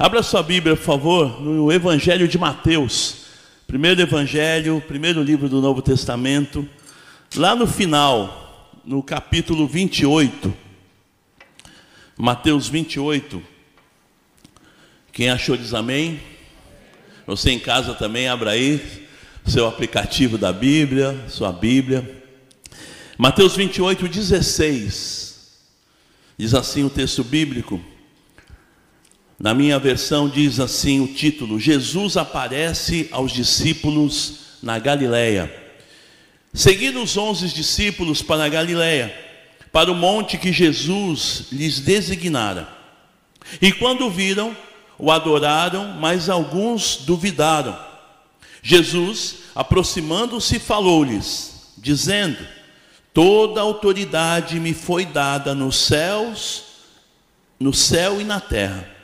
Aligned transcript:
Abra 0.00 0.22
sua 0.22 0.44
Bíblia, 0.44 0.76
por 0.76 0.84
favor, 0.84 1.42
no 1.42 1.72
Evangelho 1.72 2.28
de 2.28 2.38
Mateus. 2.38 3.24
Primeiro 3.66 4.00
Evangelho, 4.00 4.80
primeiro 4.86 5.20
livro 5.20 5.48
do 5.48 5.60
Novo 5.60 5.82
Testamento. 5.82 6.68
Lá 7.34 7.56
no 7.56 7.66
final, 7.66 8.72
no 8.84 9.02
capítulo 9.02 9.66
28. 9.66 10.54
Mateus 12.16 12.68
28. 12.68 13.42
Quem 15.10 15.30
achou 15.30 15.56
diz 15.56 15.74
amém. 15.74 16.20
Você 17.26 17.50
em 17.50 17.58
casa 17.58 17.92
também, 17.92 18.28
abra 18.28 18.52
aí 18.52 19.08
seu 19.44 19.66
aplicativo 19.66 20.38
da 20.38 20.52
Bíblia, 20.52 21.24
sua 21.28 21.50
Bíblia. 21.50 22.22
Mateus 23.18 23.56
28, 23.56 24.06
16. 24.06 25.58
Diz 26.38 26.54
assim 26.54 26.84
o 26.84 26.90
texto 26.90 27.24
bíblico. 27.24 27.97
Na 29.38 29.54
minha 29.54 29.78
versão 29.78 30.28
diz 30.28 30.58
assim 30.58 31.00
o 31.00 31.06
título: 31.06 31.60
Jesus 31.60 32.16
aparece 32.16 33.08
aos 33.12 33.32
discípulos 33.32 34.58
na 34.62 34.78
Galileia. 34.78 35.52
Seguiram 36.52 37.02
os 37.02 37.16
onze 37.16 37.46
discípulos 37.48 38.20
para 38.20 38.44
a 38.44 38.48
Galileia, 38.48 39.14
para 39.70 39.92
o 39.92 39.94
monte 39.94 40.36
que 40.36 40.52
Jesus 40.52 41.44
lhes 41.52 41.78
designara. 41.78 42.68
E 43.62 43.70
quando 43.70 44.10
viram, 44.10 44.56
o 44.98 45.12
adoraram, 45.12 45.92
mas 46.00 46.28
alguns 46.28 46.96
duvidaram. 46.96 47.78
Jesus, 48.60 49.36
aproximando-se, 49.54 50.58
falou-lhes, 50.58 51.74
dizendo: 51.78 52.44
Toda 53.14 53.60
autoridade 53.60 54.58
me 54.58 54.74
foi 54.74 55.06
dada 55.06 55.54
nos 55.54 55.76
céus, 55.76 56.64
no 57.60 57.72
céu 57.72 58.20
e 58.20 58.24
na 58.24 58.40
terra. 58.40 58.97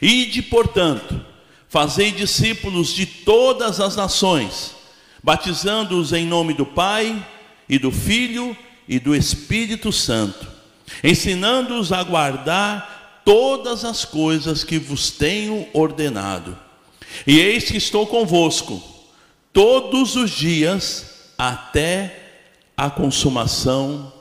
Ide, 0.00 0.42
portanto, 0.42 1.20
fazei 1.68 2.12
discípulos 2.12 2.88
de 2.88 3.06
todas 3.06 3.80
as 3.80 3.96
nações, 3.96 4.74
batizando-os 5.22 6.12
em 6.12 6.26
nome 6.26 6.54
do 6.54 6.66
Pai 6.66 7.26
e 7.68 7.78
do 7.78 7.90
Filho 7.90 8.56
e 8.88 8.98
do 8.98 9.14
Espírito 9.14 9.90
Santo, 9.90 10.46
ensinando-os 11.02 11.92
a 11.92 12.02
guardar 12.02 13.22
todas 13.24 13.84
as 13.84 14.04
coisas 14.04 14.62
que 14.62 14.78
vos 14.78 15.10
tenho 15.10 15.66
ordenado. 15.72 16.58
E 17.26 17.38
eis 17.38 17.64
que 17.64 17.76
estou 17.76 18.06
convosco 18.06 18.82
todos 19.52 20.16
os 20.16 20.30
dias 20.30 21.32
até 21.38 22.20
a 22.76 22.90
consumação 22.90 24.12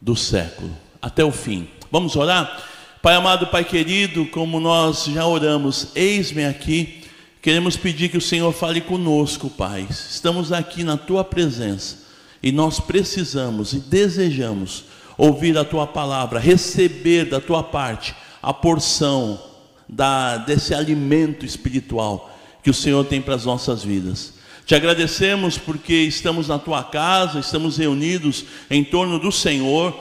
do 0.00 0.14
século, 0.14 0.76
até 1.00 1.24
o 1.24 1.32
fim. 1.32 1.68
Vamos 1.90 2.16
orar? 2.16 2.67
Pai 3.00 3.14
amado, 3.14 3.46
Pai 3.46 3.64
querido, 3.64 4.26
como 4.26 4.58
nós 4.58 5.04
já 5.04 5.24
oramos, 5.24 5.92
eis-me 5.94 6.44
aqui, 6.44 7.04
queremos 7.40 7.76
pedir 7.76 8.08
que 8.08 8.18
o 8.18 8.20
Senhor 8.20 8.52
fale 8.52 8.80
conosco, 8.80 9.48
Pai. 9.48 9.86
Estamos 9.88 10.50
aqui 10.50 10.82
na 10.82 10.96
tua 10.96 11.22
presença 11.22 11.98
e 12.42 12.50
nós 12.50 12.80
precisamos 12.80 13.72
e 13.72 13.78
desejamos 13.78 14.86
ouvir 15.16 15.56
a 15.56 15.64
tua 15.64 15.86
palavra, 15.86 16.40
receber 16.40 17.26
da 17.26 17.40
tua 17.40 17.62
parte 17.62 18.16
a 18.42 18.52
porção 18.52 19.40
da, 19.88 20.36
desse 20.38 20.74
alimento 20.74 21.46
espiritual 21.46 22.36
que 22.64 22.70
o 22.70 22.74
Senhor 22.74 23.04
tem 23.04 23.22
para 23.22 23.36
as 23.36 23.44
nossas 23.44 23.84
vidas. 23.84 24.34
Te 24.66 24.74
agradecemos 24.74 25.56
porque 25.56 25.94
estamos 25.94 26.48
na 26.48 26.58
tua 26.58 26.82
casa, 26.82 27.38
estamos 27.38 27.76
reunidos 27.76 28.44
em 28.68 28.82
torno 28.82 29.20
do 29.20 29.30
Senhor 29.30 29.96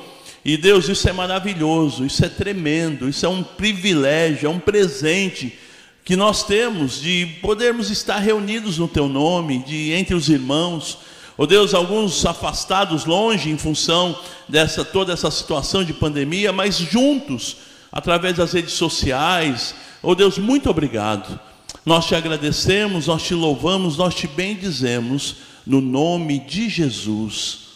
e 0.48 0.56
Deus, 0.56 0.88
isso 0.88 1.09
é 1.09 1.12
maravilhoso, 1.12 2.06
isso 2.06 2.23
é 2.23 2.30
tremendo, 2.30 3.09
isso 3.09 3.26
é 3.26 3.28
um 3.28 3.44
privilégio, 3.44 4.48
é 4.48 4.50
um 4.50 4.59
presente 4.59 5.59
que 6.06 6.16
nós 6.16 6.45
temos 6.45 7.02
de 7.02 7.26
podermos 7.42 7.92
estar 7.92 8.20
reunidos 8.20 8.78
no 8.78 8.88
teu 8.88 9.09
nome, 9.09 9.62
de 9.66 9.92
entre 9.92 10.16
os 10.16 10.30
irmãos. 10.30 11.00
Oh 11.38 11.45
Deus, 11.45 11.73
alguns 11.73 12.26
afastados 12.26 13.04
longe 13.04 13.49
em 13.49 13.58
função 13.58 14.17
dessa 14.48 14.86
toda 14.86 15.11
essa 15.11 15.30
situação 15.30 15.83
de 15.83 15.92
pandemia, 15.92 16.54
mas 16.54 16.77
juntos 16.77 17.58
através 17.92 18.38
das 18.38 18.54
redes 18.54 18.72
sociais. 18.72 19.76
Oh 20.02 20.16
Deus, 20.16 20.38
muito 20.38 20.70
obrigado. 20.70 21.38
Nós 21.86 22.05
te 22.05 22.16
agradecemos, 22.16 23.08
nós 23.08 23.22
te 23.22 23.33
louvamos, 23.33 23.98
nós 23.98 24.16
te 24.16 24.27
bendizemos 24.27 25.36
no 25.66 25.82
nome 25.82 26.39
de 26.39 26.70
Jesus. 26.70 27.67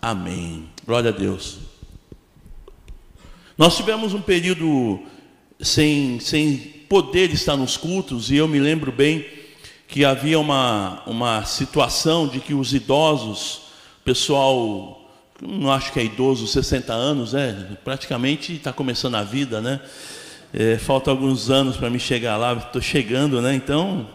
Amém. 0.00 0.64
Glória 0.86 1.10
a 1.10 1.12
Deus. 1.12 1.73
Nós 3.56 3.76
tivemos 3.76 4.12
um 4.12 4.20
período 4.20 5.00
sem, 5.60 6.18
sem 6.18 6.56
poder 6.88 7.30
estar 7.30 7.56
nos 7.56 7.76
cultos, 7.76 8.28
e 8.28 8.36
eu 8.36 8.48
me 8.48 8.58
lembro 8.58 8.90
bem 8.90 9.24
que 9.86 10.04
havia 10.04 10.40
uma, 10.40 11.04
uma 11.06 11.44
situação 11.44 12.26
de 12.26 12.40
que 12.40 12.52
os 12.52 12.74
idosos, 12.74 13.62
pessoal, 14.04 15.08
não 15.40 15.70
acho 15.70 15.92
que 15.92 16.00
é 16.00 16.04
idoso, 16.04 16.48
60 16.48 16.92
anos, 16.92 17.32
né? 17.32 17.76
praticamente 17.84 18.54
está 18.54 18.72
começando 18.72 19.14
a 19.14 19.22
vida, 19.22 19.60
né? 19.60 19.80
É, 20.52 20.76
falta 20.76 21.10
alguns 21.10 21.48
anos 21.48 21.76
para 21.76 21.90
me 21.90 22.00
chegar 22.00 22.36
lá, 22.36 22.54
estou 22.54 22.82
chegando, 22.82 23.40
né? 23.40 23.54
Então, 23.54 24.08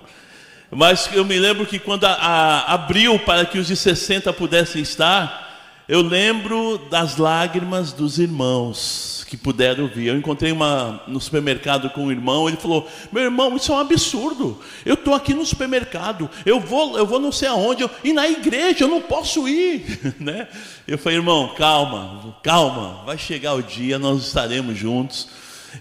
mas 0.70 1.10
eu 1.14 1.24
me 1.24 1.40
lembro 1.40 1.66
que 1.66 1.80
quando 1.80 2.04
a, 2.04 2.12
a, 2.12 2.74
abriu 2.74 3.18
para 3.20 3.46
que 3.46 3.58
os 3.58 3.68
de 3.68 3.76
60 3.78 4.34
pudessem 4.34 4.82
estar, 4.82 5.86
eu 5.88 6.02
lembro 6.02 6.78
das 6.90 7.16
lágrimas 7.16 7.94
dos 7.94 8.20
irmãos 8.20 9.19
que 9.30 9.38
puderam 9.38 9.88
vir. 9.88 10.08
Eu 10.08 10.18
encontrei 10.18 10.52
uma 10.52 11.04
no 11.08 11.22
supermercado 11.22 11.88
com 11.92 12.06
um 12.06 12.12
irmão, 12.12 12.48
ele 12.48 12.58
falou: 12.58 12.90
"Meu 13.12 13.22
irmão, 13.22 13.56
isso 13.56 13.72
é 13.72 13.76
um 13.76 13.80
absurdo. 13.80 14.60
Eu 14.84 14.96
estou 14.96 15.14
aqui 15.14 15.36
no 15.36 15.46
supermercado, 15.46 16.28
eu 16.44 16.60
vou, 16.60 16.98
eu 16.98 17.06
vou 17.06 17.20
não 17.20 17.32
sei 17.32 17.48
aonde, 17.48 17.84
eu, 17.84 17.92
e 18.04 18.12
na 18.12 18.28
igreja 18.28 18.86
eu 18.86 18.88
não 18.88 19.02
posso 19.02 19.48
ir", 19.48 20.16
né? 20.20 20.48
Eu 20.88 20.98
falei: 20.98 21.20
"Irmão, 21.20 21.54
calma, 21.56 22.36
calma, 22.42 23.04
vai 23.06 23.20
chegar 23.20 23.54
o 23.54 23.62
dia, 23.62 24.00
nós 24.00 24.26
estaremos 24.26 24.76
juntos". 24.76 25.28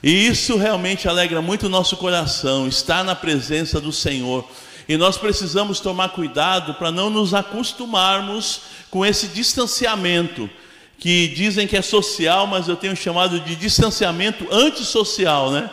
E 0.03 0.27
isso 0.27 0.59
realmente 0.59 1.09
alegra 1.09 1.41
muito 1.41 1.65
o 1.67 1.71
nosso 1.71 1.97
coração, 1.97 2.69
estar 2.69 3.03
na 3.03 3.15
presença 3.15 3.81
do 3.81 3.91
Senhor. 3.91 4.47
E 4.87 4.99
nós 4.99 5.17
precisamos 5.17 5.81
tomar 5.81 6.11
cuidado 6.11 6.75
para 6.75 6.93
não 6.93 7.09
nos 7.09 7.33
acostumarmos 7.33 8.61
com 8.91 9.05
esse 9.07 9.29
distanciamento, 9.29 10.51
que 10.99 11.29
dizem 11.29 11.67
que 11.67 11.77
é 11.77 11.83
social, 11.83 12.47
mas 12.47 12.69
eu 12.69 12.77
tenho 12.77 12.97
chamado 12.97 13.39
de 13.41 13.55
distanciamento 13.55 14.47
antissocial, 14.51 15.51
né? 15.53 15.71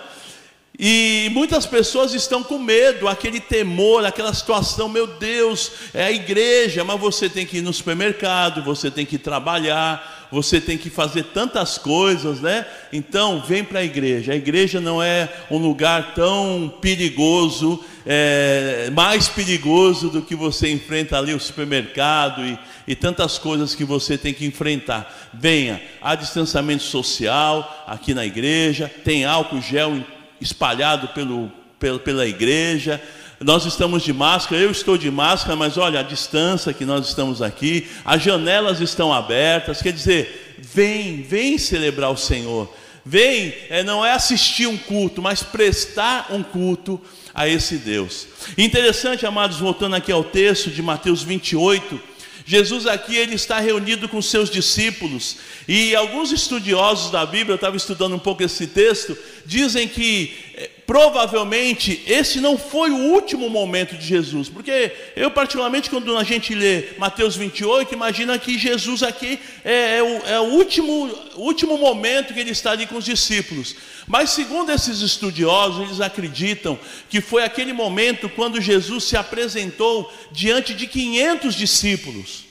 E 0.77 1.29
muitas 1.31 1.65
pessoas 1.65 2.13
estão 2.13 2.43
com 2.43 2.59
medo, 2.59 3.07
aquele 3.07 3.39
temor, 3.39 4.05
aquela 4.05 4.33
situação, 4.33 4.89
meu 4.89 5.07
Deus, 5.07 5.71
é 5.93 6.05
a 6.05 6.11
igreja, 6.11 6.83
mas 6.83 6.99
você 6.99 7.29
tem 7.29 7.45
que 7.45 7.57
ir 7.57 7.61
no 7.61 7.71
supermercado, 7.71 8.61
você 8.61 8.91
tem 8.91 9.05
que 9.05 9.17
trabalhar, 9.17 10.14
você 10.31 10.59
tem 10.59 10.77
que 10.77 10.89
fazer 10.89 11.23
tantas 11.25 11.77
coisas, 11.77 12.41
né? 12.41 12.65
Então, 12.91 13.41
vem 13.41 13.63
para 13.63 13.79
a 13.79 13.83
igreja. 13.83 14.33
A 14.33 14.35
igreja 14.35 14.81
não 14.81 15.01
é 15.01 15.29
um 15.49 15.57
lugar 15.57 16.13
tão 16.13 16.73
perigoso, 16.81 17.83
é, 18.05 18.89
mais 18.93 19.27
perigoso 19.27 20.09
do 20.09 20.21
que 20.21 20.35
você 20.35 20.71
enfrenta 20.71 21.17
ali 21.17 21.33
o 21.33 21.39
supermercado 21.39 22.45
e, 22.45 22.57
e 22.87 22.95
tantas 22.95 23.37
coisas 23.37 23.73
que 23.73 23.83
você 23.83 24.17
tem 24.17 24.33
que 24.33 24.45
enfrentar. 24.45 25.29
Venha, 25.33 25.81
há 26.01 26.15
distanciamento 26.15 26.83
social 26.83 27.85
aqui 27.87 28.13
na 28.13 28.25
igreja, 28.25 28.91
tem 29.03 29.25
álcool 29.25 29.61
gel 29.61 30.03
espalhado 30.39 31.07
pelo, 31.09 31.51
pelo, 31.79 31.99
pela 31.99 32.27
igreja. 32.27 33.01
Nós 33.39 33.65
estamos 33.65 34.03
de 34.03 34.13
máscara, 34.13 34.61
eu 34.61 34.71
estou 34.71 34.97
de 34.97 35.11
máscara, 35.11 35.55
mas 35.55 35.77
olha 35.77 35.99
a 35.99 36.03
distância 36.03 36.73
que 36.73 36.85
nós 36.85 37.07
estamos 37.07 37.41
aqui, 37.41 37.87
as 38.05 38.21
janelas 38.21 38.79
estão 38.79 39.11
abertas, 39.11 39.81
quer 39.81 39.91
dizer, 39.91 40.55
vem, 40.57 41.21
vem 41.21 41.57
celebrar 41.57 42.11
o 42.11 42.17
Senhor. 42.17 42.73
Vem, 43.05 43.53
é, 43.69 43.83
não 43.83 44.03
é 44.03 44.13
assistir 44.13 44.65
um 44.65 44.77
culto, 44.77 45.21
mas 45.21 45.43
prestar 45.43 46.27
um 46.31 46.41
culto 46.41 46.99
a 47.33 47.47
esse 47.47 47.77
Deus. 47.77 48.27
Interessante, 48.57 49.25
amados, 49.25 49.57
voltando 49.57 49.95
aqui 49.95 50.11
ao 50.11 50.23
texto 50.23 50.71
de 50.71 50.81
Mateus 50.81 51.21
28, 51.21 52.01
Jesus 52.47 52.87
aqui 52.87 53.15
ele 53.15 53.35
está 53.35 53.59
reunido 53.59 54.07
com 54.07 54.21
seus 54.21 54.49
discípulos 54.49 55.37
e 55.67 55.95
alguns 55.95 56.31
estudiosos 56.31 57.11
da 57.11 57.25
Bíblia, 57.25 57.53
eu 57.53 57.55
estava 57.55 57.75
estudando 57.75 58.15
um 58.15 58.19
pouco 58.19 58.43
esse 58.43 58.67
texto, 58.67 59.17
dizem 59.45 59.87
que 59.87 60.33
eh, 60.55 60.69
provavelmente 60.85 62.03
esse 62.05 62.39
não 62.39 62.57
foi 62.57 62.91
o 62.91 63.11
último 63.13 63.49
momento 63.49 63.95
de 63.95 64.05
Jesus, 64.05 64.49
porque 64.49 64.91
eu 65.15 65.31
particularmente 65.31 65.89
quando 65.89 66.15
a 66.15 66.23
gente 66.23 66.53
lê 66.53 66.89
Mateus 66.97 67.35
28, 67.35 67.93
imagina 67.93 68.37
que 68.37 68.57
Jesus 68.57 69.01
aqui 69.01 69.39
é, 69.63 69.97
é, 69.97 70.03
o, 70.03 70.27
é 70.27 70.39
o, 70.39 70.43
último, 70.43 71.11
último 71.35 71.77
momento 71.77 72.33
que 72.33 72.39
ele 72.39 72.51
está 72.51 72.71
ali 72.71 72.85
com 72.85 72.97
os 72.97 73.05
discípulos. 73.05 73.75
Mas 74.07 74.29
segundo 74.29 74.71
esses 74.71 75.01
estudiosos, 75.01 75.87
eles 75.87 76.01
acreditam 76.01 76.77
que 77.09 77.19
foi 77.19 77.43
aquele 77.43 77.73
momento 77.73 78.29
quando 78.29 78.61
Jesus 78.61 79.05
se 79.05 79.17
apresentou 79.17 80.11
diante 80.31 80.73
de 80.73 80.85
500 80.85 81.55
discípulos. 81.55 82.45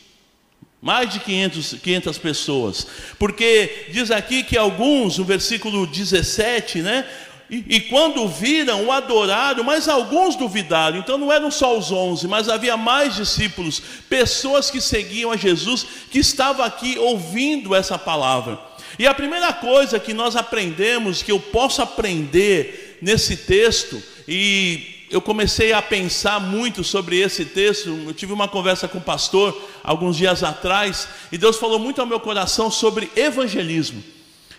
Mais 0.83 1.09
de 1.11 1.19
500, 1.19 1.77
500 1.83 2.19
pessoas. 2.19 2.87
Porque 3.19 3.87
diz 3.91 4.11
aqui 4.11 4.43
que 4.43 4.59
alguns, 4.59 5.17
no 5.17 5.25
versículo 5.25 5.87
17, 5.87 6.83
né? 6.83 7.07
E, 7.55 7.77
e, 7.77 7.81
quando 7.83 8.27
viram, 8.27 8.87
o 8.87 8.91
adoraram, 8.91 9.63
mas 9.63 9.89
alguns 9.89 10.35
duvidaram. 10.35 10.99
Então 10.99 11.17
não 11.17 11.31
eram 11.31 11.53
só 11.53 11.79
os 11.79 11.93
onze, 11.93 12.27
mas 12.27 12.49
havia 12.49 12.77
mais 12.77 13.15
discípulos, 13.15 13.81
pessoas 14.09 14.73
que 14.73 14.81
seguiam 14.81 15.31
a 15.31 15.37
Jesus, 15.37 15.87
que 16.11 16.19
estavam 16.19 16.67
aqui 16.67 16.99
ouvindo 16.99 17.73
essa 17.73 17.97
palavra. 17.97 18.59
E 18.99 19.07
a 19.07 19.15
primeira 19.15 19.53
coisa 19.53 20.01
que 20.01 20.13
nós 20.13 20.35
aprendemos, 20.35 21.23
que 21.23 21.31
eu 21.31 21.39
posso 21.39 21.81
aprender 21.81 22.99
nesse 23.01 23.37
texto, 23.37 24.03
e 24.27 25.07
eu 25.09 25.21
comecei 25.21 25.73
a 25.73 25.81
pensar 25.81 26.41
muito 26.41 26.83
sobre 26.83 27.21
esse 27.21 27.45
texto. 27.45 27.89
Eu 28.05 28.13
tive 28.13 28.33
uma 28.33 28.49
conversa 28.49 28.89
com 28.89 28.99
o 28.99 29.01
pastor 29.03 29.57
alguns 29.85 30.17
dias 30.17 30.43
atrás, 30.43 31.07
e 31.31 31.39
Deus 31.39 31.57
falou 31.57 31.79
muito 31.79 32.01
ao 32.01 32.07
meu 32.07 32.19
coração 32.19 32.69
sobre 32.69 33.09
evangelismo. 33.15 34.03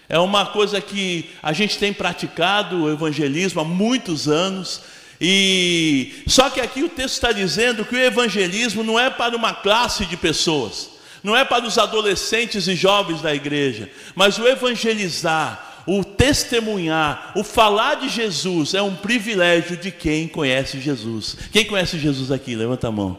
É 0.07 0.19
uma 0.19 0.45
coisa 0.45 0.79
que 0.79 1.29
a 1.41 1.51
gente 1.51 1.77
tem 1.77 1.91
praticado 1.91 2.83
o 2.83 2.91
evangelismo 2.91 3.61
há 3.61 3.63
muitos 3.63 4.27
anos. 4.27 4.81
E 5.19 6.23
só 6.27 6.49
que 6.49 6.61
aqui 6.61 6.83
o 6.83 6.89
texto 6.89 7.15
está 7.15 7.31
dizendo 7.31 7.85
que 7.85 7.95
o 7.95 7.99
evangelismo 7.99 8.83
não 8.83 8.99
é 8.99 9.09
para 9.09 9.35
uma 9.35 9.53
classe 9.53 10.05
de 10.05 10.17
pessoas, 10.17 10.89
não 11.23 11.35
é 11.35 11.43
para 11.43 11.65
os 11.65 11.77
adolescentes 11.77 12.67
e 12.67 12.75
jovens 12.75 13.21
da 13.21 13.33
igreja, 13.33 13.89
mas 14.13 14.37
o 14.37 14.45
evangelizar, 14.45 15.83
o 15.87 16.03
testemunhar, 16.03 17.31
o 17.35 17.43
falar 17.43 17.95
de 17.95 18.09
Jesus 18.09 18.73
é 18.73 18.81
um 18.81 18.95
privilégio 18.95 19.77
de 19.77 19.89
quem 19.89 20.27
conhece 20.27 20.79
Jesus. 20.81 21.37
Quem 21.51 21.65
conhece 21.65 21.97
Jesus 21.97 22.31
aqui? 22.31 22.55
Levanta 22.55 22.89
a 22.89 22.91
mão. 22.91 23.17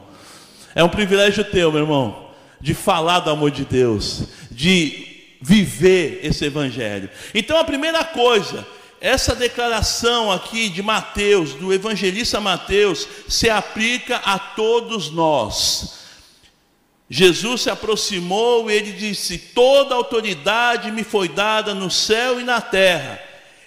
É 0.75 0.85
um 0.85 0.89
privilégio 0.89 1.43
teu, 1.43 1.73
meu 1.73 1.81
irmão, 1.81 2.27
de 2.61 2.75
falar 2.75 3.21
do 3.21 3.31
amor 3.31 3.51
de 3.51 3.65
Deus, 3.65 4.25
de 4.51 5.06
viver 5.41 6.21
esse 6.23 6.45
evangelho. 6.45 7.11
Então 7.35 7.59
a 7.59 7.65
primeira 7.65 8.05
coisa, 8.05 8.67
essa 9.01 9.35
declaração 9.35 10.33
aqui 10.33 10.69
de 10.69 10.83
Mateus, 10.83 11.55
do 11.55 11.73
evangelista 11.73 12.41
Mateus, 12.41 13.07
se 13.29 13.49
aplica 13.51 14.17
a 14.17 14.39
todos 14.39 15.11
nós. 15.11 15.97
Jesus 17.09 17.63
se 17.63 17.71
aproximou 17.71 18.71
e 18.71 18.75
ele 18.75 18.93
disse: 18.93 19.39
Toda 19.39 19.95
autoridade 19.95 20.91
me 20.91 21.05
foi 21.05 21.29
dada 21.29 21.73
no 21.75 21.91
céu 21.91 22.41
e 22.41 22.45
na 22.45 22.61
terra. 22.61 23.21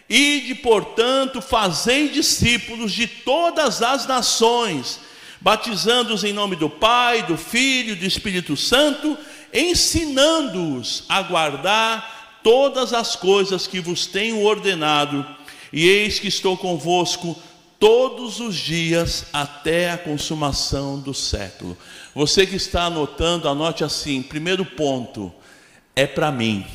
Ide, 0.10 0.56
portanto, 0.56 1.42
fazei 1.42 2.10
discípulos 2.10 2.92
de 2.92 3.06
todas 3.07 3.81
as 3.81 4.07
nações, 4.07 5.00
batizando-os 5.39 6.24
em 6.24 6.33
nome 6.33 6.56
do 6.56 6.69
Pai, 6.69 7.24
do 7.24 7.38
Filho 7.38 7.94
e 7.94 7.95
do 7.95 8.06
Espírito 8.06 8.57
Santo 8.57 9.16
ensinando-os 9.54 11.04
a 11.10 11.22
guardar 11.22 12.40
todas 12.44 12.94
as 12.94 13.16
coisas 13.16 13.68
que 13.68 13.80
vos 13.80 14.06
tenho 14.06 14.44
ordenado, 14.44 15.25
e 15.72 15.88
eis 15.88 16.19
que 16.19 16.28
estou 16.28 16.57
convosco 16.57 17.38
todos 17.80 18.40
os 18.40 18.56
dias 18.56 19.25
até 19.31 19.92
a 19.92 19.98
consumação 19.98 21.00
do 21.00 21.13
século. 21.13 21.78
Você 22.13 22.46
que 22.46 22.56
está 22.56 22.84
anotando, 22.84 23.48
anote 23.48 23.84
assim: 23.84 24.22
primeiro 24.22 24.66
ponto, 24.66 25.31
é 25.95 26.06
para 26.06 26.31
mim. 26.31 26.66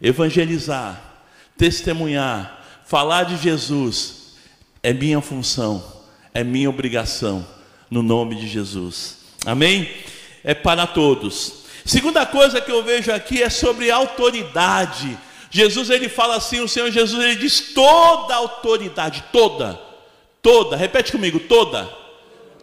Evangelizar, 0.00 1.22
testemunhar, 1.58 2.64
falar 2.86 3.24
de 3.24 3.36
Jesus 3.36 4.34
é 4.82 4.94
minha 4.94 5.20
função, 5.20 5.84
é 6.32 6.42
minha 6.42 6.70
obrigação, 6.70 7.46
no 7.90 8.02
nome 8.02 8.34
de 8.36 8.48
Jesus. 8.48 9.18
Amém? 9.44 9.90
É 10.42 10.54
para 10.54 10.86
todos. 10.86 11.59
Segunda 11.84 12.26
coisa 12.26 12.60
que 12.60 12.70
eu 12.70 12.82
vejo 12.82 13.12
aqui 13.12 13.42
é 13.42 13.50
sobre 13.50 13.90
autoridade. 13.90 15.18
Jesus 15.50 15.90
ele 15.90 16.08
fala 16.08 16.36
assim, 16.36 16.60
o 16.60 16.68
Senhor 16.68 16.90
Jesus 16.90 17.22
ele 17.22 17.36
diz 17.36 17.72
toda 17.74 18.34
autoridade, 18.36 19.24
toda, 19.32 19.80
toda, 20.40 20.76
repete 20.76 21.10
comigo, 21.10 21.40
toda, 21.40 21.88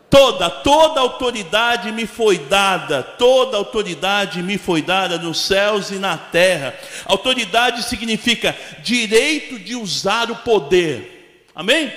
toda, 0.10 0.50
toda 0.50 1.02
autoridade 1.02 1.92
me 1.92 2.08
foi 2.08 2.38
dada, 2.38 3.04
toda 3.04 3.58
autoridade 3.58 4.42
me 4.42 4.58
foi 4.58 4.82
dada 4.82 5.18
nos 5.18 5.42
céus 5.42 5.92
e 5.92 5.96
na 5.96 6.18
terra. 6.18 6.74
Autoridade 7.06 7.84
significa 7.84 8.56
direito 8.82 9.60
de 9.60 9.76
usar 9.76 10.32
o 10.32 10.38
poder, 10.38 11.42
amém? 11.54 11.92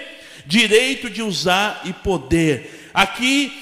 Direito 0.45 1.09
de 1.09 1.23
usar 1.23 1.83
e 1.85 1.93
poder. 1.93 2.91
Aqui 2.93 3.60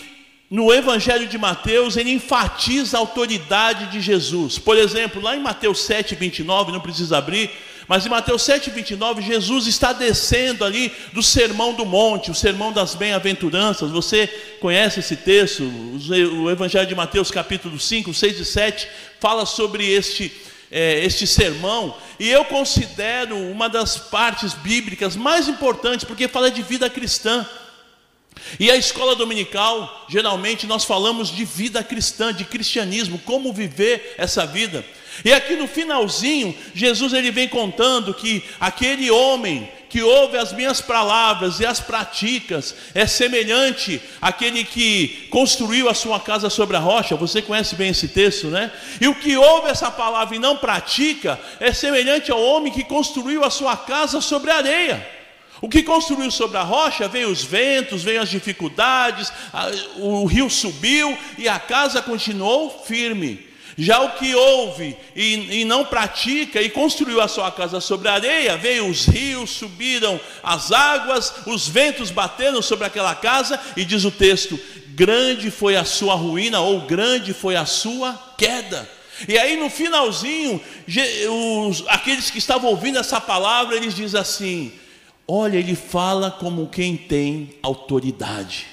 no 0.51 0.73
Evangelho 0.73 1.27
de 1.27 1.37
Mateus, 1.37 1.97
ele 1.97 2.11
enfatiza 2.11 2.97
a 2.97 3.01
autoridade 3.01 3.87
de 3.93 4.01
Jesus. 4.01 4.59
Por 4.59 4.79
exemplo, 4.79 5.21
lá 5.21 5.37
em 5.37 5.41
Mateus 5.41 5.81
7, 5.81 6.15
29, 6.15 6.73
não 6.73 6.81
precisa 6.81 7.19
abrir, 7.19 7.51
mas 7.89 8.05
em 8.05 8.11
Mateus 8.11 8.43
7, 8.43 8.71
29, 8.71 9.23
Jesus 9.23 9.67
está 9.67 9.95
descendo 9.95 10.63
ali 10.63 10.93
do 11.15 11.23
Sermão 11.23 11.73
do 11.73 11.87
Monte, 11.87 12.31
o 12.31 12.35
Sermão 12.35 12.71
das 12.71 12.95
Bem-aventuranças. 12.95 13.91
Você 13.91 14.27
conhece 14.61 15.01
esse 15.01 15.17
texto? 15.17 15.65
O 15.65 16.51
Evangelho 16.51 16.87
de 16.87 16.95
Mateus, 16.95 17.31
capítulo 17.31 17.81
5, 17.81 18.13
6 18.13 18.41
e 18.41 18.45
7, 18.45 18.89
fala 19.19 19.47
sobre 19.47 19.91
este, 19.91 20.31
é, 20.71 21.03
este 21.03 21.27
sermão. 21.27 21.95
E 22.21 22.29
eu 22.29 22.45
considero 22.45 23.37
uma 23.37 23.71
das 23.71 23.97
partes 23.97 24.53
bíblicas 24.53 25.17
mais 25.17 25.49
importantes, 25.49 26.05
porque 26.05 26.29
fala 26.29 26.51
de 26.51 26.61
vida 26.61 26.91
cristã. 26.91 27.47
E 28.59 28.71
a 28.71 28.77
escola 28.77 29.15
dominical, 29.15 30.07
geralmente 30.09 30.67
nós 30.67 30.85
falamos 30.85 31.29
de 31.29 31.45
vida 31.45 31.83
cristã, 31.83 32.33
de 32.33 32.45
cristianismo, 32.45 33.19
como 33.25 33.53
viver 33.53 34.15
essa 34.19 34.47
vida. 34.47 34.85
E 35.25 35.33
aqui 35.33 35.57
no 35.57 35.67
finalzinho, 35.67 36.55
Jesus 36.75 37.13
ele 37.13 37.31
vem 37.31 37.49
contando 37.49 38.15
que 38.15 38.43
aquele 38.61 39.11
homem 39.11 39.69
que 39.89 40.03
ouve 40.03 40.37
as 40.37 40.53
minhas 40.53 40.81
palavras 40.81 41.61
e 41.61 41.67
as 41.67 41.81
praticas 41.81 42.75
é 42.95 43.07
semelhante 43.07 44.01
àquele 44.21 44.63
que 44.63 45.27
construiu 45.31 45.89
a 45.89 45.95
sua 45.95 46.21
casa 46.21 46.51
sobre 46.51 46.77
a 46.77 46.81
rocha. 46.81 47.17
Você 47.17 47.41
conhece 47.41 47.75
bem 47.75 47.91
esse 47.91 48.09
texto, 48.09 48.49
né? 48.49 48.71
E 49.01 49.09
o 49.09 49.15
que 49.15 49.37
ouve 49.37 49.71
essa 49.71 49.91
palavra 49.91 50.37
e 50.37 50.39
não 50.39 50.57
pratica 50.57 51.41
é 51.59 51.73
semelhante 51.73 52.31
ao 52.31 52.43
homem 52.43 52.73
que 52.73 52.85
construiu 52.85 53.45
a 53.45 53.51
sua 53.51 53.77
casa 53.77 54.21
sobre 54.21 54.51
a 54.51 54.57
areia. 54.57 55.18
O 55.61 55.69
que 55.69 55.83
construiu 55.83 56.31
sobre 56.31 56.57
a 56.57 56.63
rocha 56.63 57.09
veio 57.09 57.31
os 57.31 57.43
ventos, 57.43 58.05
veio 58.05 58.23
as 58.23 58.29
dificuldades, 58.29 59.33
o 59.97 60.25
rio 60.25 60.49
subiu 60.49 61.17
e 61.37 61.49
a 61.49 61.59
casa 61.59 62.01
continuou 62.01 62.85
firme. 62.87 63.49
Já 63.81 64.01
o 64.01 64.11
que 64.11 64.35
ouve 64.35 64.97
e, 65.15 65.61
e, 65.61 65.65
não 65.65 65.85
pratica 65.85 66.61
e 66.61 66.69
construiu 66.69 67.21
a 67.21 67.29
sua 67.29 67.53
casa 67.53 67.81
sobre 67.81 68.09
a 68.09 68.15
areia, 68.15 68.57
veio 68.57 68.89
os 68.89 69.07
rios, 69.07 69.51
subiram 69.51 70.21
as 70.43 70.73
águas, 70.73 71.33
os 71.47 71.69
ventos 71.69 72.11
bateram 72.11 72.61
sobre 72.61 72.87
aquela 72.87 73.15
casa, 73.15 73.59
e 73.77 73.85
diz 73.85 74.05
o 74.05 74.11
texto: 74.11 74.59
grande 74.89 75.49
foi 75.49 75.77
a 75.77 75.85
sua 75.85 76.17
ruína, 76.17 76.59
ou 76.59 76.81
grande 76.81 77.33
foi 77.33 77.55
a 77.55 77.65
sua 77.65 78.21
queda. 78.37 78.89
E 79.29 79.39
aí 79.39 79.57
no 79.57 79.71
finalzinho, 79.71 80.61
os, 81.69 81.85
aqueles 81.87 82.31
que 82.31 82.39
estavam 82.39 82.71
ouvindo 82.71 82.99
essa 82.99 83.21
palavra, 83.21 83.77
eles 83.77 83.95
dizem 83.95 84.21
assim: 84.21 84.73
Olha, 85.31 85.59
ele 85.59 85.75
fala 85.75 86.31
como 86.31 86.69
quem 86.69 86.97
tem 86.97 87.51
autoridade. 87.63 88.67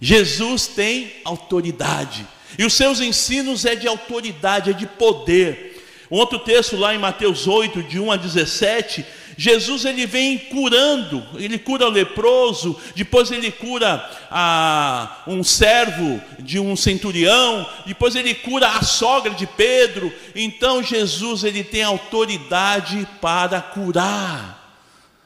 Jesus 0.00 0.66
tem 0.66 1.12
autoridade. 1.24 2.26
E 2.58 2.64
os 2.64 2.74
seus 2.74 2.98
ensinos 2.98 3.64
é 3.64 3.76
de 3.76 3.86
autoridade, 3.86 4.70
é 4.70 4.72
de 4.72 4.84
poder. 4.84 5.80
Um 6.10 6.16
outro 6.16 6.40
texto 6.40 6.76
lá 6.76 6.92
em 6.92 6.98
Mateus 6.98 7.46
8, 7.46 7.84
de 7.84 8.00
1 8.00 8.10
a 8.10 8.16
17, 8.16 9.06
Jesus 9.36 9.84
ele 9.84 10.06
vem 10.06 10.38
curando, 10.38 11.24
ele 11.36 11.58
cura 11.58 11.86
o 11.86 11.90
leproso, 11.90 12.78
depois 12.94 13.30
ele 13.30 13.50
cura 13.50 14.04
a, 14.30 15.22
um 15.26 15.42
servo 15.42 16.20
de 16.40 16.58
um 16.58 16.76
centurião, 16.76 17.68
depois 17.86 18.14
ele 18.14 18.34
cura 18.34 18.68
a 18.68 18.82
sogra 18.82 19.32
de 19.32 19.46
Pedro. 19.46 20.12
Então 20.34 20.82
Jesus 20.82 21.44
ele 21.44 21.62
tem 21.62 21.82
autoridade 21.82 23.06
para 23.20 23.60
curar. 23.60 24.63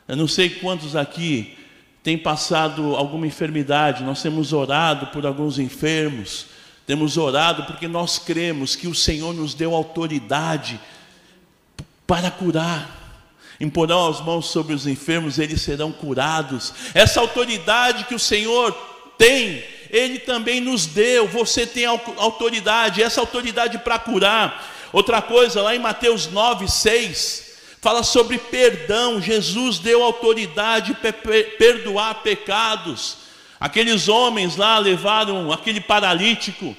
Eu 0.08 0.16
não 0.16 0.26
sei 0.26 0.48
quantos 0.48 0.96
aqui 0.96 1.54
têm 2.02 2.16
passado 2.16 2.96
alguma 2.96 3.26
enfermidade, 3.26 4.02
nós 4.02 4.22
temos 4.22 4.54
orado 4.54 5.08
por 5.08 5.26
alguns 5.26 5.58
enfermos, 5.58 6.46
temos 6.86 7.18
orado 7.18 7.64
porque 7.64 7.86
nós 7.86 8.18
cremos 8.18 8.74
que 8.74 8.88
o 8.88 8.94
Senhor 8.94 9.34
nos 9.34 9.52
deu 9.52 9.74
autoridade 9.74 10.80
para 12.06 12.30
curar. 12.30 12.96
Imporão 13.60 14.08
as 14.08 14.22
mãos 14.22 14.46
sobre 14.46 14.72
os 14.72 14.86
enfermos, 14.86 15.38
eles 15.38 15.60
serão 15.60 15.92
curados. 15.92 16.72
Essa 16.94 17.20
autoridade 17.20 18.04
que 18.04 18.14
o 18.14 18.18
Senhor 18.18 18.72
tem, 19.18 19.62
Ele 19.90 20.20
também 20.20 20.60
nos 20.60 20.86
deu. 20.86 21.28
Você 21.28 21.66
tem 21.66 21.84
autoridade, 21.84 23.02
essa 23.02 23.20
autoridade 23.20 23.76
para 23.78 23.98
curar. 23.98 24.64
Outra 24.90 25.20
coisa, 25.20 25.60
lá 25.60 25.76
em 25.76 25.78
Mateus 25.78 26.28
9, 26.28 26.66
6, 26.66 27.47
Fala 27.80 28.02
sobre 28.02 28.38
perdão. 28.38 29.20
Jesus 29.20 29.78
deu 29.78 30.02
autoridade 30.02 30.94
para 30.94 31.12
perdoar 31.12 32.22
pecados. 32.22 33.18
Aqueles 33.60 34.08
homens 34.08 34.56
lá 34.56 34.78
levaram 34.78 35.52
aquele 35.52 35.80
paralítico. 35.80 36.76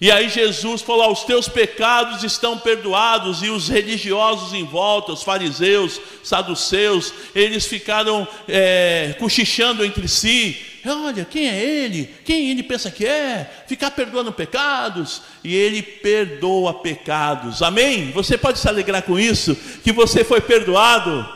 E 0.00 0.10
aí 0.10 0.30
Jesus 0.30 0.80
falou: 0.80 1.12
os 1.12 1.24
teus 1.24 1.48
pecados 1.48 2.24
estão 2.24 2.58
perdoados. 2.58 3.42
E 3.42 3.50
os 3.50 3.68
religiosos 3.68 4.54
em 4.54 4.64
volta, 4.64 5.12
os 5.12 5.22
fariseus, 5.22 6.00
saduceus, 6.22 7.12
eles 7.34 7.66
ficaram 7.66 8.26
é, 8.48 9.14
cochichando 9.18 9.84
entre 9.84 10.08
si. 10.08 10.69
Olha, 10.86 11.24
quem 11.24 11.48
é 11.48 11.62
ele? 11.62 12.14
Quem 12.24 12.50
ele 12.50 12.62
pensa 12.62 12.90
que 12.90 13.06
é? 13.06 13.50
Ficar 13.66 13.90
perdoando 13.90 14.32
pecados. 14.32 15.22
E 15.42 15.54
ele 15.54 15.82
perdoa 15.82 16.74
pecados. 16.74 17.62
Amém? 17.62 18.10
Você 18.12 18.38
pode 18.38 18.58
se 18.58 18.68
alegrar 18.68 19.02
com 19.02 19.18
isso? 19.18 19.56
Que 19.82 19.92
você 19.92 20.24
foi 20.24 20.40
perdoado. 20.40 21.28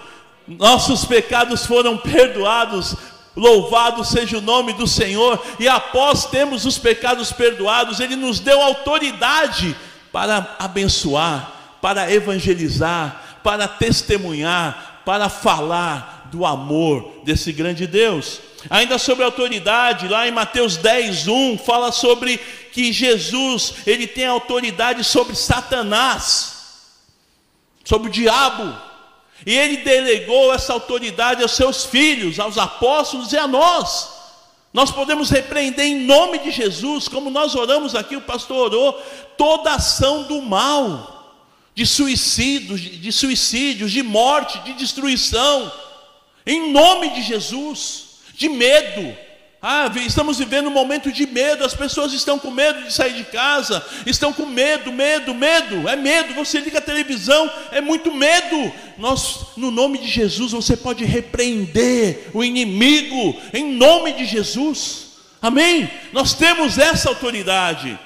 Nossos 0.46 1.04
pecados 1.04 1.64
foram 1.64 1.96
perdoados 1.96 2.96
Louvado 3.36 4.04
seja 4.04 4.38
o 4.38 4.40
nome 4.40 4.72
do 4.74 4.86
Senhor, 4.86 5.44
e 5.58 5.66
após 5.66 6.24
termos 6.26 6.64
os 6.64 6.78
pecados 6.78 7.32
perdoados, 7.32 7.98
Ele 7.98 8.14
nos 8.14 8.38
deu 8.38 8.60
autoridade 8.60 9.74
para 10.12 10.54
abençoar, 10.60 11.50
para 11.82 12.12
evangelizar, 12.12 13.40
para 13.42 13.66
testemunhar, 13.66 15.02
para 15.04 15.28
falar 15.28 16.28
do 16.30 16.46
amor 16.46 17.22
desse 17.24 17.52
grande 17.52 17.88
Deus. 17.88 18.40
Ainda 18.70 18.98
sobre 18.98 19.24
autoridade, 19.24 20.08
lá 20.08 20.26
em 20.26 20.30
Mateus 20.30 20.76
10, 20.76 21.28
1, 21.28 21.58
fala 21.58 21.92
sobre 21.92 22.38
que 22.72 22.92
Jesus, 22.92 23.74
ele 23.86 24.06
tem 24.06 24.26
autoridade 24.26 25.04
sobre 25.04 25.36
Satanás, 25.36 26.54
sobre 27.84 28.08
o 28.08 28.12
diabo. 28.12 28.74
E 29.46 29.54
ele 29.54 29.78
delegou 29.78 30.52
essa 30.52 30.72
autoridade 30.72 31.42
aos 31.42 31.52
seus 31.52 31.84
filhos, 31.84 32.40
aos 32.40 32.56
apóstolos 32.56 33.32
e 33.32 33.36
a 33.36 33.46
nós. 33.46 34.14
Nós 34.72 34.90
podemos 34.90 35.30
repreender 35.30 35.84
em 35.84 36.00
nome 36.00 36.38
de 36.38 36.50
Jesus, 36.50 37.06
como 37.06 37.30
nós 37.30 37.54
oramos 37.54 37.94
aqui, 37.94 38.16
o 38.16 38.22
pastor 38.22 38.72
orou, 38.72 38.92
toda 39.36 39.74
ação 39.74 40.24
do 40.24 40.42
mal, 40.42 41.36
de 41.74 41.86
suicídios, 41.86 42.80
de 42.80 43.12
suicídios, 43.12 43.92
de 43.92 44.02
morte, 44.02 44.58
de 44.60 44.72
destruição, 44.72 45.70
em 46.46 46.72
nome 46.72 47.10
de 47.10 47.22
Jesus, 47.22 48.03
de 48.36 48.48
medo, 48.48 49.16
ah, 49.66 49.90
estamos 49.96 50.36
vivendo 50.36 50.66
um 50.66 50.72
momento 50.72 51.10
de 51.10 51.26
medo, 51.26 51.64
as 51.64 51.72
pessoas 51.72 52.12
estão 52.12 52.38
com 52.38 52.50
medo 52.50 52.82
de 52.82 52.92
sair 52.92 53.14
de 53.14 53.24
casa, 53.24 53.82
estão 54.04 54.30
com 54.30 54.44
medo, 54.44 54.92
medo, 54.92 55.32
medo, 55.32 55.88
é 55.88 55.96
medo. 55.96 56.34
Você 56.34 56.60
liga 56.60 56.80
a 56.80 56.82
televisão, 56.82 57.50
é 57.72 57.80
muito 57.80 58.12
medo. 58.12 58.70
Nós, 58.98 59.46
no 59.56 59.70
nome 59.70 59.96
de 59.96 60.06
Jesus, 60.06 60.52
você 60.52 60.76
pode 60.76 61.06
repreender 61.06 62.28
o 62.34 62.44
inimigo, 62.44 63.40
em 63.54 63.72
nome 63.72 64.12
de 64.12 64.26
Jesus, 64.26 65.12
amém? 65.40 65.90
Nós 66.12 66.34
temos 66.34 66.76
essa 66.76 67.08
autoridade. 67.08 67.98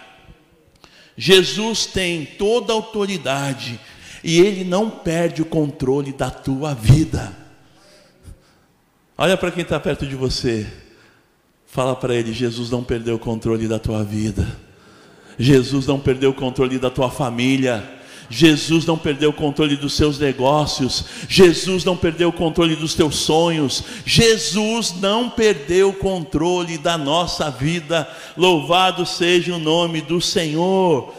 Jesus 1.16 1.86
tem 1.86 2.24
toda 2.24 2.72
a 2.72 2.76
autoridade 2.76 3.80
e 4.22 4.38
ele 4.38 4.62
não 4.62 4.88
perde 4.88 5.42
o 5.42 5.46
controle 5.46 6.12
da 6.12 6.30
tua 6.30 6.72
vida. 6.72 7.36
Olha 9.20 9.36
para 9.36 9.50
quem 9.50 9.64
está 9.64 9.80
perto 9.80 10.06
de 10.06 10.14
você. 10.14 10.64
Fala 11.66 11.96
para 11.96 12.14
ele: 12.14 12.32
Jesus 12.32 12.70
não 12.70 12.84
perdeu 12.84 13.16
o 13.16 13.18
controle 13.18 13.66
da 13.66 13.76
tua 13.76 14.04
vida. 14.04 14.46
Jesus 15.36 15.88
não 15.88 15.98
perdeu 15.98 16.30
o 16.30 16.34
controle 16.34 16.78
da 16.78 16.88
tua 16.88 17.10
família. 17.10 17.96
Jesus 18.30 18.84
não 18.84 18.96
perdeu 18.96 19.30
o 19.30 19.32
controle 19.32 19.74
dos 19.74 19.94
seus 19.94 20.18
negócios, 20.18 21.02
Jesus 21.30 21.82
não 21.82 21.96
perdeu 21.96 22.28
o 22.28 22.32
controle 22.32 22.76
dos 22.76 22.92
teus 22.94 23.16
sonhos, 23.16 23.82
Jesus 24.04 24.92
não 25.00 25.30
perdeu 25.30 25.88
o 25.88 25.94
controle 25.94 26.76
da 26.76 26.98
nossa 26.98 27.50
vida, 27.50 28.06
louvado 28.36 29.06
seja 29.06 29.54
o 29.54 29.58
nome 29.58 30.02
do 30.02 30.20
Senhor. 30.20 31.14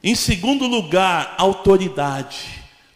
Em 0.00 0.14
segundo 0.14 0.68
lugar, 0.68 1.34
autoridade, 1.38 2.46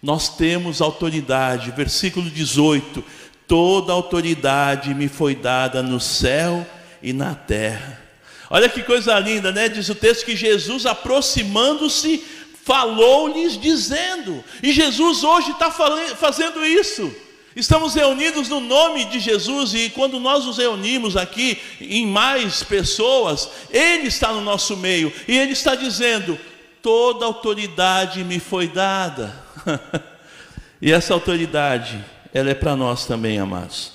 nós 0.00 0.28
temos 0.28 0.80
autoridade, 0.80 1.73
versículo 1.73 2.30
18: 2.30 3.02
Toda 3.47 3.93
autoridade 3.93 4.93
me 4.95 5.09
foi 5.09 5.35
dada 5.35 5.83
no 5.83 6.00
céu 6.00 6.67
e 7.03 7.12
na 7.12 7.35
terra. 7.35 8.03
Olha 8.50 8.69
que 8.69 8.83
coisa 8.83 9.19
linda, 9.19 9.53
né? 9.53 9.69
Diz 9.69 9.88
o 9.88 9.95
texto 9.95 10.25
que 10.25 10.37
Jesus, 10.37 10.87
aproximando-se, 10.87 12.25
falou-lhes 12.65 13.61
dizendo, 13.61 14.43
e 14.62 14.73
Jesus 14.73 15.23
hoje 15.23 15.53
está 15.53 15.71
fazendo 15.71 16.65
isso. 16.65 17.15
Estamos 17.55 17.95
reunidos 17.95 18.49
no 18.49 18.61
nome 18.61 19.07
de 19.07 19.19
Jesus, 19.19 19.73
e 19.73 19.88
quando 19.91 20.21
nós 20.21 20.45
nos 20.45 20.59
reunimos 20.59 21.17
aqui 21.17 21.59
em 21.81 22.07
mais 22.07 22.62
pessoas, 22.62 23.49
Ele 23.71 24.09
está 24.09 24.33
no 24.33 24.41
nosso 24.41 24.76
meio, 24.76 25.12
e 25.26 25.38
Ele 25.38 25.53
está 25.53 25.75
dizendo: 25.75 26.38
toda 26.83 27.25
autoridade 27.25 28.23
me 28.25 28.38
foi 28.38 28.69
dada. 28.69 29.35
e 30.83 30.93
essa 30.93 31.15
autoridade 31.15 32.05
ela 32.37 32.50
é 32.50 32.55
para 32.55 32.76
nós 32.76 33.07
também, 33.07 33.38
amados. 33.38 33.93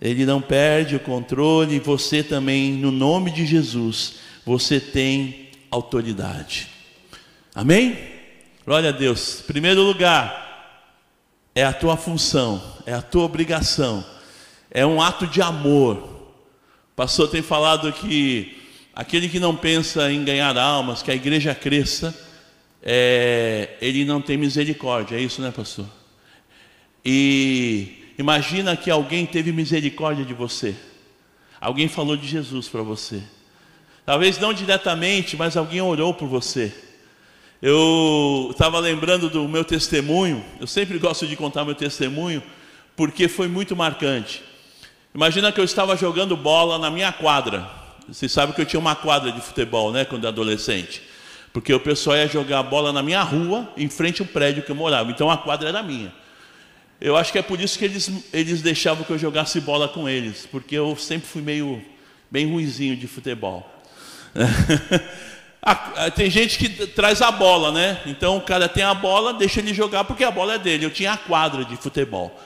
Ele 0.00 0.24
não 0.24 0.40
perde 0.40 0.94
o 0.94 1.00
controle, 1.00 1.74
e 1.74 1.80
você 1.80 2.22
também, 2.22 2.70
no 2.70 2.92
nome 2.92 3.32
de 3.32 3.44
Jesus, 3.44 4.14
você 4.46 4.78
tem 4.78 5.48
autoridade. 5.68 6.68
Amém? 7.52 7.98
Glória 8.64 8.90
a 8.90 8.92
Deus. 8.92 9.42
Primeiro 9.44 9.82
lugar, 9.82 10.78
é 11.52 11.64
a 11.64 11.72
tua 11.72 11.96
função, 11.96 12.62
é 12.86 12.94
a 12.94 13.02
tua 13.02 13.24
obrigação, 13.24 14.06
é 14.70 14.86
um 14.86 15.02
ato 15.02 15.26
de 15.26 15.42
amor. 15.42 15.96
O 15.96 16.94
pastor 16.94 17.28
tem 17.28 17.42
falado 17.42 17.92
que 17.92 18.56
aquele 18.94 19.28
que 19.28 19.40
não 19.40 19.56
pensa 19.56 20.12
em 20.12 20.24
ganhar 20.24 20.56
almas, 20.56 21.02
que 21.02 21.10
a 21.10 21.14
igreja 21.16 21.56
cresça, 21.56 22.16
é, 22.80 23.70
ele 23.80 24.04
não 24.04 24.22
tem 24.22 24.36
misericórdia, 24.36 25.16
é 25.16 25.20
isso, 25.20 25.42
né, 25.42 25.50
pastor? 25.50 25.97
E 27.10 28.12
imagina 28.18 28.76
que 28.76 28.90
alguém 28.90 29.24
teve 29.24 29.50
misericórdia 29.50 30.26
de 30.26 30.34
você. 30.34 30.76
Alguém 31.58 31.88
falou 31.88 32.18
de 32.18 32.28
Jesus 32.28 32.68
para 32.68 32.82
você. 32.82 33.22
Talvez 34.04 34.38
não 34.38 34.52
diretamente, 34.52 35.34
mas 35.34 35.56
alguém 35.56 35.80
orou 35.80 36.12
por 36.12 36.28
você. 36.28 36.70
Eu 37.62 38.48
estava 38.50 38.78
lembrando 38.78 39.30
do 39.30 39.48
meu 39.48 39.64
testemunho. 39.64 40.44
Eu 40.60 40.66
sempre 40.66 40.98
gosto 40.98 41.26
de 41.26 41.34
contar 41.34 41.64
meu 41.64 41.74
testemunho 41.74 42.42
porque 42.94 43.26
foi 43.26 43.48
muito 43.48 43.74
marcante. 43.74 44.42
Imagina 45.14 45.50
que 45.50 45.58
eu 45.58 45.64
estava 45.64 45.96
jogando 45.96 46.36
bola 46.36 46.78
na 46.78 46.90
minha 46.90 47.10
quadra. 47.10 47.70
Você 48.06 48.28
sabe 48.28 48.52
que 48.52 48.60
eu 48.60 48.66
tinha 48.66 48.80
uma 48.80 48.94
quadra 48.94 49.32
de 49.32 49.40
futebol, 49.40 49.90
né, 49.92 50.04
quando 50.04 50.28
adolescente. 50.28 51.00
Porque 51.54 51.72
o 51.72 51.80
pessoal 51.80 52.18
ia 52.18 52.28
jogar 52.28 52.62
bola 52.64 52.92
na 52.92 53.02
minha 53.02 53.22
rua, 53.22 53.66
em 53.78 53.88
frente 53.88 54.20
ao 54.20 54.28
prédio 54.28 54.62
que 54.62 54.70
eu 54.70 54.76
morava. 54.76 55.10
Então 55.10 55.30
a 55.30 55.38
quadra 55.38 55.70
era 55.70 55.82
minha. 55.82 56.12
Eu 57.00 57.16
acho 57.16 57.30
que 57.30 57.38
é 57.38 57.42
por 57.42 57.60
isso 57.60 57.78
que 57.78 57.84
eles, 57.84 58.10
eles 58.32 58.60
deixavam 58.60 59.04
que 59.04 59.12
eu 59.12 59.18
jogasse 59.18 59.60
bola 59.60 59.86
com 59.88 60.08
eles, 60.08 60.48
porque 60.50 60.74
eu 60.74 60.96
sempre 60.96 61.28
fui 61.28 61.40
meio 61.40 61.80
bem 62.28 62.50
ruizinho 62.50 62.96
de 62.96 63.06
futebol. 63.06 63.64
tem 66.16 66.28
gente 66.28 66.58
que 66.58 66.68
traz 66.88 67.22
a 67.22 67.30
bola, 67.30 67.70
né? 67.70 68.00
Então 68.04 68.36
o 68.36 68.40
cara 68.40 68.68
tem 68.68 68.82
a 68.82 68.94
bola, 68.94 69.32
deixa 69.32 69.60
ele 69.60 69.72
jogar 69.72 70.04
porque 70.04 70.24
a 70.24 70.30
bola 70.30 70.54
é 70.54 70.58
dele. 70.58 70.86
Eu 70.86 70.90
tinha 70.90 71.12
a 71.12 71.16
quadra 71.16 71.64
de 71.64 71.76
futebol. 71.76 72.36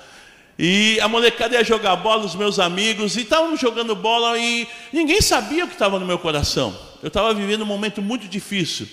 E 0.59 1.01
a 1.01 1.09
molecada 1.09 1.55
ia 1.55 1.65
jogar 1.65 1.97
bola, 1.97 2.25
os 2.25 2.35
meus 2.35 2.59
amigos, 2.59 3.17
e 3.17 3.23
estavam 3.23 3.57
jogando 3.57 3.97
bola 3.97 4.39
e 4.39 4.69
ninguém 4.93 5.23
sabia 5.23 5.65
o 5.65 5.67
que 5.67 5.73
estava 5.73 5.99
no 5.99 6.05
meu 6.05 6.19
coração. 6.19 6.79
Eu 7.03 7.09
estava 7.09 7.33
vivendo 7.33 7.63
um 7.63 7.67
momento 7.67 8.03
muito 8.03 8.29
difícil, 8.29 8.87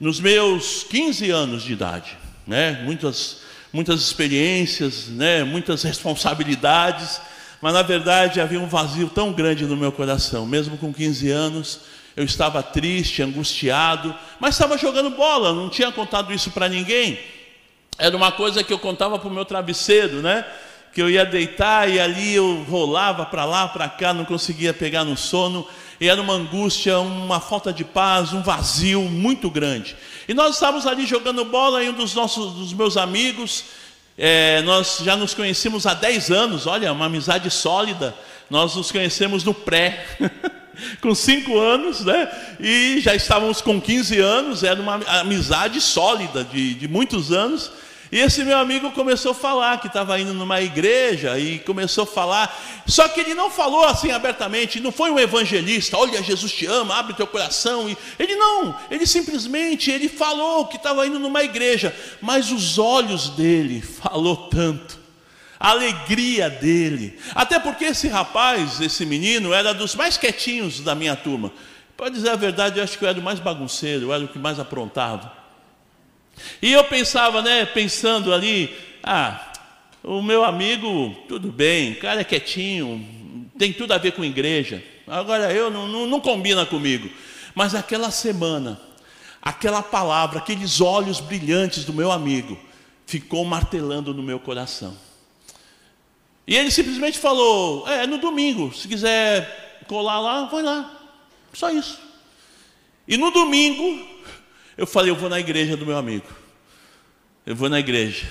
nos 0.00 0.18
meus 0.18 0.82
15 0.84 1.30
anos 1.30 1.62
de 1.62 1.74
idade, 1.74 2.16
né? 2.46 2.82
Muitas 2.84 3.43
muitas 3.74 4.00
experiências, 4.00 5.08
né, 5.08 5.42
muitas 5.42 5.82
responsabilidades, 5.82 7.20
mas 7.60 7.74
na 7.74 7.82
verdade 7.82 8.40
havia 8.40 8.60
um 8.60 8.68
vazio 8.68 9.08
tão 9.08 9.32
grande 9.32 9.66
no 9.66 9.76
meu 9.76 9.90
coração, 9.90 10.46
mesmo 10.46 10.78
com 10.78 10.94
15 10.94 11.28
anos, 11.28 11.80
eu 12.16 12.24
estava 12.24 12.62
triste, 12.62 13.20
angustiado, 13.20 14.14
mas 14.38 14.54
estava 14.54 14.78
jogando 14.78 15.10
bola, 15.10 15.52
não 15.52 15.68
tinha 15.68 15.90
contado 15.90 16.32
isso 16.32 16.52
para 16.52 16.68
ninguém. 16.68 17.18
Era 17.98 18.16
uma 18.16 18.30
coisa 18.30 18.62
que 18.62 18.72
eu 18.72 18.78
contava 18.78 19.18
para 19.18 19.28
o 19.28 19.32
meu 19.32 19.44
travesseiro, 19.44 20.22
né? 20.22 20.46
Que 20.94 21.02
eu 21.02 21.10
ia 21.10 21.26
deitar 21.26 21.90
e 21.90 21.98
ali 21.98 22.34
eu 22.34 22.64
rolava 22.68 23.26
para 23.26 23.44
lá, 23.44 23.66
para 23.66 23.88
cá, 23.88 24.14
não 24.14 24.24
conseguia 24.24 24.72
pegar 24.72 25.04
no 25.04 25.16
sono 25.16 25.66
e 26.00 26.08
era 26.08 26.20
uma 26.20 26.34
angústia, 26.34 26.98
uma 26.98 27.40
falta 27.40 27.72
de 27.72 27.84
paz, 27.84 28.32
um 28.32 28.42
vazio 28.42 29.02
muito 29.02 29.48
grande. 29.48 29.96
E 30.28 30.34
nós 30.34 30.54
estávamos 30.54 30.86
ali 30.86 31.06
jogando 31.06 31.44
bola 31.44 31.82
e 31.82 31.88
um 31.88 31.92
dos 31.92 32.14
nossos, 32.14 32.52
dos 32.54 32.72
meus 32.72 32.96
amigos, 32.96 33.64
é, 34.16 34.62
nós 34.62 34.98
já 35.02 35.16
nos 35.16 35.34
conhecemos 35.34 35.86
há 35.86 35.94
10 35.94 36.30
anos, 36.30 36.66
olha, 36.66 36.92
uma 36.92 37.06
amizade 37.06 37.50
sólida. 37.50 38.14
Nós 38.50 38.74
nos 38.76 38.92
conhecemos 38.92 39.42
no 39.44 39.54
pré, 39.54 40.04
com 41.00 41.14
5 41.14 41.58
anos, 41.58 42.04
né? 42.04 42.30
E 42.60 43.00
já 43.00 43.14
estávamos 43.14 43.60
com 43.60 43.80
15 43.80 44.20
anos, 44.20 44.62
era 44.62 44.80
uma 44.80 45.00
amizade 45.20 45.80
sólida 45.80 46.44
de, 46.44 46.74
de 46.74 46.88
muitos 46.88 47.32
anos. 47.32 47.70
E 48.14 48.20
esse 48.20 48.44
meu 48.44 48.56
amigo 48.56 48.92
começou 48.92 49.32
a 49.32 49.34
falar 49.34 49.80
que 49.80 49.88
estava 49.88 50.20
indo 50.20 50.32
numa 50.32 50.60
igreja 50.60 51.36
e 51.36 51.58
começou 51.58 52.04
a 52.04 52.06
falar, 52.06 52.56
só 52.86 53.08
que 53.08 53.18
ele 53.18 53.34
não 53.34 53.50
falou 53.50 53.84
assim 53.84 54.12
abertamente, 54.12 54.78
não 54.78 54.92
foi 54.92 55.10
um 55.10 55.18
evangelista, 55.18 55.98
olha, 55.98 56.22
Jesus 56.22 56.52
te 56.52 56.64
ama, 56.64 56.94
abre 56.94 57.14
teu 57.14 57.26
coração. 57.26 57.88
Ele 58.16 58.36
não, 58.36 58.72
ele 58.88 59.04
simplesmente 59.04 59.90
ele 59.90 60.08
falou 60.08 60.66
que 60.66 60.76
estava 60.76 61.04
indo 61.04 61.18
numa 61.18 61.42
igreja, 61.42 61.92
mas 62.20 62.52
os 62.52 62.78
olhos 62.78 63.30
dele 63.30 63.82
falou 64.00 64.48
tanto. 64.48 64.96
A 65.58 65.70
alegria 65.70 66.48
dele, 66.48 67.18
até 67.34 67.58
porque 67.58 67.86
esse 67.86 68.06
rapaz, 68.06 68.80
esse 68.80 69.04
menino, 69.04 69.52
era 69.52 69.74
dos 69.74 69.96
mais 69.96 70.16
quietinhos 70.16 70.78
da 70.78 70.94
minha 70.94 71.16
turma. 71.16 71.50
Para 71.96 72.10
dizer 72.10 72.30
a 72.30 72.36
verdade, 72.36 72.78
eu 72.78 72.84
acho 72.84 72.96
que 72.96 73.04
eu 73.04 73.08
era 73.08 73.18
o 73.18 73.22
mais 73.24 73.40
bagunceiro, 73.40 74.04
eu 74.04 74.14
era 74.14 74.24
o 74.24 74.28
que 74.28 74.38
mais 74.38 74.60
aprontava. 74.60 75.43
E 76.60 76.72
eu 76.72 76.84
pensava, 76.84 77.42
né, 77.42 77.64
pensando 77.66 78.32
ali, 78.32 78.74
ah, 79.02 79.52
o 80.02 80.22
meu 80.22 80.44
amigo, 80.44 81.14
tudo 81.28 81.50
bem, 81.50 81.92
o 81.92 81.98
cara 82.00 82.20
é 82.20 82.24
quietinho, 82.24 83.04
tem 83.58 83.72
tudo 83.72 83.92
a 83.92 83.98
ver 83.98 84.12
com 84.12 84.24
igreja. 84.24 84.82
Agora 85.06 85.52
eu 85.52 85.70
não, 85.70 85.86
não, 85.86 86.06
não 86.06 86.20
combina 86.20 86.66
comigo. 86.66 87.08
Mas 87.54 87.74
aquela 87.74 88.10
semana, 88.10 88.80
aquela 89.40 89.82
palavra, 89.82 90.38
aqueles 90.38 90.80
olhos 90.80 91.20
brilhantes 91.20 91.84
do 91.84 91.92
meu 91.92 92.10
amigo, 92.10 92.58
ficou 93.06 93.44
martelando 93.44 94.12
no 94.12 94.22
meu 94.22 94.40
coração. 94.40 94.96
E 96.46 96.56
ele 96.56 96.70
simplesmente 96.70 97.18
falou: 97.18 97.88
É, 97.88 98.06
no 98.06 98.18
domingo, 98.18 98.74
se 98.74 98.88
quiser 98.88 99.82
colar 99.86 100.20
lá, 100.20 100.44
vai 100.46 100.62
lá. 100.62 100.90
Só 101.52 101.70
isso. 101.70 101.98
E 103.06 103.16
no 103.16 103.30
domingo, 103.30 104.13
eu 104.76 104.86
falei, 104.86 105.10
eu 105.10 105.16
vou 105.16 105.28
na 105.28 105.38
igreja 105.38 105.76
do 105.76 105.86
meu 105.86 105.96
amigo. 105.96 106.26
Eu 107.46 107.54
vou 107.54 107.68
na 107.68 107.78
igreja. 107.78 108.26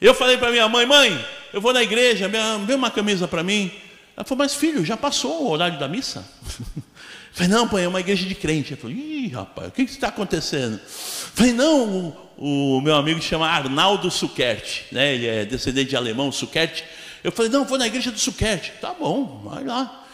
Eu 0.00 0.14
falei 0.14 0.36
para 0.36 0.50
minha 0.50 0.68
mãe, 0.68 0.86
mãe, 0.86 1.26
eu 1.52 1.60
vou 1.60 1.72
na 1.72 1.82
igreja, 1.82 2.30
vê 2.66 2.74
uma 2.74 2.90
camisa 2.90 3.26
para 3.26 3.42
mim. 3.42 3.70
Ela 4.16 4.24
falou, 4.24 4.44
mas 4.44 4.54
filho, 4.54 4.84
já 4.84 4.96
passou 4.96 5.44
o 5.44 5.50
horário 5.50 5.78
da 5.78 5.88
missa? 5.88 6.28
Eu 7.30 7.46
falei, 7.46 7.48
não, 7.52 7.68
pai, 7.68 7.84
é 7.84 7.88
uma 7.88 8.00
igreja 8.00 8.26
de 8.26 8.34
crente. 8.34 8.72
Eu 8.72 8.78
falei, 8.78 8.96
ih, 8.96 9.28
rapaz, 9.28 9.68
o 9.68 9.70
que 9.70 9.82
está 9.82 10.08
acontecendo? 10.08 10.74
Eu 10.74 10.80
falei, 11.34 11.52
não, 11.52 12.16
o, 12.36 12.78
o, 12.78 12.80
meu 12.80 12.96
amigo 12.96 13.22
chama 13.22 13.46
Arnaldo 13.46 14.10
Suquerte, 14.10 14.86
né? 14.90 15.14
ele 15.14 15.26
é 15.26 15.44
descendente 15.44 15.90
de 15.90 15.96
alemão, 15.96 16.32
Suquerte. 16.32 16.84
Eu 17.22 17.30
falei, 17.30 17.48
não, 17.48 17.64
vou 17.64 17.78
na 17.78 17.86
igreja 17.86 18.10
do 18.10 18.18
Suquerte. 18.18 18.72
Tá 18.80 18.92
bom, 18.92 19.42
vai 19.44 19.62
lá. 19.62 20.04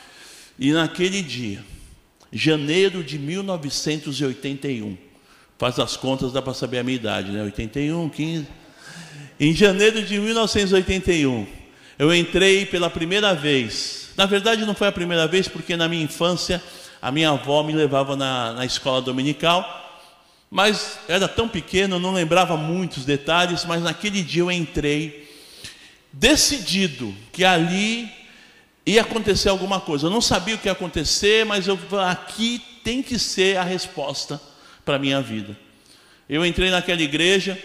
E 0.58 0.70
naquele 0.72 1.22
dia, 1.22 1.64
janeiro 2.30 3.02
de 3.02 3.18
1981, 3.18 4.98
Faz 5.64 5.78
as 5.78 5.96
contas, 5.96 6.30
dá 6.30 6.42
para 6.42 6.52
saber 6.52 6.80
a 6.80 6.84
minha 6.84 6.96
idade, 6.96 7.30
né? 7.30 7.42
81, 7.42 8.10
15. 8.10 8.46
Em 9.40 9.54
janeiro 9.54 10.02
de 10.02 10.20
1981, 10.20 11.46
eu 11.98 12.14
entrei 12.14 12.66
pela 12.66 12.90
primeira 12.90 13.34
vez. 13.34 14.10
Na 14.14 14.26
verdade, 14.26 14.66
não 14.66 14.74
foi 14.74 14.88
a 14.88 14.92
primeira 14.92 15.26
vez, 15.26 15.48
porque 15.48 15.74
na 15.74 15.88
minha 15.88 16.04
infância, 16.04 16.62
a 17.00 17.10
minha 17.10 17.30
avó 17.30 17.62
me 17.62 17.72
levava 17.72 18.14
na, 18.14 18.52
na 18.52 18.66
escola 18.66 19.00
dominical. 19.00 19.64
Mas 20.50 20.98
era 21.08 21.26
tão 21.26 21.48
pequeno, 21.48 21.98
não 21.98 22.12
lembrava 22.12 22.58
muitos 22.58 23.06
detalhes, 23.06 23.64
mas 23.64 23.82
naquele 23.82 24.22
dia 24.22 24.42
eu 24.42 24.52
entrei 24.52 25.34
decidido 26.12 27.14
que 27.32 27.42
ali 27.42 28.06
ia 28.84 29.00
acontecer 29.00 29.48
alguma 29.48 29.80
coisa. 29.80 30.08
Eu 30.08 30.10
não 30.10 30.20
sabia 30.20 30.56
o 30.56 30.58
que 30.58 30.68
ia 30.68 30.72
acontecer, 30.72 31.46
mas 31.46 31.66
eu 31.66 31.78
aqui 32.06 32.62
tem 32.84 33.02
que 33.02 33.18
ser 33.18 33.56
a 33.56 33.62
resposta 33.62 34.38
para 34.84 34.96
a 34.96 34.98
minha 34.98 35.20
vida. 35.20 35.56
Eu 36.28 36.44
entrei 36.44 36.70
naquela 36.70 37.02
igreja, 37.02 37.58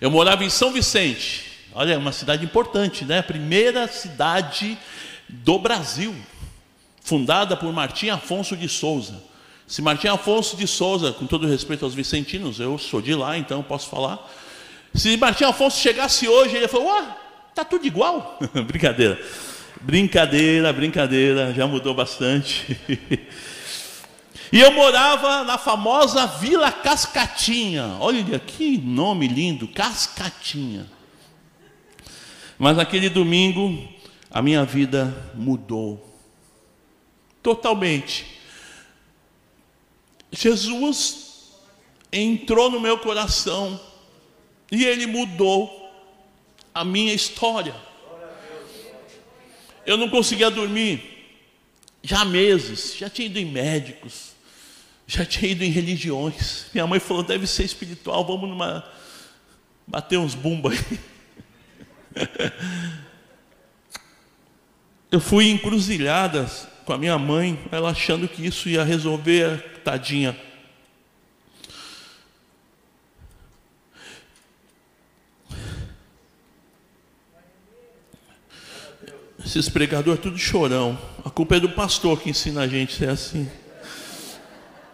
eu 0.00 0.10
morava 0.10 0.44
em 0.44 0.50
São 0.50 0.72
Vicente, 0.72 1.44
olha, 1.74 1.94
é 1.94 1.96
uma 1.96 2.12
cidade 2.12 2.44
importante, 2.44 3.04
né? 3.04 3.18
A 3.18 3.22
primeira 3.22 3.88
cidade 3.88 4.76
do 5.28 5.58
Brasil, 5.58 6.14
fundada 7.00 7.56
por 7.56 7.72
Martim 7.72 8.08
Afonso 8.08 8.56
de 8.56 8.68
Souza. 8.68 9.22
Se 9.66 9.82
Martim 9.82 10.08
Afonso 10.08 10.56
de 10.56 10.66
Souza, 10.66 11.12
com 11.12 11.26
todo 11.26 11.46
respeito 11.46 11.84
aos 11.84 11.94
vicentinos, 11.94 12.60
eu 12.60 12.78
sou 12.78 13.00
de 13.00 13.14
lá, 13.14 13.36
então 13.36 13.62
posso 13.62 13.88
falar. 13.88 14.18
Se 14.94 15.16
Martim 15.16 15.44
Afonso 15.44 15.80
chegasse 15.80 16.28
hoje, 16.28 16.56
ele 16.56 16.68
falou: 16.68 16.90
"Ah, 16.90 17.16
tá 17.54 17.64
tudo 17.64 17.86
igual". 17.86 18.38
brincadeira. 18.66 19.20
Brincadeira, 19.80 20.72
brincadeira, 20.72 21.52
já 21.52 21.66
mudou 21.66 21.94
bastante. 21.94 22.78
E 24.56 24.58
eu 24.58 24.72
morava 24.72 25.44
na 25.44 25.58
famosa 25.58 26.26
Vila 26.26 26.72
Cascatinha. 26.72 27.98
Olha 28.00 28.38
que 28.38 28.78
nome 28.78 29.28
lindo, 29.28 29.68
Cascatinha. 29.68 30.90
Mas 32.58 32.78
naquele 32.78 33.10
domingo, 33.10 33.86
a 34.30 34.40
minha 34.40 34.64
vida 34.64 35.30
mudou. 35.34 36.18
Totalmente. 37.42 38.24
Jesus 40.32 41.52
entrou 42.10 42.70
no 42.70 42.80
meu 42.80 42.96
coração 42.96 43.78
e 44.72 44.86
ele 44.86 45.06
mudou 45.06 45.92
a 46.72 46.82
minha 46.82 47.12
história. 47.12 47.76
Eu 49.84 49.98
não 49.98 50.08
conseguia 50.08 50.50
dormir 50.50 51.28
já 52.02 52.22
há 52.22 52.24
meses, 52.24 52.96
já 52.96 53.10
tinha 53.10 53.26
ido 53.26 53.38
em 53.38 53.44
médicos, 53.44 54.34
já 55.06 55.24
tinha 55.24 55.52
ido 55.52 55.62
em 55.62 55.70
religiões. 55.70 56.66
Minha 56.74 56.86
mãe 56.86 56.98
falou: 56.98 57.22
deve 57.22 57.46
ser 57.46 57.64
espiritual, 57.64 58.26
vamos 58.26 58.48
numa. 58.48 58.84
bater 59.86 60.18
uns 60.18 60.34
bumba 60.34 60.70
aí. 60.72 61.00
Eu 65.10 65.20
fui 65.20 65.48
encruzilhadas 65.48 66.66
com 66.84 66.92
a 66.92 66.98
minha 66.98 67.16
mãe, 67.16 67.58
ela 67.70 67.90
achando 67.90 68.26
que 68.28 68.44
isso 68.44 68.68
ia 68.68 68.82
resolver, 68.82 69.80
tadinha. 69.84 70.36
Esses 79.44 79.68
pregadores 79.68 80.20
tudo 80.20 80.36
chorão. 80.36 80.98
A 81.24 81.30
culpa 81.30 81.54
é 81.56 81.60
do 81.60 81.68
pastor 81.68 82.20
que 82.20 82.30
ensina 82.30 82.62
a 82.62 82.68
gente 82.68 82.94
a 82.94 82.98
ser 82.98 83.08
assim 83.08 83.48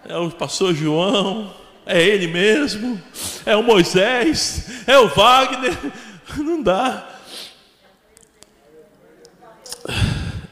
é 0.04 0.16
o 0.16 0.30
pastor 0.30 0.74
João, 0.74 1.54
é 1.86 2.02
ele 2.02 2.26
mesmo, 2.26 3.00
é 3.46 3.56
o 3.56 3.62
Moisés, 3.62 4.82
é 4.86 4.98
o 4.98 5.08
Wagner, 5.08 5.76
não 6.36 6.62
dá. 6.62 7.08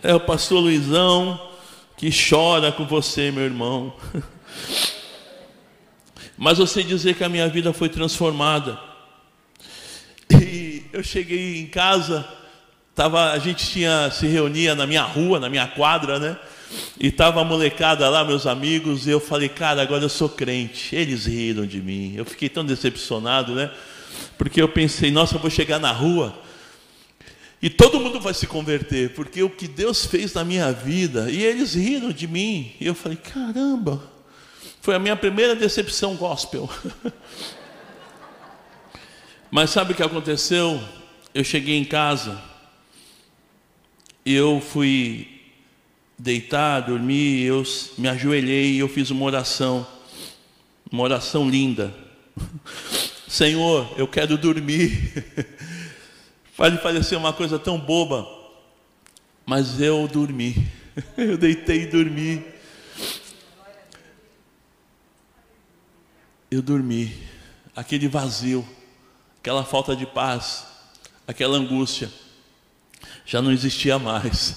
É 0.02 0.14
o 0.14 0.20
pastor 0.20 0.60
Luizão 0.60 1.48
que 1.96 2.10
chora 2.10 2.72
com 2.72 2.86
você, 2.86 3.30
meu 3.30 3.44
irmão. 3.44 3.94
Mas 6.38 6.56
você 6.56 6.82
dizer 6.82 7.14
que 7.14 7.22
a 7.22 7.28
minha 7.28 7.46
vida 7.48 7.72
foi 7.74 7.90
transformada. 7.90 8.80
E 10.30 10.84
eu 10.90 11.02
cheguei 11.02 11.60
em 11.60 11.66
casa, 11.66 12.26
tava, 12.94 13.32
a 13.32 13.38
gente 13.38 13.68
tinha 13.68 14.10
se 14.10 14.26
reunia 14.26 14.74
na 14.74 14.86
minha 14.86 15.02
rua, 15.02 15.38
na 15.38 15.50
minha 15.50 15.66
quadra, 15.66 16.18
né? 16.18 16.38
E 16.98 17.08
estava 17.08 17.40
a 17.40 17.44
molecada 17.44 18.08
lá, 18.08 18.24
meus 18.24 18.46
amigos, 18.46 19.06
e 19.06 19.10
eu 19.10 19.20
falei, 19.20 19.48
cara, 19.48 19.82
agora 19.82 20.04
eu 20.04 20.08
sou 20.08 20.28
crente. 20.28 20.94
Eles 20.94 21.26
riram 21.26 21.66
de 21.66 21.80
mim. 21.80 22.14
Eu 22.16 22.24
fiquei 22.24 22.48
tão 22.48 22.64
decepcionado, 22.64 23.54
né? 23.54 23.70
Porque 24.38 24.60
eu 24.60 24.68
pensei, 24.68 25.10
nossa, 25.10 25.36
eu 25.36 25.40
vou 25.40 25.50
chegar 25.50 25.78
na 25.78 25.92
rua 25.92 26.34
e 27.62 27.68
todo 27.68 28.00
mundo 28.00 28.18
vai 28.20 28.32
se 28.32 28.46
converter, 28.46 29.12
porque 29.12 29.42
o 29.42 29.50
que 29.50 29.68
Deus 29.68 30.06
fez 30.06 30.32
na 30.32 30.42
minha 30.42 30.72
vida, 30.72 31.30
e 31.30 31.42
eles 31.42 31.74
riram 31.74 32.10
de 32.10 32.26
mim. 32.26 32.72
E 32.80 32.86
eu 32.86 32.94
falei, 32.94 33.18
caramba, 33.18 34.02
foi 34.80 34.94
a 34.94 34.98
minha 34.98 35.14
primeira 35.14 35.54
decepção 35.54 36.16
gospel. 36.16 36.70
Mas 39.50 39.70
sabe 39.70 39.92
o 39.92 39.94
que 39.94 40.02
aconteceu? 40.02 40.80
Eu 41.34 41.44
cheguei 41.44 41.76
em 41.76 41.84
casa, 41.84 42.40
e 44.24 44.34
eu 44.34 44.58
fui 44.60 45.39
deitar, 46.20 46.80
dormir, 46.80 47.44
eu 47.44 47.62
me 47.96 48.06
ajoelhei 48.08 48.72
e 48.72 48.78
eu 48.78 48.88
fiz 48.88 49.10
uma 49.10 49.24
oração, 49.24 49.86
uma 50.92 51.02
oração 51.02 51.48
linda. 51.48 51.94
Senhor, 53.26 53.94
eu 53.96 54.06
quero 54.06 54.36
dormir. 54.36 55.24
Pode 56.56 56.78
parecer 56.82 57.16
uma 57.16 57.32
coisa 57.32 57.58
tão 57.58 57.78
boba, 57.78 58.28
mas 59.46 59.80
eu 59.80 60.06
dormi. 60.06 60.68
Eu 61.16 61.38
deitei 61.38 61.82
e 61.82 61.86
dormi. 61.86 62.44
Eu 66.50 66.60
dormi. 66.60 67.16
Aquele 67.74 68.08
vazio, 68.08 68.68
aquela 69.38 69.64
falta 69.64 69.94
de 69.94 70.04
paz, 70.04 70.66
aquela 71.26 71.56
angústia, 71.56 72.10
já 73.24 73.40
não 73.40 73.52
existia 73.52 73.98
mais. 73.98 74.56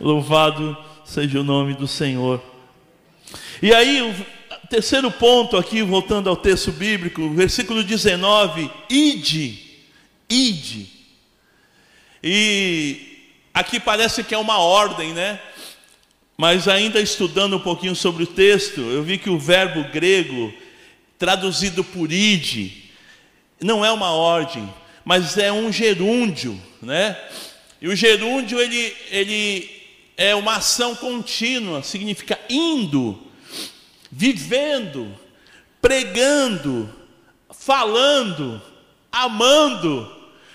Louvado 0.00 0.76
seja 1.04 1.40
o 1.40 1.44
nome 1.44 1.74
do 1.74 1.86
Senhor. 1.86 2.42
E 3.62 3.72
aí, 3.72 4.14
terceiro 4.68 5.10
ponto 5.10 5.56
aqui, 5.56 5.82
voltando 5.82 6.28
ao 6.28 6.36
texto 6.36 6.70
bíblico, 6.70 7.30
versículo 7.30 7.82
19: 7.82 8.70
ide, 8.90 9.58
ide. 10.28 10.86
E 12.22 13.30
aqui 13.54 13.80
parece 13.80 14.22
que 14.22 14.34
é 14.34 14.38
uma 14.38 14.58
ordem, 14.58 15.14
né? 15.14 15.40
Mas 16.36 16.68
ainda 16.68 17.00
estudando 17.00 17.56
um 17.56 17.60
pouquinho 17.60 17.96
sobre 17.96 18.24
o 18.24 18.26
texto, 18.26 18.80
eu 18.80 19.02
vi 19.02 19.16
que 19.16 19.30
o 19.30 19.38
verbo 19.38 19.90
grego, 19.90 20.52
traduzido 21.18 21.82
por 21.82 22.12
ide, 22.12 22.84
não 23.58 23.82
é 23.82 23.90
uma 23.90 24.10
ordem, 24.10 24.68
mas 25.02 25.38
é 25.38 25.50
um 25.50 25.72
gerúndio, 25.72 26.60
né? 26.82 27.16
E 27.80 27.88
o 27.88 27.96
gerúndio 27.96 28.60
ele, 28.60 28.94
ele 29.10 29.75
é 30.16 30.34
uma 30.34 30.56
ação 30.56 30.94
contínua, 30.94 31.82
significa 31.82 32.38
indo, 32.48 33.18
vivendo, 34.10 35.14
pregando, 35.80 36.92
falando, 37.50 38.60
amando. 39.12 40.10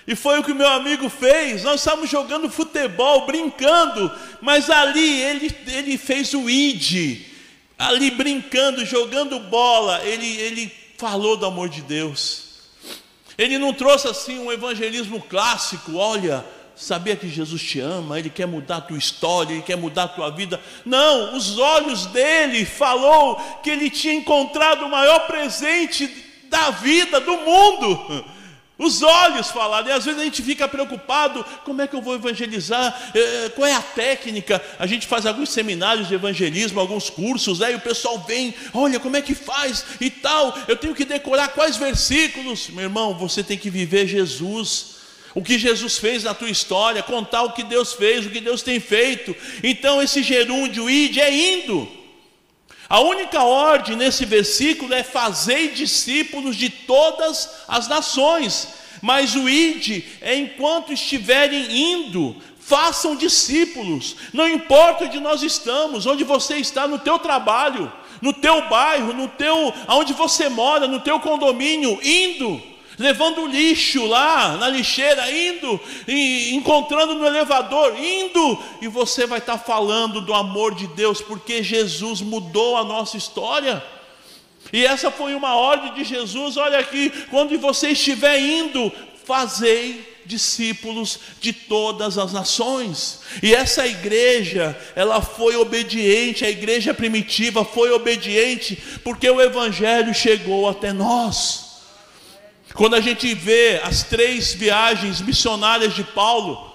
E 0.07 0.15
foi 0.15 0.39
o 0.39 0.43
que 0.43 0.53
meu 0.53 0.67
amigo 0.67 1.07
fez. 1.09 1.63
Nós 1.63 1.79
estávamos 1.79 2.09
jogando 2.09 2.49
futebol, 2.49 3.25
brincando, 3.25 4.11
mas 4.41 4.69
ali 4.69 5.21
ele, 5.21 5.55
ele 5.67 5.97
fez 5.97 6.33
o 6.33 6.49
id, 6.49 7.21
ali 7.77 8.09
brincando, 8.11 8.83
jogando 8.83 9.39
bola, 9.39 10.03
ele, 10.03 10.25
ele 10.25 10.71
falou 10.97 11.37
do 11.37 11.45
amor 11.45 11.69
de 11.69 11.81
Deus. 11.81 12.51
Ele 13.37 13.57
não 13.57 13.73
trouxe 13.73 14.07
assim 14.07 14.39
um 14.39 14.51
evangelismo 14.51 15.21
clássico, 15.21 15.95
olha, 15.95 16.45
sabia 16.81 17.15
que 17.15 17.29
Jesus 17.29 17.61
te 17.61 17.79
ama, 17.79 18.17
Ele 18.17 18.29
quer 18.29 18.47
mudar 18.47 18.77
a 18.77 18.81
tua 18.81 18.97
história, 18.97 19.53
Ele 19.53 19.61
quer 19.61 19.77
mudar 19.77 20.03
a 20.03 20.07
tua 20.07 20.31
vida. 20.31 20.59
Não, 20.83 21.35
os 21.37 21.57
olhos 21.57 22.07
dele 22.07 22.65
falou 22.65 23.35
que 23.61 23.69
ele 23.69 23.89
tinha 23.89 24.13
encontrado 24.13 24.85
o 24.85 24.89
maior 24.89 25.27
presente 25.27 26.09
da 26.49 26.71
vida, 26.71 27.19
do 27.19 27.37
mundo. 27.37 28.25
Os 28.77 29.03
olhos 29.03 29.51
falaram, 29.51 29.89
e 29.89 29.91
às 29.91 30.05
vezes 30.05 30.19
a 30.19 30.23
gente 30.23 30.41
fica 30.41 30.67
preocupado: 30.67 31.45
como 31.63 31.83
é 31.83 31.87
que 31.87 31.95
eu 31.95 32.01
vou 32.01 32.15
evangelizar? 32.15 33.11
É, 33.13 33.49
qual 33.49 33.67
é 33.67 33.73
a 33.73 33.81
técnica? 33.81 34.59
A 34.79 34.87
gente 34.87 35.05
faz 35.05 35.27
alguns 35.27 35.49
seminários 35.49 36.07
de 36.07 36.15
evangelismo, 36.15 36.79
alguns 36.79 37.07
cursos, 37.07 37.61
aí 37.61 37.75
o 37.75 37.79
pessoal 37.79 38.17
vem, 38.27 38.55
olha 38.73 38.99
como 38.99 39.15
é 39.15 39.21
que 39.21 39.35
faz 39.35 39.85
e 40.01 40.09
tal. 40.09 40.57
Eu 40.67 40.75
tenho 40.75 40.95
que 40.95 41.05
decorar 41.05 41.49
quais 41.49 41.77
versículos. 41.77 42.69
Meu 42.69 42.85
irmão, 42.85 43.13
você 43.13 43.43
tem 43.43 43.57
que 43.57 43.69
viver 43.69 44.07
Jesus 44.07 44.90
o 45.33 45.41
que 45.41 45.57
Jesus 45.57 45.97
fez 45.97 46.23
na 46.23 46.33
tua 46.33 46.49
história, 46.49 47.01
contar 47.01 47.43
o 47.43 47.53
que 47.53 47.63
Deus 47.63 47.93
fez, 47.93 48.25
o 48.25 48.29
que 48.29 48.41
Deus 48.41 48.61
tem 48.61 48.79
feito. 48.79 49.35
Então, 49.63 50.01
esse 50.01 50.21
gerúndio, 50.21 50.89
id, 50.89 51.17
é 51.17 51.33
indo. 51.33 51.87
A 52.89 52.99
única 52.99 53.41
ordem 53.41 53.95
nesse 53.95 54.25
versículo 54.25 54.93
é 54.93 55.03
fazer 55.03 55.71
discípulos 55.71 56.57
de 56.57 56.69
todas 56.69 57.49
as 57.67 57.87
nações. 57.87 58.67
Mas 59.01 59.33
o 59.35 59.47
id 59.47 60.03
é 60.19 60.35
enquanto 60.35 60.91
estiverem 60.91 61.71
indo, 61.93 62.35
façam 62.59 63.15
discípulos. 63.15 64.17
Não 64.33 64.47
importa 64.47 65.05
onde 65.05 65.19
nós 65.21 65.41
estamos, 65.41 66.05
onde 66.05 66.25
você 66.25 66.57
está 66.57 66.85
no 66.85 66.99
teu 66.99 67.17
trabalho, 67.17 67.91
no 68.21 68.33
teu 68.33 68.67
bairro, 68.67 69.13
no 69.13 69.29
teu 69.29 69.73
aonde 69.87 70.11
você 70.11 70.49
mora, 70.49 70.85
no 70.85 70.99
teu 70.99 71.19
condomínio, 71.21 71.97
indo 72.03 72.70
levando 73.01 73.47
lixo 73.47 74.05
lá 74.05 74.55
na 74.57 74.69
lixeira, 74.69 75.29
indo, 75.31 75.79
e 76.07 76.53
encontrando 76.53 77.15
no 77.15 77.25
elevador, 77.25 77.97
indo, 77.97 78.59
e 78.79 78.87
você 78.87 79.25
vai 79.25 79.39
estar 79.39 79.57
falando 79.57 80.21
do 80.21 80.33
amor 80.33 80.75
de 80.75 80.85
Deus, 80.87 81.19
porque 81.19 81.63
Jesus 81.63 82.21
mudou 82.21 82.77
a 82.77 82.83
nossa 82.83 83.17
história. 83.17 83.83
E 84.71 84.85
essa 84.85 85.09
foi 85.09 85.33
uma 85.33 85.55
ordem 85.55 85.93
de 85.95 86.03
Jesus, 86.03 86.55
olha 86.57 86.77
aqui, 86.77 87.09
quando 87.31 87.57
você 87.59 87.89
estiver 87.89 88.39
indo, 88.39 88.91
fazei 89.25 90.07
discípulos 90.23 91.19
de 91.41 91.51
todas 91.51 92.19
as 92.19 92.31
nações. 92.31 93.21
E 93.41 93.55
essa 93.55 93.87
igreja, 93.87 94.79
ela 94.95 95.21
foi 95.21 95.55
obediente, 95.55 96.45
a 96.45 96.49
igreja 96.49 96.93
primitiva 96.93 97.65
foi 97.65 97.91
obediente, 97.91 98.77
porque 99.03 99.27
o 99.27 99.41
evangelho 99.41 100.13
chegou 100.13 100.69
até 100.69 100.93
nós. 100.93 101.70
Quando 102.73 102.95
a 102.95 103.01
gente 103.01 103.33
vê 103.33 103.81
as 103.83 104.03
três 104.03 104.53
viagens 104.53 105.21
missionárias 105.21 105.93
de 105.93 106.03
Paulo, 106.03 106.71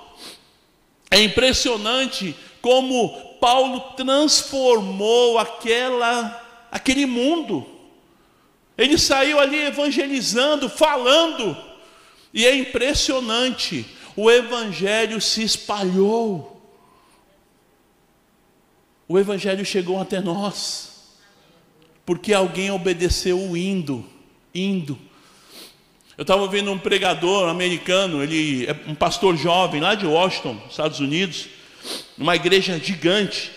é 1.10 1.20
impressionante 1.20 2.34
como 2.60 3.38
Paulo 3.40 3.80
transformou 3.96 5.38
aquela, 5.38 6.66
aquele 6.70 7.06
mundo. 7.06 7.66
Ele 8.76 8.98
saiu 8.98 9.38
ali 9.38 9.58
evangelizando, 9.58 10.68
falando, 10.68 11.56
e 12.32 12.44
é 12.44 12.54
impressionante, 12.54 13.86
o 14.14 14.30
evangelho 14.30 15.20
se 15.20 15.42
espalhou. 15.42 16.60
O 19.08 19.18
evangelho 19.18 19.64
chegou 19.64 20.00
até 20.00 20.20
nós, 20.20 21.16
porque 22.04 22.34
alguém 22.34 22.70
obedeceu 22.70 23.40
o 23.40 23.56
indo, 23.56 24.04
indo. 24.54 24.98
Eu 26.16 26.22
estava 26.22 26.40
ouvindo 26.40 26.72
um 26.72 26.78
pregador 26.78 27.46
americano, 27.46 28.22
ele 28.22 28.64
é 28.64 28.74
um 28.86 28.94
pastor 28.94 29.36
jovem 29.36 29.82
lá 29.82 29.94
de 29.94 30.06
Washington, 30.06 30.58
Estados 30.70 30.98
Unidos, 30.98 31.46
numa 32.16 32.34
igreja 32.34 32.78
gigante. 32.78 33.50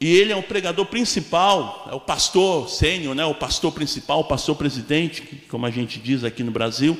E 0.00 0.16
ele 0.16 0.32
é 0.32 0.36
o 0.36 0.42
pregador 0.42 0.84
principal, 0.86 1.88
é 1.92 1.94
o 1.94 2.00
pastor 2.00 2.68
sênior, 2.68 3.14
né? 3.14 3.24
o 3.24 3.36
pastor 3.36 3.70
principal, 3.70 4.20
o 4.20 4.24
pastor 4.24 4.56
presidente, 4.56 5.22
como 5.48 5.64
a 5.64 5.70
gente 5.70 6.00
diz 6.00 6.24
aqui 6.24 6.42
no 6.42 6.50
Brasil. 6.50 6.98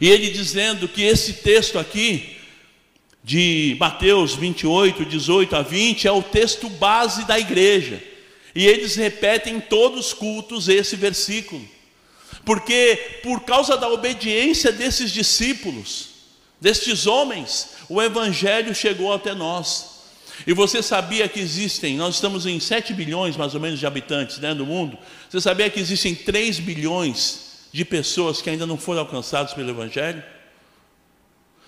E 0.00 0.08
ele 0.08 0.30
dizendo 0.30 0.88
que 0.88 1.02
esse 1.02 1.34
texto 1.34 1.78
aqui, 1.78 2.36
de 3.22 3.76
Mateus 3.78 4.34
28, 4.34 5.04
18 5.04 5.54
a 5.54 5.62
20, 5.62 6.08
é 6.08 6.12
o 6.12 6.20
texto 6.20 6.68
base 6.68 7.24
da 7.26 7.38
igreja. 7.38 8.02
E 8.56 8.66
eles 8.66 8.96
repetem 8.96 9.58
em 9.58 9.60
todos 9.60 10.06
os 10.06 10.12
cultos 10.12 10.68
esse 10.68 10.96
versículo 10.96 11.77
porque 12.48 13.20
por 13.22 13.42
causa 13.42 13.76
da 13.76 13.90
obediência 13.90 14.72
desses 14.72 15.10
discípulos, 15.10 16.08
destes 16.58 17.06
homens, 17.06 17.74
o 17.90 18.00
Evangelho 18.00 18.74
chegou 18.74 19.12
até 19.12 19.34
nós. 19.34 19.98
E 20.46 20.54
você 20.54 20.82
sabia 20.82 21.28
que 21.28 21.38
existem, 21.38 21.98
nós 21.98 22.14
estamos 22.14 22.46
em 22.46 22.58
7 22.58 22.94
bilhões 22.94 23.36
mais 23.36 23.54
ou 23.54 23.60
menos 23.60 23.78
de 23.78 23.86
habitantes 23.86 24.38
né, 24.38 24.54
no 24.54 24.64
mundo, 24.64 24.96
você 25.28 25.42
sabia 25.42 25.68
que 25.68 25.78
existem 25.78 26.14
3 26.14 26.58
bilhões 26.60 27.68
de 27.70 27.84
pessoas 27.84 28.40
que 28.40 28.48
ainda 28.48 28.64
não 28.64 28.78
foram 28.78 29.00
alcançadas 29.00 29.52
pelo 29.52 29.68
Evangelho? 29.68 30.24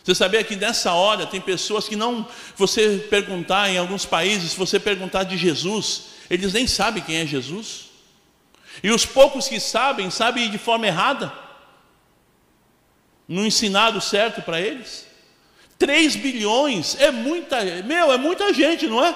Você 0.03 0.15
sabia 0.15 0.43
que 0.43 0.57
nessa 0.57 0.95
hora 0.95 1.27
tem 1.27 1.43
pessoas 1.43 1.87
que 1.87 1.95
não, 1.95 2.27
você 2.57 3.07
perguntar 3.11 3.69
em 3.69 3.77
alguns 3.77 4.07
países, 4.07 4.53
se 4.53 4.57
você 4.57 4.81
perguntar 4.81 5.25
de 5.25 5.37
Jesus, 5.37 6.05
eles 6.31 6.55
nem 6.55 6.67
sabem 6.67 7.03
quem 7.03 7.17
é 7.17 7.27
Jesus. 7.27 7.90
E 8.83 8.91
os 8.91 9.05
poucos 9.05 9.49
que 9.49 9.59
sabem, 9.59 10.11
sabem 10.11 10.51
de 10.51 10.59
forma 10.59 10.87
errada. 10.87 11.33
Não 13.27 13.47
ensinado 13.47 14.01
certo 14.01 14.43
para 14.43 14.61
eles. 14.61 15.07
3 15.79 16.17
bilhões 16.17 16.95
é 17.01 17.11
muita, 17.11 17.65
meu, 17.85 18.13
é 18.13 18.19
muita 18.19 18.53
gente, 18.53 18.87
não 18.87 19.05
é? 19.05 19.15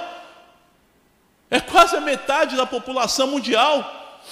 É 1.50 1.60
quase 1.60 1.94
a 1.94 2.00
metade 2.00 2.56
da 2.56 2.66
população 2.66 3.28
mundial. 3.28 4.22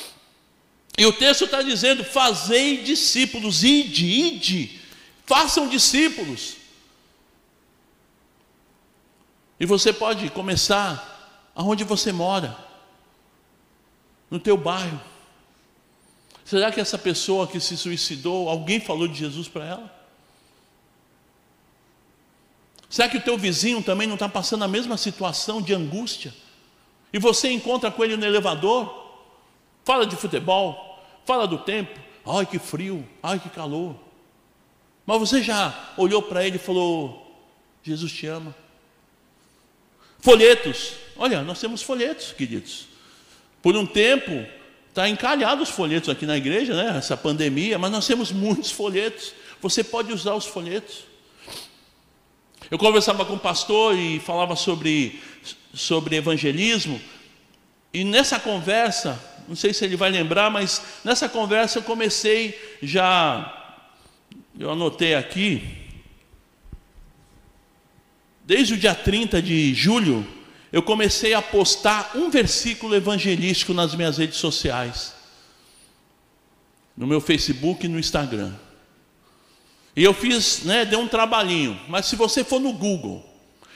E 0.96 1.04
o 1.06 1.12
texto 1.12 1.44
está 1.44 1.62
dizendo: 1.62 2.04
fazei 2.04 2.78
discípulos, 2.78 3.62
ide, 3.62 4.06
ide, 4.06 4.80
façam 5.26 5.68
discípulos. 5.68 6.56
E 9.60 9.66
você 9.66 9.92
pode 9.92 10.28
começar 10.30 11.50
aonde 11.54 11.84
você 11.84 12.12
mora, 12.12 12.56
no 14.30 14.40
teu 14.40 14.56
bairro. 14.56 15.11
Será 16.52 16.70
que 16.70 16.82
essa 16.82 16.98
pessoa 16.98 17.46
que 17.46 17.58
se 17.58 17.78
suicidou, 17.78 18.46
alguém 18.46 18.78
falou 18.78 19.08
de 19.08 19.14
Jesus 19.14 19.48
para 19.48 19.64
ela? 19.64 20.02
Será 22.90 23.08
que 23.08 23.16
o 23.16 23.22
teu 23.22 23.38
vizinho 23.38 23.82
também 23.82 24.06
não 24.06 24.16
está 24.16 24.28
passando 24.28 24.62
a 24.62 24.68
mesma 24.68 24.98
situação 24.98 25.62
de 25.62 25.72
angústia? 25.72 26.30
E 27.10 27.18
você 27.18 27.50
encontra 27.50 27.90
com 27.90 28.04
ele 28.04 28.18
no 28.18 28.26
elevador, 28.26 29.14
fala 29.82 30.04
de 30.04 30.14
futebol, 30.14 31.02
fala 31.24 31.48
do 31.48 31.56
tempo, 31.56 31.98
ai 32.26 32.44
que 32.44 32.58
frio, 32.58 33.08
ai 33.22 33.40
que 33.40 33.48
calor. 33.48 33.96
Mas 35.06 35.20
você 35.20 35.42
já 35.42 35.94
olhou 35.96 36.20
para 36.20 36.46
ele 36.46 36.56
e 36.56 36.58
falou: 36.58 37.34
Jesus 37.82 38.12
te 38.12 38.26
ama. 38.26 38.54
Folhetos, 40.20 40.96
olha, 41.16 41.40
nós 41.40 41.58
temos 41.58 41.80
folhetos, 41.80 42.30
queridos. 42.32 42.88
Por 43.62 43.74
um 43.74 43.86
tempo, 43.86 44.46
Está 44.92 45.08
encalhado 45.08 45.62
os 45.62 45.70
folhetos 45.70 46.10
aqui 46.10 46.26
na 46.26 46.36
igreja, 46.36 46.74
né? 46.74 46.98
Essa 46.98 47.16
pandemia, 47.16 47.78
mas 47.78 47.90
nós 47.90 48.06
temos 48.06 48.30
muitos 48.30 48.70
folhetos. 48.70 49.32
Você 49.62 49.82
pode 49.82 50.12
usar 50.12 50.34
os 50.34 50.44
folhetos. 50.44 51.04
Eu 52.70 52.76
conversava 52.76 53.24
com 53.24 53.32
um 53.32 53.38
pastor 53.38 53.96
e 53.96 54.20
falava 54.20 54.54
sobre, 54.54 55.18
sobre 55.72 56.16
evangelismo. 56.16 57.00
E 57.90 58.04
nessa 58.04 58.38
conversa, 58.38 59.18
não 59.48 59.56
sei 59.56 59.72
se 59.72 59.82
ele 59.82 59.96
vai 59.96 60.10
lembrar, 60.10 60.50
mas 60.50 60.82
nessa 61.02 61.26
conversa 61.26 61.78
eu 61.78 61.82
comecei 61.82 62.78
já, 62.82 63.80
eu 64.58 64.70
anotei 64.70 65.14
aqui, 65.14 65.66
desde 68.44 68.74
o 68.74 68.76
dia 68.76 68.94
30 68.94 69.40
de 69.40 69.72
julho, 69.72 70.26
eu 70.72 70.82
comecei 70.82 71.34
a 71.34 71.42
postar 71.42 72.12
um 72.14 72.30
versículo 72.30 72.94
evangelístico 72.94 73.74
nas 73.74 73.94
minhas 73.94 74.16
redes 74.16 74.38
sociais, 74.38 75.12
no 76.96 77.06
meu 77.06 77.20
Facebook 77.20 77.84
e 77.84 77.88
no 77.88 77.98
Instagram. 77.98 78.54
E 79.94 80.02
eu 80.02 80.14
fiz, 80.14 80.62
né, 80.62 80.86
deu 80.86 81.00
um 81.00 81.08
trabalhinho, 81.08 81.78
mas 81.88 82.06
se 82.06 82.16
você 82.16 82.42
for 82.42 82.58
no 82.58 82.72
Google 82.72 83.22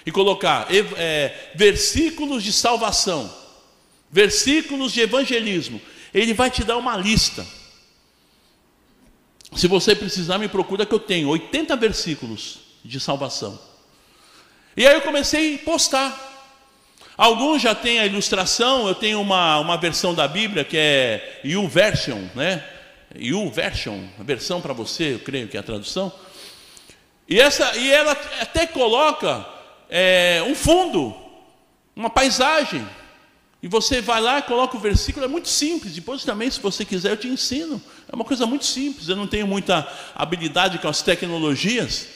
e 0.07 0.11
colocar 0.11 0.67
é, 0.71 1.53
versículos 1.55 2.43
de 2.43 2.53
salvação, 2.53 3.31
versículos 4.11 4.93
de 4.93 5.03
evangelismo, 5.03 5.81
ele 6.15 6.33
vai 6.33 6.51
te 6.51 6.65
dar 6.65 6.79
uma 6.79 6.97
lista. 6.97 7.47
Se 9.55 9.69
você 9.69 9.95
precisar, 9.95 10.39
me 10.39 10.49
procura 10.49 10.87
que 10.87 10.95
eu 10.95 11.01
tenho 11.01 11.29
80 11.29 11.77
versículos 11.77 12.59
de 12.83 12.99
salvação. 12.99 13.59
E 14.75 14.87
aí 14.87 14.95
eu 14.95 15.03
comecei 15.03 15.57
a 15.57 15.59
postar. 15.59 16.26
Alguns 17.17 17.63
já 17.63 17.75
têm 17.75 17.99
a 17.99 18.07
ilustração, 18.07 18.87
eu 18.87 18.95
tenho 18.95 19.21
uma, 19.21 19.59
uma 19.59 19.79
versão 19.79 20.15
da 20.15 20.29
Bíblia 20.29 20.65
que 20.65 20.77
é 20.77 21.41
YouVersion, 21.45 22.21
né? 22.35 22.63
YouVersion, 23.19 24.01
a 24.21 24.23
versão 24.23 24.61
para 24.61 24.75
você, 24.75 25.15
eu 25.15 25.21
creio 25.21 25.49
que 25.49 25.57
é 25.57 25.61
a 25.61 25.63
tradução. 25.63 26.13
E, 27.27 27.41
essa, 27.41 27.75
e 27.77 27.91
ela 27.91 28.13
até 28.41 28.67
coloca 28.67 29.47
é, 29.89 30.45
um 30.47 30.55
fundo, 30.55 31.17
uma 31.95 32.11
paisagem. 32.11 32.87
E 33.63 33.69
você 33.69 34.03
vai 34.03 34.21
lá, 34.21 34.43
coloca 34.43 34.77
o 34.77 34.81
versículo, 34.81 35.25
é 35.25 35.29
muito 35.29 35.49
simples. 35.49 35.95
Depois 35.95 36.23
também, 36.23 36.51
se 36.51 36.61
você 36.61 36.85
quiser, 36.85 37.13
eu 37.13 37.17
te 37.17 37.27
ensino. 37.27 37.83
É 38.11 38.15
uma 38.15 38.25
coisa 38.25 38.47
muito 38.47 38.67
simples. 38.67 39.09
Eu 39.09 39.17
não 39.17 39.27
tenho 39.27 39.47
muita 39.47 39.91
habilidade 40.15 40.79
com 40.79 40.87
as 40.87 41.01
tecnologias. 41.03 42.09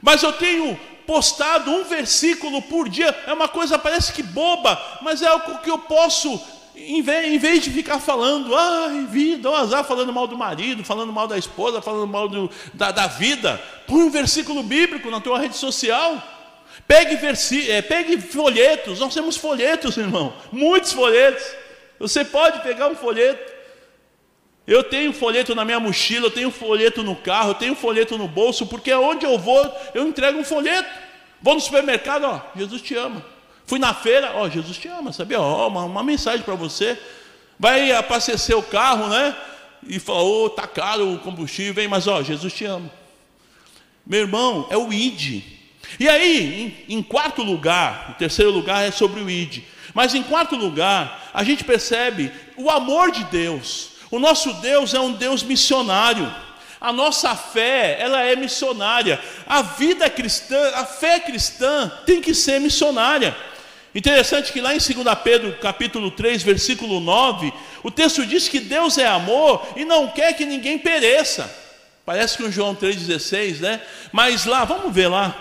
Mas 0.00 0.22
eu 0.22 0.32
tenho 0.32 0.78
postado 1.06 1.70
um 1.70 1.84
versículo 1.84 2.60
por 2.62 2.88
dia. 2.88 3.14
É 3.26 3.32
uma 3.32 3.48
coisa, 3.48 3.78
parece 3.78 4.12
que 4.12 4.22
boba, 4.22 4.80
mas 5.02 5.22
é 5.22 5.26
algo 5.26 5.58
que 5.58 5.70
eu 5.70 5.78
posso, 5.78 6.40
em 6.74 7.00
vez, 7.00 7.32
em 7.32 7.38
vez 7.38 7.62
de 7.62 7.70
ficar 7.70 7.98
falando, 7.98 8.54
ai, 8.54 9.06
vida, 9.08 9.48
azar, 9.50 9.84
falando 9.84 10.12
mal 10.12 10.26
do 10.26 10.36
marido, 10.36 10.84
falando 10.84 11.12
mal 11.12 11.28
da 11.28 11.38
esposa, 11.38 11.80
falando 11.80 12.06
mal 12.06 12.28
do, 12.28 12.50
da, 12.74 12.90
da 12.90 13.06
vida, 13.06 13.60
põe 13.86 14.02
um 14.02 14.10
versículo 14.10 14.62
bíblico 14.62 15.10
na 15.10 15.20
tua 15.20 15.38
rede 15.38 15.56
social. 15.56 16.22
Pegue, 16.86 17.16
versi, 17.16 17.70
é, 17.70 17.80
pegue 17.80 18.20
folhetos, 18.20 19.00
nós 19.00 19.14
temos 19.14 19.36
folhetos, 19.36 19.96
irmão, 19.96 20.32
muitos 20.52 20.92
folhetos. 20.92 21.44
Você 21.98 22.24
pode 22.24 22.60
pegar 22.60 22.88
um 22.88 22.94
folheto. 22.94 23.55
Eu 24.66 24.82
tenho 24.82 25.12
folheto 25.12 25.54
na 25.54 25.64
minha 25.64 25.78
mochila, 25.78 26.26
eu 26.26 26.30
tenho 26.30 26.50
folheto 26.50 27.02
no 27.02 27.14
carro, 27.14 27.50
eu 27.50 27.54
tenho 27.54 27.76
folheto 27.76 28.18
no 28.18 28.26
bolso, 28.26 28.66
porque 28.66 28.92
onde 28.92 29.24
eu 29.24 29.38
vou, 29.38 29.72
eu 29.94 30.06
entrego 30.08 30.38
um 30.38 30.44
folheto. 30.44 30.88
Vou 31.40 31.54
no 31.54 31.60
supermercado, 31.60 32.24
ó, 32.24 32.40
Jesus 32.56 32.82
te 32.82 32.94
ama. 32.96 33.24
Fui 33.64 33.78
na 33.78 33.94
feira, 33.94 34.32
ó, 34.34 34.48
Jesus 34.48 34.76
te 34.76 34.88
ama, 34.88 35.12
sabia? 35.12 35.40
Ó, 35.40 35.68
uma, 35.68 35.84
uma 35.84 36.02
mensagem 36.02 36.42
para 36.42 36.54
você. 36.54 36.98
Vai 37.58 37.92
abastecer 37.92 38.56
o 38.56 38.62
carro, 38.62 39.08
né? 39.08 39.36
E 39.86 40.00
falou, 40.00 40.46
oh, 40.46 40.50
tá 40.50 40.66
caro 40.66 41.14
o 41.14 41.18
combustível, 41.18 41.74
vem, 41.74 41.86
mas 41.86 42.08
ó, 42.08 42.22
Jesus 42.22 42.52
te 42.52 42.64
ama. 42.64 42.90
Meu 44.04 44.20
irmão, 44.20 44.66
é 44.70 44.76
o 44.76 44.92
ID. 44.92 45.42
E 46.00 46.08
aí, 46.08 46.84
em, 46.88 46.96
em 46.96 47.02
quarto 47.02 47.42
lugar, 47.42 48.10
o 48.10 48.14
terceiro 48.14 48.50
lugar 48.50 48.84
é 48.84 48.90
sobre 48.90 49.20
o 49.20 49.30
ID. 49.30 49.62
Mas 49.94 50.14
em 50.14 50.22
quarto 50.22 50.56
lugar, 50.56 51.30
a 51.32 51.44
gente 51.44 51.64
percebe 51.64 52.32
o 52.56 52.68
amor 52.68 53.10
de 53.10 53.24
Deus. 53.24 53.95
O 54.10 54.18
nosso 54.18 54.52
Deus 54.54 54.94
é 54.94 55.00
um 55.00 55.12
Deus 55.12 55.42
missionário. 55.42 56.32
A 56.80 56.92
nossa 56.92 57.34
fé, 57.34 57.96
ela 57.98 58.22
é 58.22 58.36
missionária. 58.36 59.20
A 59.46 59.62
vida 59.62 60.08
cristã, 60.08 60.72
a 60.74 60.84
fé 60.84 61.18
cristã 61.18 61.90
tem 62.04 62.20
que 62.20 62.34
ser 62.34 62.60
missionária. 62.60 63.36
Interessante 63.94 64.52
que 64.52 64.60
lá 64.60 64.74
em 64.74 64.78
2 64.78 64.94
Pedro, 65.24 65.56
capítulo 65.58 66.10
3, 66.10 66.42
versículo 66.42 67.00
9, 67.00 67.52
o 67.82 67.90
texto 67.90 68.26
diz 68.26 68.46
que 68.46 68.60
Deus 68.60 68.98
é 68.98 69.06
amor 69.06 69.66
e 69.74 69.84
não 69.84 70.08
quer 70.08 70.34
que 70.34 70.44
ninguém 70.44 70.78
pereça. 70.78 71.50
Parece 72.04 72.36
que 72.36 72.44
em 72.44 72.52
João 72.52 72.74
3,16, 72.74 73.60
né? 73.60 73.80
Mas 74.12 74.44
lá, 74.44 74.64
vamos 74.64 74.94
ver 74.94 75.08
lá. 75.08 75.34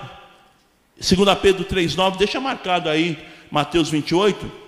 2 0.97 1.37
Pedro 1.39 1.65
3,9, 1.65 2.17
deixa 2.17 2.39
marcado 2.39 2.89
aí 2.89 3.19
Mateus 3.51 3.89
28. 3.89 4.64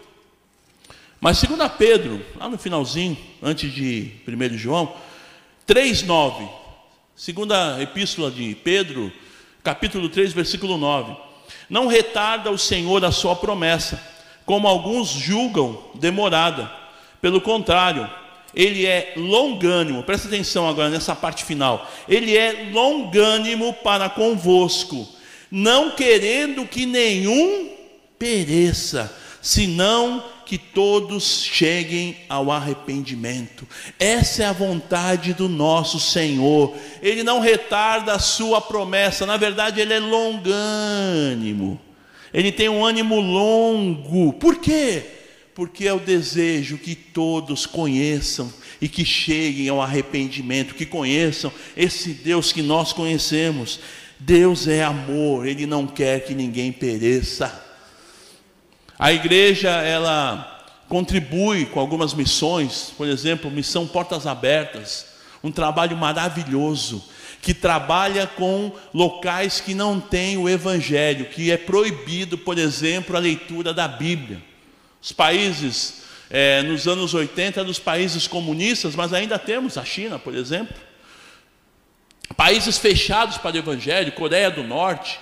Mas 1.19 1.41
2 1.41 1.71
Pedro, 1.77 2.23
lá 2.35 2.47
no 2.47 2.59
finalzinho, 2.59 3.17
antes 3.41 3.71
de 3.73 4.11
1 4.27 4.57
João, 4.57 4.93
3,9, 5.67 6.47
segunda 7.15 7.81
epístola 7.81 8.29
de 8.29 8.55
Pedro, 8.63 9.11
capítulo 9.63 10.09
3, 10.09 10.31
versículo 10.31 10.77
9. 10.77 11.17
Não 11.67 11.87
retarda 11.87 12.51
o 12.51 12.57
Senhor 12.57 13.03
a 13.03 13.11
sua 13.11 13.35
promessa, 13.35 14.01
como 14.45 14.67
alguns 14.67 15.09
julgam 15.09 15.85
demorada. 15.95 16.71
Pelo 17.19 17.41
contrário, 17.41 18.07
ele 18.53 18.85
é 18.85 19.13
longânimo, 19.17 20.03
presta 20.03 20.27
atenção 20.27 20.69
agora 20.69 20.89
nessa 20.89 21.15
parte 21.15 21.43
final. 21.43 21.89
Ele 22.07 22.37
é 22.37 22.69
longânimo 22.71 23.73
para 23.73 24.07
convosco, 24.07 25.07
não 25.49 25.91
querendo 25.91 26.67
que 26.67 26.85
nenhum 26.85 27.71
pereça, 28.19 29.11
senão 29.47 30.25
que 30.45 30.57
todos 30.57 31.41
cheguem 31.41 32.17
ao 32.27 32.51
arrependimento. 32.51 33.65
Essa 33.97 34.43
é 34.43 34.45
a 34.45 34.51
vontade 34.51 35.33
do 35.33 35.47
nosso 35.47 36.01
Senhor. 36.01 36.75
Ele 37.01 37.23
não 37.23 37.39
retarda 37.39 38.11
a 38.11 38.19
sua 38.19 38.59
promessa, 38.59 39.25
na 39.25 39.37
verdade, 39.37 39.79
ele 39.79 39.93
é 39.93 39.99
longânimo. 40.01 41.79
Ele 42.33 42.51
tem 42.51 42.67
um 42.67 42.83
ânimo 42.83 43.21
longo. 43.21 44.33
Por 44.33 44.57
quê? 44.57 45.05
Porque 45.55 45.87
é 45.87 45.93
o 45.93 45.99
desejo 45.99 46.77
que 46.77 46.93
todos 46.93 47.65
conheçam 47.65 48.51
e 48.81 48.89
que 48.89 49.05
cheguem 49.05 49.69
ao 49.69 49.81
arrependimento, 49.81 50.75
que 50.75 50.85
conheçam 50.85 51.53
esse 51.77 52.11
Deus 52.11 52.51
que 52.51 52.61
nós 52.61 52.91
conhecemos. 52.91 53.79
Deus 54.19 54.67
é 54.67 54.83
amor, 54.83 55.47
ele 55.47 55.65
não 55.65 55.87
quer 55.87 56.25
que 56.25 56.35
ninguém 56.35 56.73
pereça. 56.73 57.66
A 58.99 59.13
igreja, 59.13 59.69
ela 59.69 60.65
contribui 60.87 61.65
com 61.67 61.79
algumas 61.79 62.15
missões, 62.15 62.91
por 62.97 63.07
exemplo, 63.07 63.51
missão 63.51 63.85
Portas 63.85 64.25
Abertas, 64.25 65.05
um 65.43 65.51
trabalho 65.51 65.95
maravilhoso, 65.95 67.03
que 67.39 67.53
trabalha 67.53 68.25
com 68.25 68.71
locais 68.91 69.61
que 69.61 69.75
não 69.75 69.99
têm 69.99 70.37
o 70.37 70.49
evangelho, 70.49 71.25
que 71.25 71.51
é 71.51 71.57
proibido, 71.57 72.39
por 72.39 72.57
exemplo, 72.57 73.15
a 73.15 73.19
leitura 73.19 73.71
da 73.71 73.87
Bíblia. 73.87 74.41
Os 74.99 75.11
países, 75.11 76.01
é, 76.29 76.63
nos 76.63 76.87
anos 76.87 77.13
80, 77.13 77.59
eram 77.59 77.69
os 77.69 77.77
países 77.77 78.25
comunistas, 78.25 78.95
mas 78.95 79.13
ainda 79.13 79.37
temos 79.37 79.77
a 79.77 79.85
China, 79.85 80.17
por 80.17 80.33
exemplo. 80.33 80.75
Países 82.35 82.79
fechados 82.79 83.37
para 83.37 83.55
o 83.55 83.59
evangelho, 83.59 84.11
Coreia 84.13 84.49
do 84.49 84.63
Norte, 84.63 85.19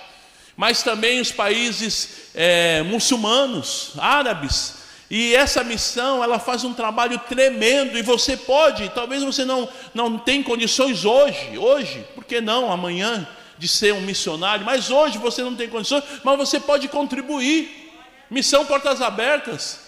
mas 0.56 0.82
também 0.82 1.20
os 1.20 1.30
países 1.30 2.30
é, 2.34 2.82
muçulmanos, 2.82 3.92
árabes. 3.98 4.74
E 5.10 5.34
essa 5.36 5.62
missão, 5.62 6.24
ela 6.24 6.38
faz 6.38 6.64
um 6.64 6.72
trabalho 6.72 7.18
tremendo, 7.28 7.96
e 7.96 8.02
você 8.02 8.36
pode, 8.36 8.88
talvez 8.88 9.22
você 9.22 9.44
não, 9.44 9.68
não 9.94 10.18
tenha 10.18 10.42
condições 10.42 11.04
hoje, 11.04 11.58
hoje, 11.58 12.04
por 12.14 12.24
que 12.24 12.40
não 12.40 12.72
amanhã, 12.72 13.28
de 13.58 13.68
ser 13.68 13.92
um 13.94 14.00
missionário, 14.00 14.64
mas 14.64 14.90
hoje 14.90 15.18
você 15.18 15.42
não 15.42 15.54
tem 15.54 15.68
condições, 15.68 16.02
mas 16.24 16.36
você 16.36 16.58
pode 16.58 16.88
contribuir. 16.88 17.84
Missão 18.30 18.64
Portas 18.64 19.00
Abertas. 19.00 19.80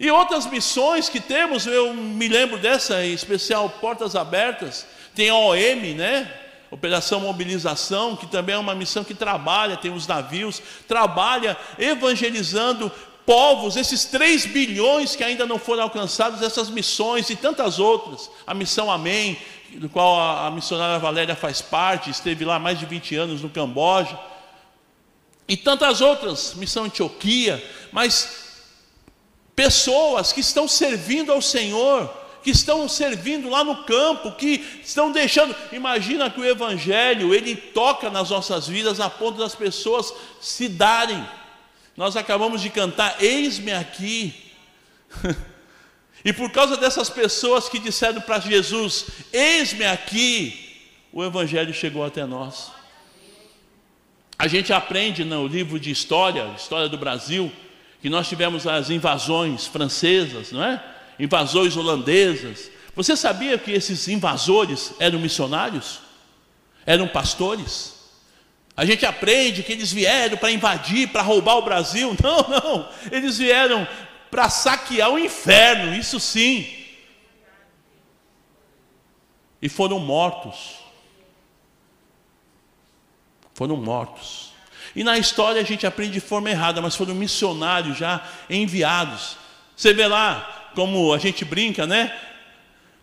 E 0.00 0.10
outras 0.10 0.46
missões 0.46 1.08
que 1.08 1.20
temos, 1.20 1.66
eu 1.66 1.92
me 1.94 2.26
lembro 2.26 2.58
dessa 2.58 3.04
em 3.04 3.12
especial, 3.12 3.68
Portas 3.68 4.16
Abertas, 4.16 4.86
tem 5.14 5.28
a 5.28 5.36
OM, 5.36 5.94
né? 5.94 6.41
Operação 6.72 7.20
Mobilização, 7.20 8.16
que 8.16 8.26
também 8.26 8.54
é 8.54 8.58
uma 8.58 8.74
missão 8.74 9.04
que 9.04 9.12
trabalha, 9.12 9.76
tem 9.76 9.92
os 9.92 10.06
navios, 10.06 10.62
trabalha 10.88 11.54
evangelizando 11.78 12.90
povos, 13.26 13.76
esses 13.76 14.06
3 14.06 14.46
bilhões 14.46 15.14
que 15.14 15.22
ainda 15.22 15.44
não 15.44 15.58
foram 15.58 15.82
alcançados, 15.82 16.40
essas 16.40 16.70
missões 16.70 17.28
e 17.28 17.36
tantas 17.36 17.78
outras. 17.78 18.30
A 18.46 18.54
missão 18.54 18.90
Amém, 18.90 19.36
do 19.74 19.86
qual 19.90 20.18
a, 20.18 20.50
missionária 20.50 20.98
Valéria 20.98 21.36
faz 21.36 21.60
parte, 21.60 22.08
esteve 22.08 22.42
lá 22.42 22.58
mais 22.58 22.78
de 22.78 22.86
20 22.86 23.16
anos 23.16 23.42
no 23.42 23.50
Camboja. 23.50 24.18
E 25.46 25.58
tantas 25.58 26.00
outras, 26.00 26.54
missão 26.54 26.84
Antioquia, 26.84 27.62
mas 27.92 28.62
pessoas 29.54 30.32
que 30.32 30.40
estão 30.40 30.66
servindo 30.66 31.30
ao 31.30 31.42
Senhor, 31.42 32.21
que 32.42 32.50
estão 32.50 32.88
servindo 32.88 33.48
lá 33.48 33.62
no 33.62 33.84
campo, 33.84 34.32
que 34.32 34.80
estão 34.84 35.12
deixando. 35.12 35.54
Imagina 35.72 36.30
que 36.30 36.40
o 36.40 36.44
Evangelho 36.44 37.32
ele 37.34 37.54
toca 37.54 38.10
nas 38.10 38.30
nossas 38.30 38.66
vidas 38.66 39.00
a 39.00 39.08
ponto 39.08 39.38
das 39.38 39.54
pessoas 39.54 40.12
se 40.40 40.68
darem. 40.68 41.24
Nós 41.96 42.16
acabamos 42.16 42.60
de 42.60 42.70
cantar, 42.70 43.22
eis-me 43.22 43.72
aqui, 43.72 44.34
e 46.24 46.32
por 46.32 46.50
causa 46.50 46.76
dessas 46.76 47.08
pessoas 47.08 47.68
que 47.68 47.78
disseram 47.78 48.20
para 48.20 48.40
Jesus: 48.40 49.06
Eis-me 49.32 49.84
aqui, 49.84 50.80
o 51.12 51.22
Evangelho 51.22 51.72
chegou 51.72 52.04
até 52.04 52.24
nós. 52.24 52.72
A 54.38 54.48
gente 54.48 54.72
aprende 54.72 55.24
no 55.24 55.46
livro 55.46 55.78
de 55.78 55.90
história, 55.90 56.50
história 56.56 56.88
do 56.88 56.98
Brasil, 56.98 57.52
que 58.00 58.10
nós 58.10 58.28
tivemos 58.28 58.66
as 58.66 58.90
invasões 58.90 59.66
francesas, 59.66 60.50
não 60.50 60.64
é? 60.64 60.91
Invasões 61.18 61.76
holandesas. 61.76 62.70
Você 62.94 63.16
sabia 63.16 63.56
que 63.58 63.70
esses 63.70 64.08
invasores 64.08 64.92
eram 64.98 65.18
missionários? 65.18 66.00
Eram 66.84 67.08
pastores? 67.08 67.94
A 68.76 68.84
gente 68.84 69.04
aprende 69.04 69.62
que 69.62 69.72
eles 69.72 69.92
vieram 69.92 70.36
para 70.36 70.50
invadir, 70.50 71.08
para 71.08 71.22
roubar 71.22 71.56
o 71.56 71.62
Brasil. 71.62 72.16
Não, 72.22 72.48
não. 72.48 72.88
Eles 73.10 73.38
vieram 73.38 73.86
para 74.30 74.48
saquear 74.48 75.10
o 75.10 75.18
inferno, 75.18 75.94
isso 75.94 76.18
sim. 76.18 76.66
E 79.60 79.68
foram 79.68 79.98
mortos. 79.98 80.78
Foram 83.54 83.76
mortos. 83.76 84.52
E 84.96 85.04
na 85.04 85.18
história 85.18 85.60
a 85.60 85.64
gente 85.64 85.86
aprende 85.86 86.12
de 86.12 86.20
forma 86.20 86.50
errada, 86.50 86.80
mas 86.80 86.96
foram 86.96 87.14
missionários 87.14 87.96
já 87.96 88.26
enviados. 88.48 89.36
Você 89.76 89.92
vê 89.92 90.06
lá 90.06 90.61
como 90.74 91.12
a 91.12 91.18
gente 91.18 91.44
brinca, 91.44 91.86
né? 91.86 92.12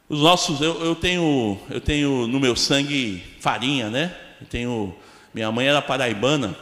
Os 0.07 0.21
nossos, 0.21 0.59
eu, 0.59 0.83
eu 0.83 0.95
tenho, 0.95 1.59
eu 1.69 1.79
tenho 1.79 2.27
no 2.27 2.39
meu 2.39 2.55
sangue 2.55 3.23
farinha, 3.39 3.89
né? 3.89 4.15
Eu 4.41 4.47
tenho, 4.47 4.95
minha 5.33 5.51
mãe 5.51 5.67
era 5.67 5.81
paraibana. 5.81 6.55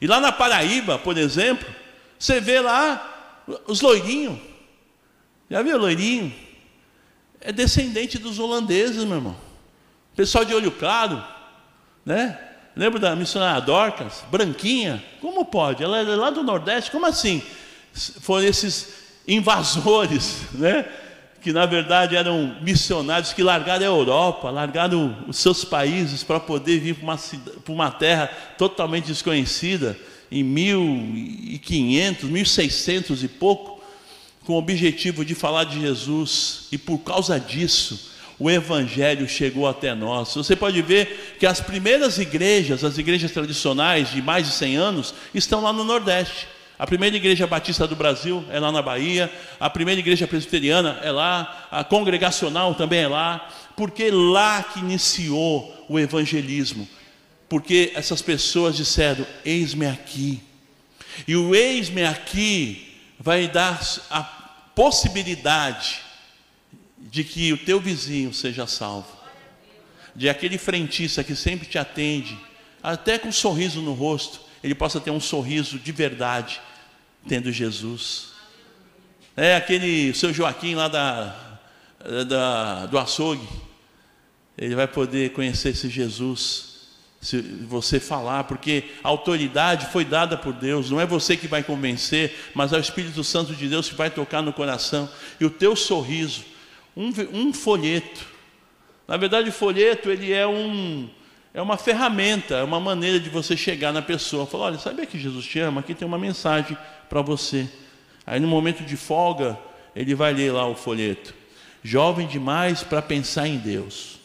E 0.00 0.06
lá 0.06 0.20
na 0.20 0.32
Paraíba, 0.32 0.98
por 0.98 1.16
exemplo, 1.16 1.66
você 2.18 2.40
vê 2.40 2.60
lá 2.60 3.42
os 3.66 3.80
loirinhos. 3.80 4.38
Já 5.48 5.62
viu 5.62 5.78
loirinho? 5.78 6.34
É 7.40 7.52
descendente 7.52 8.18
dos 8.18 8.38
holandeses, 8.38 9.04
meu 9.04 9.16
irmão. 9.16 9.36
Pessoal 10.16 10.44
de 10.44 10.54
olho 10.54 10.72
claro, 10.72 11.22
né? 12.04 12.38
Lembra 12.74 12.98
da 12.98 13.14
missionária 13.14 13.60
Dorcas? 13.60 14.24
Branquinha? 14.30 15.02
Como 15.20 15.44
pode? 15.44 15.84
Ela 15.84 15.98
é 15.98 16.16
lá 16.16 16.30
do 16.30 16.42
Nordeste? 16.42 16.90
Como 16.90 17.06
assim? 17.06 17.42
Foram 17.92 18.44
esses 18.44 19.03
invasores, 19.26 20.42
né? 20.54 20.84
que 21.44 21.52
na 21.52 21.66
verdade 21.66 22.16
eram 22.16 22.56
missionários 22.62 23.34
que 23.34 23.42
largaram 23.42 23.84
a 23.84 23.88
Europa, 23.88 24.48
largaram 24.50 25.24
os 25.28 25.36
seus 25.36 25.62
países 25.62 26.24
para 26.24 26.40
poder 26.40 26.80
vir 26.80 26.94
para 26.94 27.04
uma, 27.04 27.18
para 27.18 27.72
uma 27.72 27.90
terra 27.90 28.26
totalmente 28.56 29.08
desconhecida, 29.08 29.94
em 30.32 30.42
1500, 30.42 32.30
1600 32.30 33.22
e 33.22 33.28
pouco, 33.28 33.78
com 34.46 34.54
o 34.54 34.58
objetivo 34.58 35.22
de 35.22 35.34
falar 35.34 35.64
de 35.64 35.80
Jesus, 35.80 36.66
e 36.72 36.78
por 36.78 36.98
causa 36.98 37.38
disso, 37.38 38.12
o 38.38 38.50
Evangelho 38.50 39.28
chegou 39.28 39.68
até 39.68 39.94
nós. 39.94 40.34
Você 40.34 40.56
pode 40.56 40.80
ver 40.80 41.36
que 41.38 41.46
as 41.46 41.60
primeiras 41.60 42.18
igrejas, 42.18 42.82
as 42.82 42.96
igrejas 42.96 43.30
tradicionais 43.30 44.10
de 44.10 44.22
mais 44.22 44.46
de 44.46 44.54
100 44.54 44.76
anos, 44.76 45.14
estão 45.34 45.62
lá 45.62 45.72
no 45.72 45.84
Nordeste. 45.84 46.48
A 46.84 46.86
primeira 46.86 47.16
igreja 47.16 47.46
batista 47.46 47.86
do 47.86 47.96
Brasil 47.96 48.44
é 48.50 48.60
lá 48.60 48.70
na 48.70 48.82
Bahia, 48.82 49.32
a 49.58 49.70
primeira 49.70 49.98
igreja 49.98 50.28
presbiteriana 50.28 51.00
é 51.02 51.10
lá, 51.10 51.66
a 51.70 51.82
congregacional 51.82 52.74
também 52.74 53.04
é 53.04 53.08
lá, 53.08 53.48
porque 53.74 54.10
lá 54.10 54.62
que 54.62 54.80
iniciou 54.80 55.86
o 55.88 55.98
evangelismo. 55.98 56.86
Porque 57.48 57.90
essas 57.94 58.20
pessoas 58.20 58.76
disseram: 58.76 59.26
Eis-me 59.46 59.86
aqui. 59.86 60.42
E 61.26 61.34
o 61.34 61.54
eis-me 61.54 62.04
aqui 62.04 62.98
vai 63.18 63.48
dar 63.48 63.80
a 64.10 64.22
possibilidade 64.74 66.02
de 66.98 67.24
que 67.24 67.50
o 67.50 67.56
teu 67.56 67.80
vizinho 67.80 68.34
seja 68.34 68.66
salvo, 68.66 69.08
de 70.14 70.28
aquele 70.28 70.58
frentista 70.58 71.24
que 71.24 71.34
sempre 71.34 71.66
te 71.66 71.78
atende, 71.78 72.38
até 72.82 73.18
com 73.18 73.28
um 73.28 73.32
sorriso 73.32 73.80
no 73.80 73.94
rosto, 73.94 74.38
ele 74.62 74.74
possa 74.74 75.00
ter 75.00 75.10
um 75.10 75.20
sorriso 75.20 75.78
de 75.78 75.90
verdade, 75.90 76.60
tendo 77.26 77.50
Jesus. 77.52 78.28
É 79.36 79.56
aquele 79.56 80.14
seu 80.14 80.32
Joaquim 80.32 80.74
lá 80.74 80.88
da, 80.88 81.58
da, 82.26 82.86
do 82.86 82.98
açougue, 82.98 83.48
ele 84.56 84.74
vai 84.74 84.86
poder 84.86 85.32
conhecer 85.32 85.70
esse 85.70 85.88
Jesus 85.88 86.74
se 87.20 87.40
você 87.40 87.98
falar, 87.98 88.44
porque 88.44 88.84
a 89.02 89.08
autoridade 89.08 89.86
foi 89.86 90.04
dada 90.04 90.36
por 90.36 90.52
Deus, 90.52 90.90
não 90.90 91.00
é 91.00 91.06
você 91.06 91.38
que 91.38 91.48
vai 91.48 91.62
convencer, 91.62 92.50
mas 92.54 92.70
é 92.72 92.76
o 92.76 92.80
Espírito 92.80 93.24
Santo 93.24 93.54
de 93.54 93.66
Deus 93.66 93.88
que 93.88 93.94
vai 93.94 94.10
tocar 94.10 94.42
no 94.42 94.52
coração, 94.52 95.08
e 95.40 95.44
o 95.46 95.50
teu 95.50 95.74
sorriso 95.74 96.44
um, 96.96 97.10
um 97.32 97.52
folheto. 97.52 98.26
Na 99.06 99.16
verdade, 99.16 99.48
o 99.48 99.52
folheto 99.52 100.10
ele 100.10 100.32
é, 100.32 100.46
um, 100.46 101.08
é 101.52 101.60
uma 101.60 101.76
ferramenta, 101.76 102.56
é 102.56 102.62
uma 102.62 102.80
maneira 102.80 103.18
de 103.18 103.28
você 103.28 103.56
chegar 103.56 103.92
na 103.92 104.00
pessoa. 104.00 104.46
Falar, 104.46 104.66
olha, 104.66 104.78
sabe 104.78 105.06
que 105.06 105.18
Jesus 105.18 105.44
te 105.44 105.58
ama? 105.58 105.80
Aqui 105.80 105.94
tem 105.94 106.06
uma 106.06 106.18
mensagem 106.18 106.76
para 107.08 107.22
você. 107.22 107.68
Aí 108.26 108.40
no 108.40 108.48
momento 108.48 108.84
de 108.84 108.96
folga, 108.96 109.58
ele 109.94 110.14
vai 110.14 110.32
ler 110.32 110.52
lá 110.52 110.66
o 110.66 110.74
folheto. 110.74 111.34
Jovem 111.82 112.26
demais 112.26 112.82
para 112.82 113.02
pensar 113.02 113.46
em 113.46 113.58
Deus. 113.58 114.18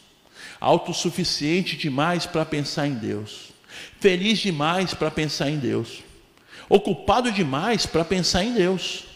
Autossuficiente 0.60 1.76
demais 1.76 2.26
para 2.26 2.44
pensar 2.44 2.86
em 2.86 2.94
Deus. 2.94 3.52
Feliz 4.00 4.38
demais 4.38 4.94
para 4.94 5.10
pensar 5.10 5.50
em 5.50 5.58
Deus. 5.58 6.02
Ocupado 6.68 7.30
demais 7.30 7.86
para 7.86 8.04
pensar 8.04 8.44
em 8.44 8.54
Deus 8.54 9.10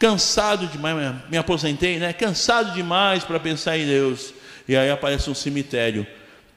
cansado 0.00 0.66
demais, 0.66 1.14
me 1.30 1.36
aposentei, 1.36 1.98
né? 1.98 2.14
Cansado 2.14 2.72
demais 2.72 3.22
para 3.22 3.38
pensar 3.38 3.76
em 3.76 3.86
Deus. 3.86 4.32
E 4.66 4.74
aí 4.74 4.90
aparece 4.90 5.28
um 5.28 5.34
cemitério, 5.34 6.06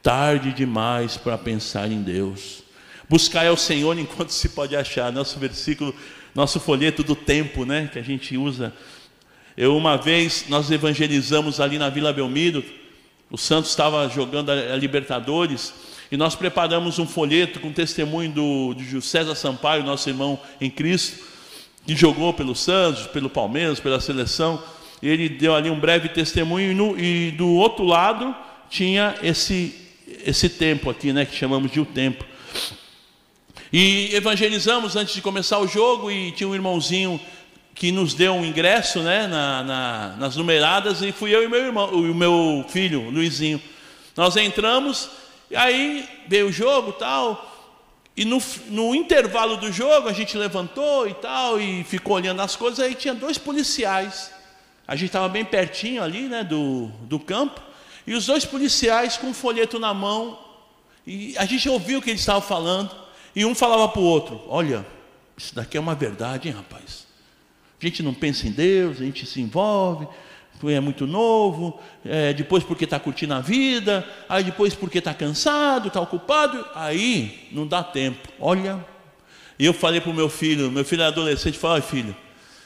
tarde 0.02 0.54
demais 0.54 1.18
para 1.18 1.38
pensar 1.38 1.92
em 1.92 2.02
Deus. 2.02 2.64
Buscar 3.10 3.46
ao 3.46 3.58
Senhor 3.58 4.00
enquanto 4.00 4.30
se 4.30 4.48
pode 4.48 4.78
achar. 4.78 5.12
Nosso 5.12 5.38
versículo, 5.38 5.94
nosso 6.34 6.60
folheto 6.60 7.04
do 7.04 7.16
tempo, 7.16 7.66
né? 7.66 7.90
Que 7.92 8.00
a 8.00 8.04
gente 8.04 8.38
usa. 8.38 8.74
Eu 9.56 9.78
uma 9.78 9.98
vez 9.98 10.46
nós 10.50 10.70
evangelizamos 10.72 11.60
ali 11.60 11.78
na 11.78 11.90
Vila 11.90 12.12
Belmiro. 12.12 12.64
O 13.30 13.38
Santos 13.38 13.72
estava 13.72 14.08
jogando 14.10 14.52
a 14.52 14.76
Libertadores 14.76 15.74
e 16.12 16.18
nós 16.18 16.36
preparamos 16.36 17.00
um 17.00 17.08
folheto 17.08 17.60
com 17.60 17.72
testemunho 17.72 18.32
do, 18.32 18.74
de 18.76 19.02
César 19.02 19.36
Sampaio, 19.36 19.84
nosso 19.84 20.10
irmão 20.10 20.40
em 20.62 20.70
Cristo 20.70 21.34
que 21.86 21.96
jogou 21.96 22.34
pelo 22.34 22.56
Santos, 22.56 23.08
pelo 23.08 23.30
Palmeiras, 23.30 23.80
pela 23.80 24.00
seleção. 24.00 24.62
Ele 25.02 25.28
deu 25.28 25.54
ali 25.54 25.70
um 25.70 25.80
breve 25.80 26.10
testemunho 26.10 26.98
e, 26.98 27.28
e 27.28 27.32
do 27.32 27.50
outro 27.50 27.84
lado 27.84 28.34
tinha 28.70 29.16
esse 29.22 29.80
esse 30.26 30.48
tempo 30.48 30.90
aqui, 30.90 31.12
né, 31.12 31.26
que 31.26 31.36
chamamos 31.36 31.72
de 31.72 31.80
o 31.80 31.86
tempo. 31.86 32.24
E 33.76 34.14
evangelizamos 34.14 34.96
antes 34.96 35.16
de 35.16 35.22
começar 35.24 35.58
o 35.58 35.68
jogo 35.68 36.12
e 36.12 36.32
tinha 36.32 36.48
um 36.48 36.54
irmãozinho 36.54 37.20
que 37.74 37.92
nos 37.92 38.14
deu 38.14 38.36
um 38.36 38.46
ingresso, 38.46 39.00
né, 39.00 39.26
na, 39.26 39.64
na, 39.64 40.16
nas 40.16 40.36
numeradas 40.36 41.02
e 41.02 41.12
fui 41.12 41.34
eu 41.34 41.44
e 41.44 41.48
meu 41.48 41.66
irmão, 41.66 41.90
o 41.90 42.14
meu 42.14 42.64
filho, 42.70 43.10
Luizinho. 43.10 43.60
Nós 44.16 44.38
entramos 44.38 45.10
e 45.50 45.56
aí 45.56 46.08
veio 46.28 46.50
o 46.50 46.52
jogo, 46.52 46.92
tal. 46.94 47.52
E 48.16 48.24
no, 48.26 48.40
no, 48.68 48.94
intervalo 48.94 49.58
do 49.58 49.72
jogo 49.72 50.08
a 50.08 50.14
gente 50.14 50.38
levantou 50.38 51.08
e 51.08 51.16
tal, 51.16 51.60
e 51.60 51.84
ficou 51.84 52.18
olhando 52.18 52.44
as 52.44 52.56
coisas, 52.56 52.80
aí 52.80 52.94
tinha 52.94 53.16
dois 53.16 53.40
policiais. 53.40 54.30
A 54.88 54.96
gente 54.96 55.08
estava 55.08 55.28
bem 55.28 55.44
pertinho 55.44 56.04
ali, 56.04 56.28
né, 56.28 56.44
do, 56.44 56.92
do 57.06 57.18
campo, 57.18 57.60
e 58.06 58.14
os 58.14 58.28
dois 58.28 58.46
policiais 58.46 59.18
com 59.18 59.30
um 59.30 59.34
folheto 59.34 59.80
na 59.80 59.96
mão, 59.96 60.38
e 61.08 61.36
a 61.40 61.46
gente 61.46 61.68
ouviu 61.68 61.98
o 61.98 62.02
que 62.04 62.12
eles 62.12 62.22
estavam 62.22 62.44
falando, 62.44 63.03
e 63.36 63.46
um 63.46 63.56
falava 63.56 63.88
para 63.90 64.02
o 64.02 64.06
outro: 64.06 64.42
Olha, 64.48 64.86
isso 65.38 65.54
daqui 65.56 65.78
é 65.78 65.80
uma 65.80 65.96
verdade, 65.96 66.48
hein, 66.48 66.54
rapaz? 66.56 67.08
A 67.82 67.86
gente 67.86 68.02
não 68.02 68.14
pensa 68.14 68.48
em 68.48 68.52
Deus, 68.52 69.02
a 69.02 69.04
gente 69.04 69.26
se 69.26 69.42
envolve, 69.42 70.08
é 70.66 70.80
muito 70.80 71.06
novo, 71.06 71.80
é, 72.06 72.32
depois 72.34 72.64
porque 72.64 72.86
está 72.86 73.00
curtindo 73.00 73.34
a 73.34 73.42
vida, 73.42 74.08
aí 74.30 74.44
depois 74.44 74.74
porque 74.74 75.00
está 75.00 75.14
cansado, 75.14 75.88
está 75.88 76.00
ocupado, 76.00 76.66
aí 76.74 77.50
não 77.52 77.68
dá 77.68 77.84
tempo. 77.84 78.30
Olha, 78.40 78.86
e 79.58 79.66
eu 79.66 79.74
falei 79.74 80.00
para 80.00 80.12
o 80.12 80.14
meu 80.14 80.30
filho, 80.30 80.72
meu 80.72 80.86
filho 80.86 81.04
é 81.04 81.08
adolescente, 81.08 81.58
falei, 81.58 81.82
filho, 81.82 82.16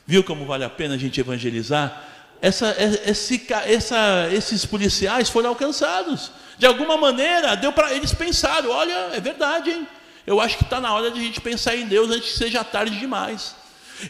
viu 0.06 0.24
como 0.24 0.46
vale 0.46 0.64
a 0.64 0.70
pena 0.70 0.96
a 0.96 0.98
gente 0.98 1.20
evangelizar? 1.20 2.04
Essa, 2.40 2.76
esse, 3.06 3.48
essa, 3.66 4.30
esses 4.32 4.64
policiais 4.64 5.28
foram 5.28 5.50
alcançados. 5.50 6.32
De 6.60 6.68
alguma 6.68 6.96
maneira, 6.96 7.56
deu 7.56 7.72
para 7.72 7.94
eles 7.94 8.14
pensarem, 8.14 8.70
olha, 8.70 9.10
é 9.14 9.20
verdade, 9.20 9.72
hein? 9.72 9.88
Eu 10.28 10.42
acho 10.42 10.58
que 10.58 10.66
está 10.66 10.82
na 10.82 10.94
hora 10.94 11.10
de 11.10 11.18
a 11.22 11.24
gente 11.24 11.40
pensar 11.40 11.78
em 11.78 11.86
Deus 11.86 12.12
antes 12.12 12.34
que 12.34 12.38
seja 12.38 12.62
tarde 12.62 13.00
demais. 13.00 13.56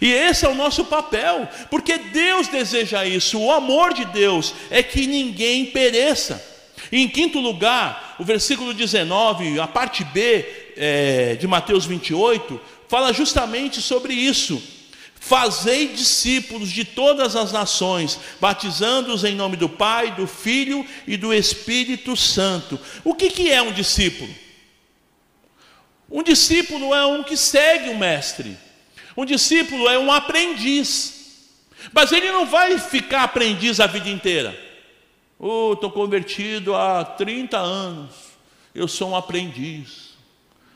E 0.01 0.11
esse 0.11 0.45
é 0.45 0.49
o 0.49 0.55
nosso 0.55 0.85
papel, 0.85 1.47
porque 1.69 1.97
Deus 1.99 2.47
deseja 2.47 3.05
isso, 3.05 3.39
o 3.39 3.51
amor 3.51 3.93
de 3.93 4.03
Deus 4.05 4.53
é 4.71 4.81
que 4.81 5.05
ninguém 5.05 5.67
pereça. 5.67 6.43
E 6.91 7.03
em 7.03 7.07
quinto 7.07 7.39
lugar, 7.39 8.15
o 8.17 8.23
versículo 8.23 8.73
19, 8.73 9.59
a 9.59 9.67
parte 9.67 10.03
B 10.03 10.45
é, 10.75 11.35
de 11.35 11.47
Mateus 11.47 11.85
28, 11.85 12.59
fala 12.87 13.13
justamente 13.13 13.79
sobre 13.79 14.13
isso. 14.13 14.61
Fazei 15.19 15.89
discípulos 15.89 16.71
de 16.71 16.83
todas 16.83 17.35
as 17.35 17.51
nações, 17.51 18.19
batizando-os 18.39 19.23
em 19.23 19.35
nome 19.35 19.55
do 19.55 19.69
Pai, 19.69 20.15
do 20.15 20.25
Filho 20.25 20.83
e 21.05 21.15
do 21.15 21.31
Espírito 21.31 22.15
Santo. 22.15 22.79
O 23.03 23.13
que, 23.13 23.29
que 23.29 23.51
é 23.51 23.61
um 23.61 23.71
discípulo? 23.71 24.46
Um 26.09 26.23
discípulo 26.23 26.93
é 26.93 27.05
um 27.05 27.23
que 27.23 27.35
segue 27.35 27.89
o 27.89 27.97
Mestre. 27.97 28.57
Um 29.15 29.25
discípulo 29.25 29.89
é 29.89 29.97
um 29.97 30.11
aprendiz. 30.11 31.49
Mas 31.91 32.11
ele 32.11 32.31
não 32.31 32.45
vai 32.45 32.77
ficar 32.77 33.23
aprendiz 33.23 33.79
a 33.79 33.87
vida 33.87 34.09
inteira. 34.09 34.57
Oh, 35.39 35.73
estou 35.73 35.91
convertido 35.91 36.75
há 36.75 37.03
30 37.03 37.57
anos. 37.57 38.11
Eu 38.73 38.87
sou 38.87 39.09
um 39.09 39.15
aprendiz. 39.15 40.15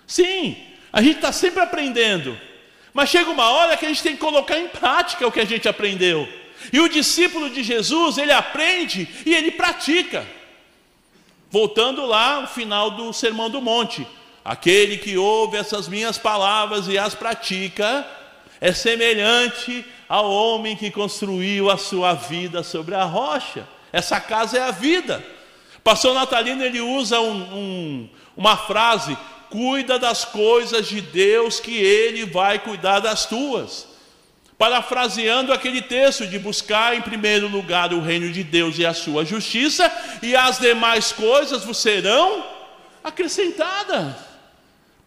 Sim, 0.05 0.57
a 0.91 1.01
gente 1.01 1.17
está 1.17 1.31
sempre 1.31 1.61
aprendendo. 1.61 2.37
Mas 2.93 3.09
chega 3.09 3.29
uma 3.29 3.49
hora 3.49 3.77
que 3.77 3.85
a 3.85 3.89
gente 3.89 4.03
tem 4.03 4.13
que 4.13 4.19
colocar 4.19 4.59
em 4.59 4.67
prática 4.67 5.25
o 5.25 5.31
que 5.31 5.39
a 5.39 5.45
gente 5.45 5.67
aprendeu. 5.67 6.27
E 6.71 6.79
o 6.79 6.89
discípulo 6.89 7.49
de 7.49 7.63
Jesus, 7.63 8.17
ele 8.17 8.31
aprende 8.31 9.07
e 9.25 9.33
ele 9.33 9.51
pratica. 9.51 10.27
Voltando 11.49 12.05
lá 12.05 12.41
no 12.41 12.47
final 12.47 12.91
do 12.91 13.11
Sermão 13.13 13.49
do 13.49 13.61
Monte. 13.61 14.05
Aquele 14.43 14.97
que 14.97 15.17
ouve 15.17 15.57
essas 15.57 15.87
minhas 15.87 16.17
palavras 16.17 16.87
e 16.87 16.97
as 16.97 17.13
pratica, 17.13 18.05
é 18.59 18.73
semelhante 18.73 19.85
ao 20.07 20.29
homem 20.29 20.75
que 20.75 20.91
construiu 20.91 21.69
a 21.69 21.77
sua 21.77 22.13
vida 22.13 22.63
sobre 22.63 22.95
a 22.95 23.03
rocha. 23.03 23.67
Essa 23.91 24.19
casa 24.19 24.57
é 24.57 24.61
a 24.61 24.71
vida. 24.71 25.23
Pastor 25.83 26.13
Natalino 26.13 26.63
ele 26.63 26.79
usa 26.79 27.19
um, 27.19 27.41
um, 27.41 28.09
uma 28.37 28.55
frase: 28.55 29.17
cuida 29.49 29.97
das 29.97 30.25
coisas 30.25 30.87
de 30.87 31.01
Deus, 31.01 31.59
que 31.59 31.75
Ele 31.75 32.25
vai 32.25 32.59
cuidar 32.59 32.99
das 32.99 33.25
tuas. 33.25 33.87
Parafraseando 34.57 35.51
aquele 35.51 35.81
texto 35.81 36.27
de 36.27 36.37
buscar 36.37 36.95
em 36.95 37.01
primeiro 37.01 37.47
lugar 37.47 37.91
o 37.93 37.99
reino 37.99 38.31
de 38.31 38.43
Deus 38.43 38.77
e 38.77 38.85
a 38.85 38.93
sua 38.93 39.25
justiça, 39.25 39.91
e 40.21 40.35
as 40.35 40.59
demais 40.59 41.11
coisas 41.11 41.63
vos 41.63 41.77
serão 41.77 42.45
acrescentadas. 43.03 44.30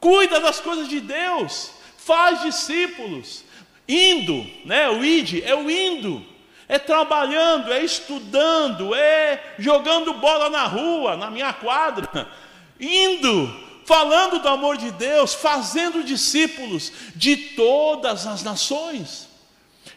Cuida 0.04 0.38
das 0.38 0.60
coisas 0.60 0.86
de 0.86 1.00
Deus, 1.00 1.70
faz 1.96 2.42
discípulos, 2.42 3.42
indo, 3.88 4.46
né? 4.66 4.86
O 4.90 5.02
id 5.02 5.42
é 5.42 5.54
o 5.54 5.70
indo, 5.70 6.22
é 6.68 6.78
trabalhando, 6.78 7.72
é 7.72 7.82
estudando, 7.82 8.94
é 8.94 9.54
jogando 9.58 10.12
bola 10.12 10.50
na 10.50 10.64
rua, 10.66 11.16
na 11.16 11.30
minha 11.30 11.54
quadra, 11.54 12.30
indo 12.78 13.50
falando 13.86 14.40
do 14.40 14.48
amor 14.50 14.76
de 14.76 14.90
Deus, 14.90 15.32
fazendo 15.32 16.04
discípulos 16.04 16.92
de 17.16 17.34
todas 17.56 18.26
as 18.26 18.42
nações. 18.42 19.26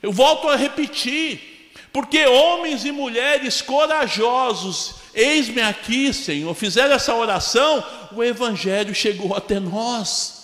Eu 0.02 0.14
volto 0.14 0.48
a 0.48 0.56
repetir, 0.56 1.74
porque 1.92 2.26
homens 2.26 2.86
e 2.86 2.94
mulheres 2.94 3.62
corajosos, 3.62 4.96
eis-me 5.18 5.62
aqui, 5.62 6.14
Senhor, 6.14 6.54
fizeram 6.54 6.94
essa 6.94 7.14
oração, 7.16 7.84
o 8.12 8.24
Evangelho 8.24 8.94
chegou 8.94 9.36
até 9.36 9.60
nós. 9.60 10.38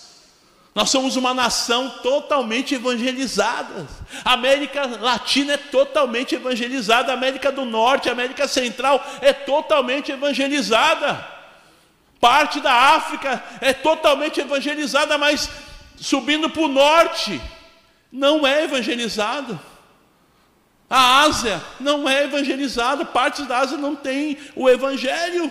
Nós 0.74 0.90
somos 0.90 1.14
uma 1.14 1.32
nação 1.32 1.88
totalmente 2.02 2.74
evangelizada. 2.74 3.86
A 4.24 4.32
América 4.32 4.84
Latina 5.00 5.52
é 5.52 5.56
totalmente 5.56 6.34
evangelizada. 6.34 7.12
A 7.12 7.14
América 7.14 7.52
do 7.52 7.64
Norte, 7.64 8.08
a 8.08 8.12
América 8.12 8.48
Central 8.48 9.00
é 9.20 9.32
totalmente 9.32 10.10
evangelizada. 10.10 11.24
Parte 12.20 12.58
da 12.58 12.72
África 12.72 13.40
é 13.60 13.72
totalmente 13.72 14.40
evangelizada, 14.40 15.16
mas 15.16 15.48
subindo 15.96 16.50
para 16.50 16.62
o 16.62 16.68
norte 16.68 17.40
não 18.10 18.44
é 18.44 18.64
evangelizado. 18.64 19.60
A 20.94 21.22
Ásia 21.22 21.60
não 21.80 22.08
é 22.08 22.22
evangelizada, 22.22 23.04
partes 23.04 23.44
da 23.48 23.58
Ásia 23.58 23.76
não 23.76 23.96
tem 23.96 24.38
o 24.54 24.70
evangelho. 24.70 25.50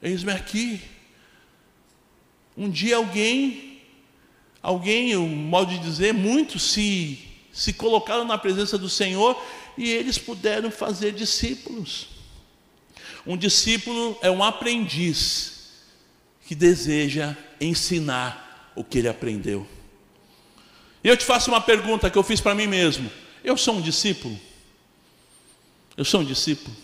Eis-me 0.00 0.30
aqui. 0.30 0.80
Um 2.56 2.70
dia 2.70 2.94
alguém, 2.94 3.82
alguém, 4.62 5.16
o 5.16 5.26
modo 5.26 5.72
de 5.72 5.80
dizer, 5.80 6.14
muitos 6.14 6.62
se, 6.62 7.18
se 7.52 7.72
colocaram 7.72 8.24
na 8.24 8.38
presença 8.38 8.78
do 8.78 8.88
Senhor 8.88 9.36
e 9.76 9.90
eles 9.90 10.16
puderam 10.16 10.70
fazer 10.70 11.10
discípulos. 11.10 12.06
Um 13.26 13.36
discípulo 13.36 14.16
é 14.22 14.30
um 14.30 14.44
aprendiz 14.44 15.72
que 16.46 16.54
deseja 16.54 17.36
ensinar 17.60 18.72
o 18.76 18.84
que 18.84 18.98
ele 18.98 19.08
aprendeu. 19.08 19.66
E 21.02 21.08
eu 21.08 21.16
te 21.16 21.24
faço 21.24 21.50
uma 21.50 21.60
pergunta 21.60 22.08
que 22.08 22.16
eu 22.16 22.22
fiz 22.22 22.40
para 22.40 22.54
mim 22.54 22.68
mesmo: 22.68 23.10
eu 23.46 23.56
sou 23.56 23.76
um 23.76 23.80
discípulo? 23.80 24.38
Eu 25.96 26.04
sou 26.04 26.20
um 26.20 26.24
discípulo? 26.24 26.76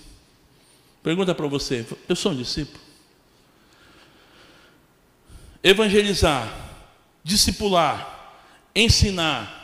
Pergunta 1.03 1.35
para 1.35 1.47
você: 1.49 1.85
eu 2.09 2.15
sou 2.15 2.31
um 2.31 2.37
discípulo? 2.37 2.81
Evangelizar, 5.61 6.49
discipular, 7.25 8.41
ensinar, 8.75 9.61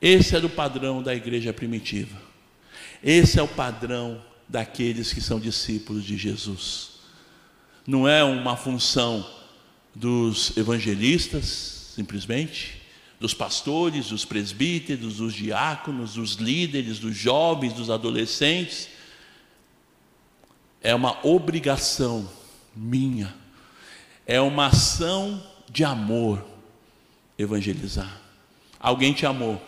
esse 0.00 0.36
era 0.36 0.44
o 0.44 0.50
padrão 0.50 1.02
da 1.02 1.14
igreja 1.14 1.52
primitiva. 1.52 2.20
Esse 3.02 3.38
é 3.38 3.42
o 3.42 3.48
padrão 3.48 4.22
daqueles 4.46 5.12
que 5.12 5.20
são 5.20 5.40
discípulos 5.40 6.04
de 6.04 6.18
Jesus. 6.18 6.90
Não 7.86 8.06
é 8.06 8.22
uma 8.22 8.56
função 8.56 9.26
dos 9.94 10.56
evangelistas, 10.56 11.92
simplesmente, 11.94 12.79
dos 13.20 13.34
pastores, 13.34 14.08
dos 14.08 14.24
presbíteros, 14.24 15.18
dos 15.18 15.34
diáconos, 15.34 16.14
dos 16.14 16.32
líderes, 16.32 16.98
dos 16.98 17.14
jovens, 17.14 17.74
dos 17.74 17.90
adolescentes. 17.90 18.88
É 20.82 20.94
uma 20.94 21.24
obrigação 21.24 22.26
minha, 22.74 23.34
é 24.26 24.40
uma 24.40 24.68
ação 24.68 25.44
de 25.68 25.84
amor 25.84 26.42
evangelizar. 27.36 28.20
Alguém 28.80 29.12
te 29.12 29.26
amou 29.26 29.60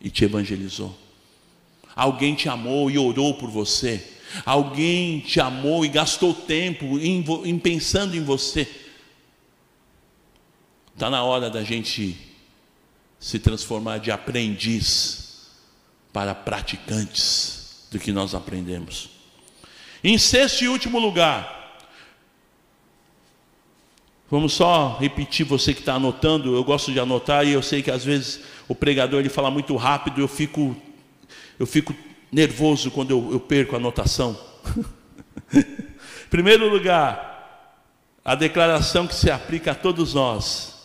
e 0.00 0.08
te 0.08 0.24
evangelizou. 0.24 0.96
Alguém 1.94 2.34
te 2.34 2.48
amou 2.48 2.90
e 2.90 2.96
orou 2.96 3.34
por 3.34 3.50
você. 3.50 4.14
Alguém 4.44 5.20
te 5.20 5.38
amou 5.38 5.84
e 5.84 5.88
gastou 5.88 6.32
tempo 6.32 6.98
em, 6.98 7.22
em 7.44 7.58
pensando 7.58 8.16
em 8.16 8.24
você. 8.24 8.66
Está 10.94 11.10
na 11.10 11.22
hora 11.22 11.50
da 11.50 11.62
gente 11.62 12.35
se 13.26 13.40
transformar 13.40 13.98
de 13.98 14.12
aprendiz 14.12 15.48
para 16.12 16.32
praticantes 16.32 17.88
do 17.90 17.98
que 17.98 18.12
nós 18.12 18.36
aprendemos. 18.36 19.10
Em 20.04 20.16
sexto 20.16 20.62
e 20.62 20.68
último 20.68 21.00
lugar, 21.00 21.90
vamos 24.30 24.52
só 24.52 24.96
repetir, 25.00 25.44
você 25.44 25.74
que 25.74 25.80
está 25.80 25.94
anotando, 25.94 26.54
eu 26.54 26.62
gosto 26.62 26.92
de 26.92 27.00
anotar 27.00 27.44
e 27.44 27.50
eu 27.50 27.62
sei 27.62 27.82
que 27.82 27.90
às 27.90 28.04
vezes 28.04 28.42
o 28.68 28.76
pregador 28.76 29.18
ele 29.18 29.28
fala 29.28 29.50
muito 29.50 29.74
rápido, 29.74 30.20
eu 30.20 30.28
fico, 30.28 30.76
eu 31.58 31.66
fico 31.66 31.92
nervoso 32.30 32.92
quando 32.92 33.10
eu, 33.10 33.32
eu 33.32 33.40
perco 33.40 33.74
a 33.74 33.78
anotação. 33.78 34.38
Primeiro 36.30 36.68
lugar, 36.68 37.74
a 38.24 38.36
declaração 38.36 39.04
que 39.04 39.16
se 39.16 39.32
aplica 39.32 39.72
a 39.72 39.74
todos 39.74 40.14
nós, 40.14 40.75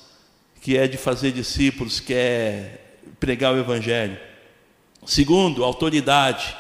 que 0.61 0.77
é 0.77 0.87
de 0.87 0.95
fazer 0.95 1.31
discípulos, 1.31 1.99
que 1.99 2.13
é 2.13 2.79
pregar 3.19 3.53
o 3.53 3.59
Evangelho. 3.59 4.17
Segundo, 5.05 5.63
autoridade. 5.63 6.55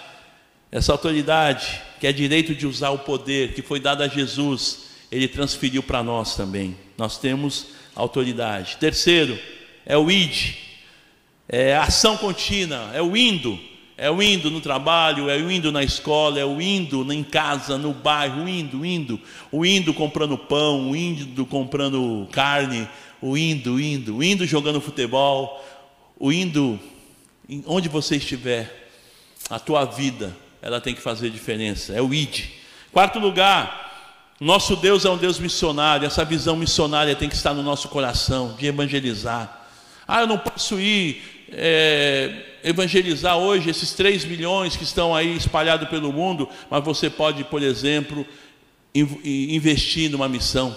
Essa 0.71 0.91
autoridade, 0.91 1.79
que 1.99 2.07
é 2.07 2.11
direito 2.11 2.55
de 2.55 2.65
usar 2.65 2.89
o 2.89 2.99
poder 2.99 3.53
que 3.53 3.61
foi 3.61 3.79
dado 3.79 4.01
a 4.01 4.07
Jesus, 4.07 4.89
ele 5.11 5.27
transferiu 5.27 5.83
para 5.83 6.01
nós 6.01 6.35
também. 6.35 6.75
Nós 6.97 7.19
temos 7.19 7.67
autoridade. 7.95 8.77
Terceiro, 8.77 9.37
é 9.85 9.95
o 9.95 10.09
id, 10.09 10.55
é 11.47 11.75
ação 11.75 12.17
contínua, 12.17 12.89
é 12.93 13.01
o 13.01 13.15
indo. 13.15 13.59
É 13.97 14.09
o 14.09 14.19
indo 14.19 14.49
no 14.49 14.59
trabalho, 14.59 15.29
é 15.29 15.37
o 15.37 15.51
indo 15.51 15.71
na 15.71 15.83
escola, 15.83 16.39
é 16.39 16.45
o 16.45 16.59
indo 16.59 17.13
em 17.13 17.23
casa, 17.23 17.77
no 17.77 17.93
bairro, 17.93 18.45
o 18.45 18.49
indo, 18.49 18.83
indo. 18.83 19.19
O 19.51 19.63
indo 19.63 19.93
comprando 19.93 20.35
pão, 20.35 20.89
o 20.89 20.95
indo 20.95 21.45
comprando 21.45 22.27
carne, 22.31 22.87
o 23.21 23.37
indo, 23.37 23.79
indo, 23.79 24.23
indo 24.23 24.45
jogando 24.45 24.81
futebol, 24.81 25.63
o 26.17 26.31
indo 26.31 26.79
onde 27.65 27.87
você 27.87 28.15
estiver. 28.15 28.79
A 29.49 29.59
tua 29.59 29.83
vida, 29.85 30.35
ela 30.61 30.79
tem 30.79 30.95
que 30.95 31.01
fazer 31.01 31.29
diferença. 31.29 31.93
É 31.93 32.01
o 32.01 32.13
id. 32.13 32.45
Quarto 32.91 33.19
lugar, 33.19 34.35
nosso 34.39 34.75
Deus 34.75 35.03
é 35.05 35.09
um 35.09 35.17
Deus 35.17 35.39
missionário. 35.39 36.05
Essa 36.05 36.23
visão 36.23 36.55
missionária 36.55 37.15
tem 37.15 37.27
que 37.27 37.35
estar 37.35 37.53
no 37.53 37.61
nosso 37.61 37.89
coração, 37.89 38.55
de 38.57 38.65
evangelizar. 38.65 39.67
Ah, 40.07 40.21
eu 40.21 40.27
não 40.27 40.37
posso 40.37 40.79
ir 40.79 41.21
é, 41.51 42.57
evangelizar 42.63 43.37
hoje 43.37 43.69
esses 43.69 43.93
3 43.93 44.25
milhões 44.25 44.75
que 44.75 44.83
estão 44.83 45.13
aí 45.15 45.35
espalhados 45.35 45.89
pelo 45.89 46.11
mundo, 46.11 46.49
mas 46.69 46.83
você 46.83 47.09
pode, 47.09 47.43
por 47.43 47.61
exemplo, 47.61 48.25
investir 48.93 50.09
numa 50.09 50.29
missão. 50.29 50.75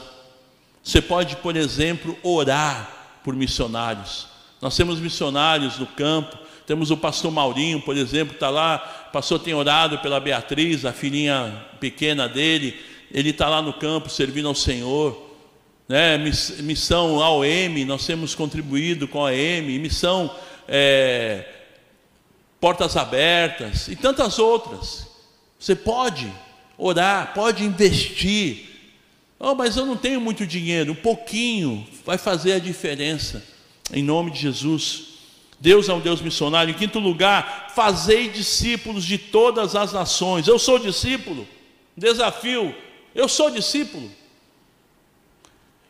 Você 0.84 1.00
pode, 1.00 1.36
por 1.36 1.56
exemplo, 1.56 2.16
orar 2.22 3.18
por 3.24 3.34
missionários. 3.34 4.28
Nós 4.60 4.76
temos 4.76 5.00
missionários 5.00 5.78
no 5.78 5.86
campo, 5.86 6.38
temos 6.66 6.90
o 6.90 6.96
pastor 6.96 7.32
Maurinho, 7.32 7.80
por 7.80 7.96
exemplo, 7.96 8.34
está 8.34 8.50
lá. 8.50 9.06
O 9.08 9.12
pastor 9.12 9.40
tem 9.40 9.54
orado 9.54 9.98
pela 10.00 10.20
Beatriz, 10.20 10.84
a 10.84 10.92
filhinha 10.92 11.66
pequena 11.80 12.28
dele. 12.28 12.78
Ele 13.10 13.30
está 13.30 13.48
lá 13.48 13.62
no 13.62 13.72
campo 13.72 14.10
servindo 14.10 14.46
ao 14.46 14.54
Senhor. 14.54 15.30
Né? 15.88 16.18
Missão 16.18 17.22
AOM, 17.22 17.84
nós 17.86 18.06
temos 18.06 18.34
contribuído 18.34 19.08
com 19.08 19.24
a 19.24 19.30
AOM. 19.30 19.80
Missão 19.80 20.30
é, 20.68 21.48
Portas 22.60 22.94
Abertas 22.96 23.88
e 23.88 23.96
tantas 23.96 24.38
outras. 24.38 25.06
Você 25.58 25.74
pode 25.74 26.30
orar, 26.76 27.32
pode 27.34 27.64
investir. 27.64 28.73
Oh, 29.46 29.54
mas 29.54 29.76
eu 29.76 29.84
não 29.84 29.94
tenho 29.94 30.22
muito 30.22 30.46
dinheiro. 30.46 30.92
Um 30.92 30.96
pouquinho 30.96 31.86
vai 32.02 32.16
fazer 32.16 32.52
a 32.52 32.58
diferença. 32.58 33.44
Em 33.92 34.02
nome 34.02 34.30
de 34.30 34.38
Jesus. 34.38 35.08
Deus 35.60 35.86
é 35.86 35.92
um 35.92 36.00
Deus 36.00 36.22
missionário. 36.22 36.70
Em 36.70 36.78
quinto 36.78 36.98
lugar, 36.98 37.70
fazei 37.74 38.30
discípulos 38.30 39.04
de 39.04 39.18
todas 39.18 39.76
as 39.76 39.92
nações. 39.92 40.48
Eu 40.48 40.58
sou 40.58 40.78
discípulo. 40.78 41.46
Desafio. 41.94 42.74
Eu 43.14 43.28
sou 43.28 43.50
discípulo. 43.50 44.10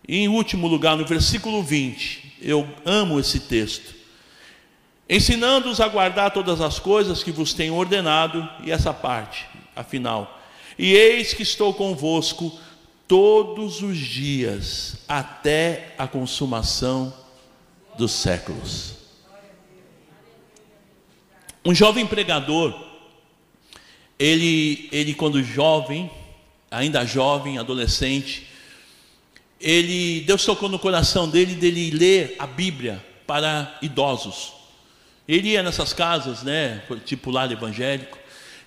E 0.06 0.18
em 0.18 0.26
último 0.26 0.66
lugar, 0.66 0.96
no 0.96 1.06
versículo 1.06 1.62
20, 1.62 2.38
eu 2.42 2.68
amo 2.84 3.20
esse 3.20 3.38
texto. 3.38 3.94
Ensinando-os 5.08 5.80
a 5.80 5.86
guardar 5.86 6.32
todas 6.32 6.60
as 6.60 6.80
coisas 6.80 7.22
que 7.22 7.30
vos 7.30 7.54
tenho 7.54 7.74
ordenado, 7.74 8.48
e 8.64 8.72
essa 8.72 8.92
parte, 8.92 9.46
afinal. 9.76 10.42
E 10.76 10.92
eis 10.92 11.32
que 11.32 11.44
estou 11.44 11.72
convosco 11.72 12.52
todos 13.06 13.82
os 13.82 13.96
dias, 13.96 14.96
até 15.08 15.94
a 15.98 16.06
consumação 16.06 17.12
dos 17.96 18.12
séculos. 18.12 18.94
Um 21.64 21.74
jovem 21.74 22.06
pregador, 22.06 22.74
ele, 24.18 24.88
ele 24.92 25.14
quando 25.14 25.42
jovem, 25.42 26.10
ainda 26.70 27.04
jovem, 27.04 27.58
adolescente, 27.58 28.46
ele 29.60 30.20
Deus 30.22 30.44
tocou 30.44 30.68
no 30.68 30.78
coração 30.78 31.28
dele 31.28 31.54
dele 31.54 31.90
ler 31.90 32.36
a 32.38 32.46
Bíblia 32.46 33.04
para 33.26 33.78
idosos. 33.80 34.52
Ele 35.26 35.50
ia 35.50 35.62
nessas 35.62 35.94
casas, 35.94 36.42
né, 36.42 36.82
tipo 37.06 37.30
lar 37.30 37.50
evangélico, 37.50 38.18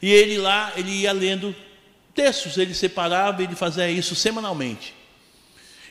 e 0.02 0.12
ele 0.12 0.40
lá 0.40 0.74
ele 0.76 0.90
ia 0.90 1.12
lendo 1.12 1.56
textos, 2.18 2.58
ele 2.58 2.74
separava, 2.74 3.44
ele 3.44 3.56
fazia 3.56 3.88
isso 3.90 4.16
semanalmente. 4.16 4.96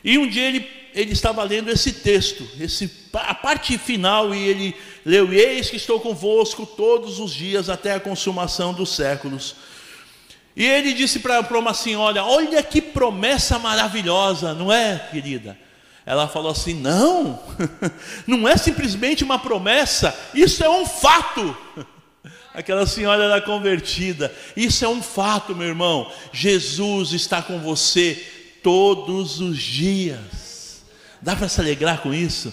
E 0.03 0.17
um 0.17 0.27
dia 0.27 0.47
ele, 0.47 0.69
ele 0.93 1.13
estava 1.13 1.41
lendo 1.43 1.71
esse 1.71 1.93
texto, 1.93 2.45
esse, 2.59 2.91
a 3.13 3.33
parte 3.33 3.77
final, 3.77 4.35
e 4.35 4.47
ele 4.47 4.75
leu: 5.05 5.31
Eis 5.31 5.69
que 5.69 5.77
estou 5.77 6.01
convosco 6.01 6.65
todos 6.65 7.19
os 7.19 7.33
dias 7.33 7.69
até 7.69 7.93
a 7.93 7.99
consumação 7.99 8.73
dos 8.73 8.89
séculos. 8.89 9.55
E 10.55 10.65
ele 10.65 10.93
disse 10.93 11.19
para 11.19 11.57
uma 11.57 11.73
senhora: 11.73 12.23
Olha 12.25 12.61
que 12.61 12.81
promessa 12.81 13.57
maravilhosa, 13.57 14.53
não 14.53 14.71
é, 14.71 15.07
querida? 15.11 15.57
Ela 16.05 16.27
falou 16.27 16.51
assim: 16.51 16.73
Não, 16.73 17.41
não 18.27 18.47
é 18.47 18.57
simplesmente 18.57 19.23
uma 19.23 19.39
promessa, 19.39 20.13
isso 20.33 20.63
é 20.63 20.69
um 20.69 20.85
fato. 20.85 21.55
Aquela 22.57 22.87
senhora 22.87 23.25
era 23.25 23.39
convertida, 23.39 24.33
isso 24.55 24.83
é 24.83 24.87
um 24.87 24.99
fato, 24.99 25.55
meu 25.55 25.67
irmão. 25.67 26.11
Jesus 26.33 27.13
está 27.13 27.39
com 27.39 27.59
você 27.59 28.15
todos 28.63 29.39
os 29.39 29.61
dias. 29.61 30.83
Dá 31.21 31.35
para 31.35 31.47
se 31.47 31.61
alegrar 31.61 32.01
com 32.01 32.11
isso? 32.11 32.51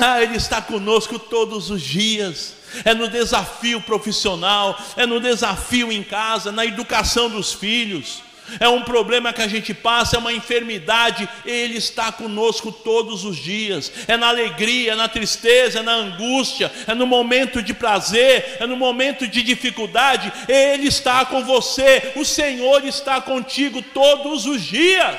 Ah, 0.00 0.22
Ele 0.22 0.36
está 0.36 0.62
conosco 0.62 1.18
todos 1.18 1.68
os 1.68 1.82
dias. 1.82 2.54
É 2.86 2.94
no 2.94 3.06
desafio 3.06 3.82
profissional, 3.82 4.80
é 4.96 5.04
no 5.04 5.20
desafio 5.20 5.92
em 5.92 6.02
casa, 6.02 6.50
na 6.50 6.64
educação 6.64 7.28
dos 7.28 7.52
filhos. 7.52 8.22
É 8.60 8.68
um 8.68 8.82
problema 8.82 9.32
que 9.32 9.42
a 9.42 9.48
gente 9.48 9.72
passa, 9.74 10.16
é 10.16 10.18
uma 10.18 10.32
enfermidade, 10.32 11.28
Ele 11.44 11.76
está 11.76 12.10
conosco 12.12 12.70
todos 12.70 13.24
os 13.24 13.36
dias. 13.36 13.92
É 14.06 14.16
na 14.16 14.28
alegria, 14.28 14.92
é 14.92 14.96
na 14.96 15.08
tristeza, 15.08 15.80
é 15.80 15.82
na 15.82 15.94
angústia, 15.94 16.70
é 16.86 16.94
no 16.94 17.06
momento 17.06 17.62
de 17.62 17.74
prazer, 17.74 18.56
é 18.60 18.66
no 18.66 18.76
momento 18.76 19.26
de 19.26 19.42
dificuldade, 19.42 20.32
Ele 20.48 20.88
está 20.88 21.24
com 21.24 21.44
você, 21.44 22.12
o 22.16 22.24
Senhor 22.24 22.84
está 22.84 23.20
contigo 23.20 23.82
todos 23.82 24.46
os 24.46 24.62
dias. 24.62 25.16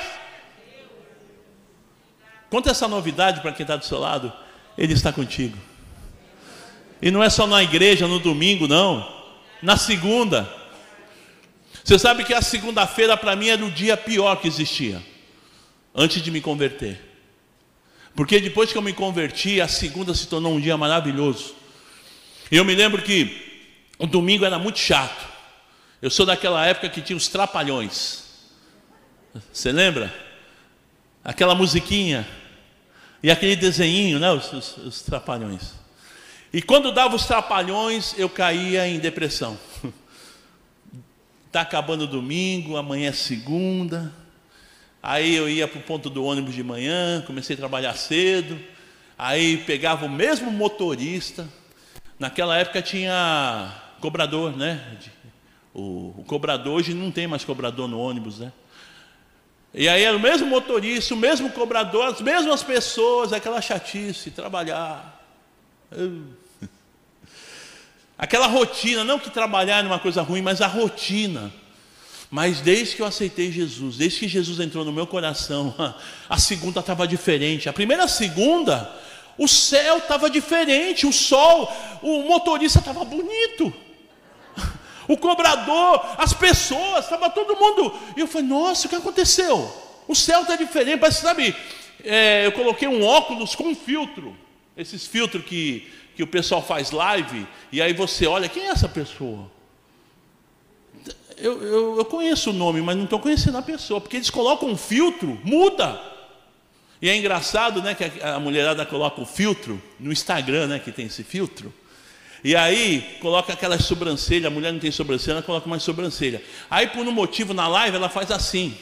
Conta 2.50 2.72
essa 2.72 2.88
novidade 2.88 3.42
para 3.42 3.52
quem 3.52 3.64
está 3.64 3.76
do 3.76 3.86
seu 3.86 4.00
lado. 4.00 4.34
Ele 4.78 4.94
está 4.94 5.14
contigo. 5.14 5.58
E 7.02 7.12
não 7.12 7.24
é 7.24 7.30
só 7.30 7.46
na 7.46 7.62
igreja, 7.62 8.08
no 8.08 8.20
domingo, 8.20 8.68
não. 8.68 9.08
Na 9.62 9.78
segunda. 9.78 10.59
Você 11.84 11.98
sabe 11.98 12.24
que 12.24 12.34
a 12.34 12.42
segunda-feira 12.42 13.16
para 13.18 13.36
mim 13.36 13.50
era 13.50 13.66
o 13.66 13.72
dia 13.72 13.98
pior 13.98 14.36
que 14.36 14.48
existia. 14.48 15.02
Antes 15.94 16.22
de 16.22 16.32
me 16.32 16.42
converter. 16.42 17.10
Porque 18.16 18.40
depois 18.40 18.72
que 18.72 18.78
eu 18.78 18.82
me 18.82 18.94
converti, 18.94 19.62
a 19.62 19.68
segunda 19.68 20.14
se 20.14 20.28
tornou 20.28 20.54
um 20.54 20.60
dia 20.60 20.78
maravilhoso. 20.78 21.56
Eu 22.52 22.66
me 22.66 22.76
lembro 22.76 23.02
que 23.02 23.64
o 23.98 24.06
domingo 24.06 24.46
era 24.46 24.60
muito 24.60 24.80
chato. 24.80 25.28
Eu 26.02 26.10
sou 26.10 26.26
daquela 26.26 26.66
época 26.66 26.90
que 26.90 27.02
tinha 27.02 27.18
os 27.18 27.28
trapalhões. 27.28 28.24
Você 29.52 29.72
lembra? 29.72 30.14
Aquela 31.24 31.54
musiquinha. 31.54 32.28
E 33.22 33.30
aquele 33.30 33.56
desenho, 33.56 34.20
né? 34.20 34.32
Os, 34.32 34.52
os, 34.54 34.78
os 34.78 35.02
trapalhões. 35.02 35.74
E 36.52 36.62
quando 36.62 36.92
dava 36.92 37.16
os 37.16 37.26
trapalhões, 37.26 38.16
eu 38.18 38.30
caía 38.30 38.88
em 38.88 39.00
depressão. 39.00 39.58
Está 41.50 41.62
acabando 41.62 42.06
domingo, 42.06 42.78
amanhã 42.78 43.10
é 43.10 43.12
segunda. 43.12 44.14
Aí 45.02 45.36
eu 45.36 45.50
ia 45.50 45.68
para 45.68 45.80
o 45.80 45.82
ponto 45.82 46.08
do 46.08 46.24
ônibus 46.24 46.54
de 46.54 46.62
manhã, 46.62 47.24
comecei 47.26 47.56
a 47.56 47.58
trabalhar 47.58 47.95
cedo. 47.95 48.60
Aí 49.18 49.58
pegava 49.58 50.06
o 50.06 50.10
mesmo 50.10 50.52
motorista. 50.52 51.50
Naquela 52.20 52.56
época 52.56 52.84
tinha 52.84 53.74
cobrador, 54.00 54.56
né? 54.56 54.95
O, 55.74 56.14
o 56.20 56.24
cobrador 56.28 56.76
hoje 56.76 56.93
não 56.93 57.10
tem 57.10 57.26
mais 57.26 57.43
cobrador 57.43 57.88
no 57.88 58.00
ônibus, 58.00 58.38
né? 58.38 58.54
E 59.74 59.89
aí 59.89 60.04
era 60.04 60.16
o 60.16 60.20
mesmo 60.20 60.45
motorista, 60.45 61.16
o 61.16 61.18
mesmo 61.18 61.50
cobrador, 61.50 62.06
as 62.06 62.22
mesmas 62.22 62.62
pessoas, 62.62 63.34
aquela 63.34 63.60
chatice, 63.60 64.30
trabalhar. 64.30 65.20
Aquela 68.20 68.47
rotina, 68.47 69.05
não 69.05 69.17
que 69.17 69.30
trabalhar 69.30 69.82
é 69.82 69.88
uma 69.88 69.97
coisa 69.97 70.22
ruim, 70.22 70.41
mas 70.41 70.59
a 70.59 70.67
rotina. 70.67 71.53
Mas 72.30 72.59
desde 72.59 72.97
que 72.97 73.01
eu 73.01 73.05
aceitei 73.05 73.49
Jesus, 73.49 73.95
desde 73.95 74.20
que 74.20 74.28
Jesus 74.28 74.59
entrou 74.59 74.84
no 74.84 74.91
meu 74.91 75.07
coração, 75.07 75.74
a 76.30 76.38
segunda 76.38 76.82
estava 76.82 77.07
diferente. 77.07 77.70
A 77.70 77.74
primeira 77.74 78.09
segunda, 78.09 78.93
o 79.38 79.47
céu 79.47 79.99
estava 79.99 80.30
diferente, 80.30 81.07
o 81.07 81.13
sol, 81.13 81.74
o 82.03 82.24
motorista 82.24 82.80
estava 82.80 83.05
bonito. 83.05 83.74
O 85.07 85.17
cobrador, 85.17 86.05
as 86.20 86.34
pessoas, 86.34 87.05
estava 87.05 87.32
todo 87.32 87.55
mundo. 87.55 87.91
E 88.15 88.20
eu 88.20 88.28
falei, 88.28 88.47
nossa, 88.47 88.86
o 88.86 88.89
que 88.91 88.95
aconteceu? 88.95 89.74
O 90.07 90.13
céu 90.13 90.43
está 90.43 90.55
diferente, 90.55 90.99
mas 91.01 91.15
sabe, 91.15 91.55
é, 92.03 92.45
eu 92.45 92.51
coloquei 92.51 92.88
um 92.88 93.03
óculos 93.03 93.55
com 93.55 93.74
filtro. 93.74 94.38
Esses 94.78 95.07
filtros 95.07 95.43
que, 95.45 95.91
que 96.20 96.24
o 96.24 96.28
pessoal 96.28 96.61
faz 96.61 96.91
live, 96.91 97.47
e 97.72 97.82
aí 97.82 97.93
você 97.93 98.28
olha, 98.28 98.49
quem 98.49 98.63
é 98.63 98.72
essa 98.72 98.89
pessoa? 98.89 99.49
Eu, 101.38 101.63
eu, 101.63 101.97
eu 101.97 102.03
conheço 102.03 102.49
o 102.49 102.53
nome, 102.53 102.82
mas 102.82 102.97
não 102.97 103.05
estou 103.05 103.22
conhecendo 103.22 103.57
a 103.57 103.61
pessoa, 103.61 104.01
porque 104.01 104.17
eles 104.17 104.30
colocam 104.30 104.67
um 104.67 104.76
filtro, 104.76 105.39
muda. 105.45 105.97
E 107.01 107.09
é 107.09 107.15
engraçado, 107.15 107.82
né, 107.82 107.95
que 107.95 108.03
a, 108.22 108.38
mulherada 108.38 108.86
coloca 108.86 109.22
o 109.22 109.26
filtro 109.26 109.82
no 109.97 110.11
Instagram, 110.11 110.67
né, 110.67 110.80
que 110.80 110.91
tem 110.91 111.05
esse 111.05 111.24
filtro. 111.24 111.74
E 112.43 112.53
aí 112.53 113.17
coloca 113.22 113.53
aquelas 113.53 113.86
sobrancelhas, 113.86 114.47
a 114.47 114.53
mulher 114.53 114.74
não 114.74 114.80
tem 114.82 114.91
sobrancelha, 114.91 115.36
ela 115.36 115.41
coloca 115.41 115.70
mais 115.70 115.84
sobrancelha. 115.84 116.43
Aí 116.70 116.88
por 116.88 117.07
um 117.07 117.13
motivo 117.13 117.53
na 117.53 117.65
live 117.70 117.95
ela 117.95 118.09
faz 118.09 118.30
assim. 118.30 118.78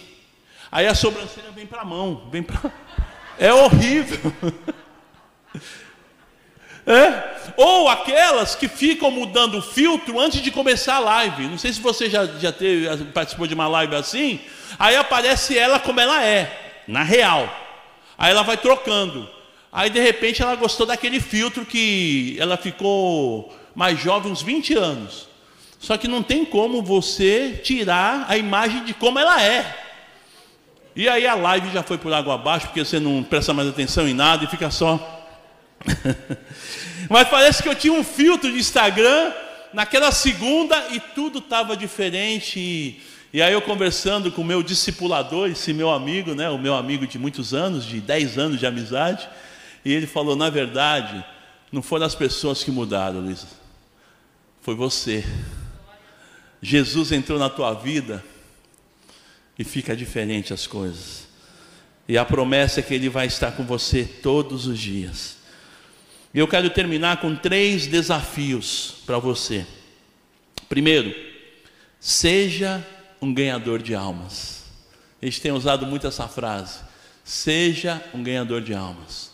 Aí 0.72 0.88
a 0.88 0.96
sobrancelha 0.96 1.52
vem 1.52 1.68
para 1.68 1.82
a 1.82 1.86
mão, 1.86 2.30
vem 2.32 2.42
para 2.42 2.74
É 3.38 3.54
horrível. 3.54 4.34
É? 6.88 7.52
Ou 7.58 7.90
aquelas 7.90 8.56
que 8.56 8.70
ficam 8.70 9.12
mudando 9.12 9.58
o 9.58 9.62
filtro 9.62 10.22
antes 10.22 10.42
de 10.42 10.50
começar 10.50 10.96
a 10.96 11.00
live. 11.00 11.48
Não 11.48 11.58
sei 11.58 11.74
se 11.74 11.82
você 11.82 12.10
já, 12.10 12.26
já 12.26 12.52
teve, 12.54 12.88
participou 13.06 13.46
de 13.46 13.54
uma 13.54 13.68
live 13.68 13.94
assim. 13.94 14.40
Aí 14.80 14.96
aparece 14.96 15.58
ela 15.58 15.82
como 15.82 16.00
ela 16.00 16.24
é, 16.24 16.84
na 16.88 17.04
real. 17.04 17.54
Aí 18.18 18.32
ela 18.32 18.42
vai 18.42 18.56
trocando. 18.56 19.28
Aí 19.70 19.90
de 19.90 20.00
repente 20.00 20.42
ela 20.42 20.56
gostou 20.56 20.86
daquele 20.86 21.20
filtro 21.20 21.66
que 21.66 22.38
ela 22.40 22.56
ficou 22.56 23.54
mais 23.76 24.00
jovem, 24.00 24.32
uns 24.32 24.42
20 24.42 24.74
anos. 24.76 25.28
Só 25.78 25.98
que 25.98 26.08
não 26.08 26.24
tem 26.24 26.46
como 26.46 26.82
você 26.82 27.60
tirar 27.64 28.26
a 28.30 28.38
imagem 28.38 28.86
de 28.86 28.94
como 28.94 29.20
ela 29.20 29.44
é. 29.44 29.76
E 30.96 31.08
aí 31.10 31.28
a 31.28 31.36
live 31.36 31.70
já 31.72 31.84
foi 31.84 31.98
por 31.98 32.14
água 32.14 32.36
abaixo, 32.36 32.68
porque 32.68 32.84
você 32.84 32.98
não 32.98 33.22
presta 33.24 33.54
mais 33.54 33.68
atenção 33.68 34.08
em 34.08 34.14
nada 34.14 34.46
e 34.46 34.48
fica 34.48 34.72
só 34.72 35.17
Mas 37.10 37.28
parece 37.30 37.64
que 37.64 37.70
eu 37.70 37.76
tinha 37.76 37.94
um 37.94 38.04
filtro 38.04 38.52
de 38.52 38.58
Instagram 38.58 39.32
naquela 39.74 40.12
segunda 40.12 40.88
e 40.92 41.00
tudo 41.00 41.40
estava 41.40 41.76
diferente. 41.76 42.60
E, 42.60 43.02
e, 43.34 43.42
aí 43.42 43.54
eu 43.54 43.62
conversando 43.62 44.32
com 44.32 44.42
o 44.42 44.46
meu 44.46 44.64
discipulador, 44.64 45.50
esse 45.50 45.74
meu 45.74 45.90
amigo, 45.90 46.34
né, 46.34 46.50
o 46.50 46.58
meu 46.58 46.76
amigo 46.76 47.06
de 47.06 47.20
muitos 47.20 47.54
anos, 47.54 47.86
de 47.86 48.00
10 48.00 48.38
anos 48.38 48.60
de 48.60 48.66
amizade, 48.66 49.28
e 49.84 49.94
ele 49.94 50.08
falou: 50.08 50.36
na 50.36 50.50
verdade, 50.50 51.24
não 51.72 51.82
foram 51.82 52.06
as 52.06 52.16
pessoas 52.16 52.64
que 52.64 52.72
mudaram, 52.72 53.20
Luísa, 53.20 53.48
foi 54.62 54.76
você. 54.76 55.26
Jesus 56.62 57.12
entrou 57.12 57.38
na 57.38 57.50
tua 57.50 57.74
vida 57.74 58.24
e 59.58 59.64
fica 59.64 59.96
diferente 59.96 60.54
as 60.54 60.66
coisas. 60.66 61.28
E 62.08 62.18
a 62.18 62.24
promessa 62.24 62.80
é 62.80 62.84
que 62.84 62.94
Ele 62.94 63.10
vai 63.10 63.28
estar 63.28 63.52
com 63.52 63.64
você 63.64 64.04
todos 64.04 64.66
os 64.66 64.80
dias. 64.80 65.37
E 66.38 66.40
eu 66.40 66.48
quero 66.48 66.70
terminar 66.70 67.20
com 67.20 67.36
três 67.36 67.88
desafios 67.88 68.98
para 69.08 69.18
você. 69.18 69.66
Primeiro, 70.70 71.12
seja 72.00 72.86
um 73.20 73.34
ganhador 73.34 73.82
de 73.82 73.96
almas. 73.96 74.66
A 75.20 75.26
gente 75.26 75.42
tem 75.42 75.52
usado 75.52 75.88
muito 75.88 76.06
essa 76.06 76.28
frase. 76.28 76.82
Seja 77.24 78.00
um 78.14 78.22
ganhador 78.22 78.62
de 78.62 78.76
almas. 78.76 79.32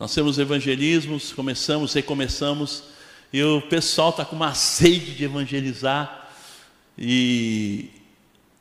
Nós 0.00 0.14
temos 0.14 0.38
evangelismos, 0.38 1.34
começamos, 1.34 1.92
recomeçamos, 1.92 2.84
e 3.30 3.42
o 3.42 3.60
pessoal 3.60 4.08
está 4.08 4.24
com 4.24 4.34
uma 4.34 4.54
sede 4.54 5.14
de 5.16 5.24
evangelizar. 5.24 6.30
E, 6.96 7.90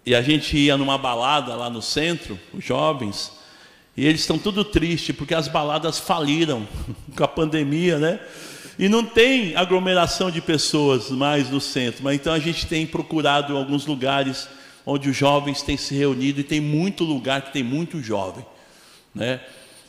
e 0.06 0.14
a 0.14 0.22
gente 0.22 0.58
ia 0.58 0.76
numa 0.76 0.98
balada 0.98 1.56
lá 1.56 1.70
no 1.70 1.82
centro, 1.82 2.38
os 2.54 2.66
jovens, 2.66 3.32
e 3.98 4.06
eles 4.06 4.22
estão 4.22 4.38
tudo 4.38 4.64
tristes 4.64 5.16
porque 5.16 5.34
as 5.34 5.48
baladas 5.48 5.98
faliram 5.98 6.68
com 7.18 7.24
a 7.24 7.28
pandemia, 7.28 7.98
né? 7.98 8.20
E 8.78 8.88
não 8.88 9.04
tem 9.04 9.56
aglomeração 9.56 10.30
de 10.30 10.40
pessoas 10.40 11.10
mais 11.10 11.50
no 11.50 11.60
centro, 11.60 12.04
mas 12.04 12.14
então 12.14 12.32
a 12.32 12.38
gente 12.38 12.68
tem 12.68 12.86
procurado 12.86 13.58
alguns 13.58 13.88
lugares 13.88 14.48
onde 14.86 15.10
os 15.10 15.18
jovens 15.18 15.64
têm 15.64 15.76
se 15.76 15.96
reunido 15.96 16.42
e 16.42 16.44
tem 16.44 16.62
muito 16.62 17.04
lugar 17.04 17.42
que 17.42 17.52
tem 17.52 17.64
muito 17.64 18.02
jovem, 18.04 18.46
né? 19.16 19.42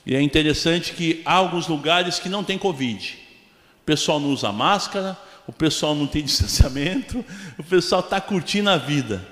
E 0.07 0.17
é 0.17 0.23
interessante 0.23 0.95
que 0.95 1.21
há 1.27 1.35
alguns 1.35 1.69
lugares 1.69 2.19
que 2.19 2.31
não 2.31 2.43
tem 2.43 2.57
Covid. 2.57 3.19
O 3.83 3.85
pessoal 3.85 4.19
não 4.19 4.31
usa 4.31 4.51
máscara, 4.51 5.19
o 5.47 5.53
pessoal 5.53 5.95
não 5.95 6.07
tem 6.07 6.23
distanciamento, 6.25 7.23
o 7.59 7.63
pessoal 7.63 8.01
está 8.01 8.19
curtindo 8.19 8.71
a 8.71 8.79
vida. 8.79 9.23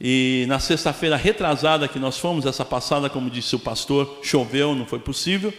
E 0.00 0.46
na 0.48 0.58
sexta-feira 0.58 1.14
retrasada 1.14 1.86
que 1.86 1.98
nós 1.98 2.16
fomos, 2.16 2.46
essa 2.46 2.64
passada, 2.64 3.10
como 3.10 3.28
disse 3.28 3.54
o 3.54 3.58
pastor, 3.58 4.20
choveu, 4.22 4.74
não 4.74 4.86
foi 4.86 4.98
possível. 4.98 5.52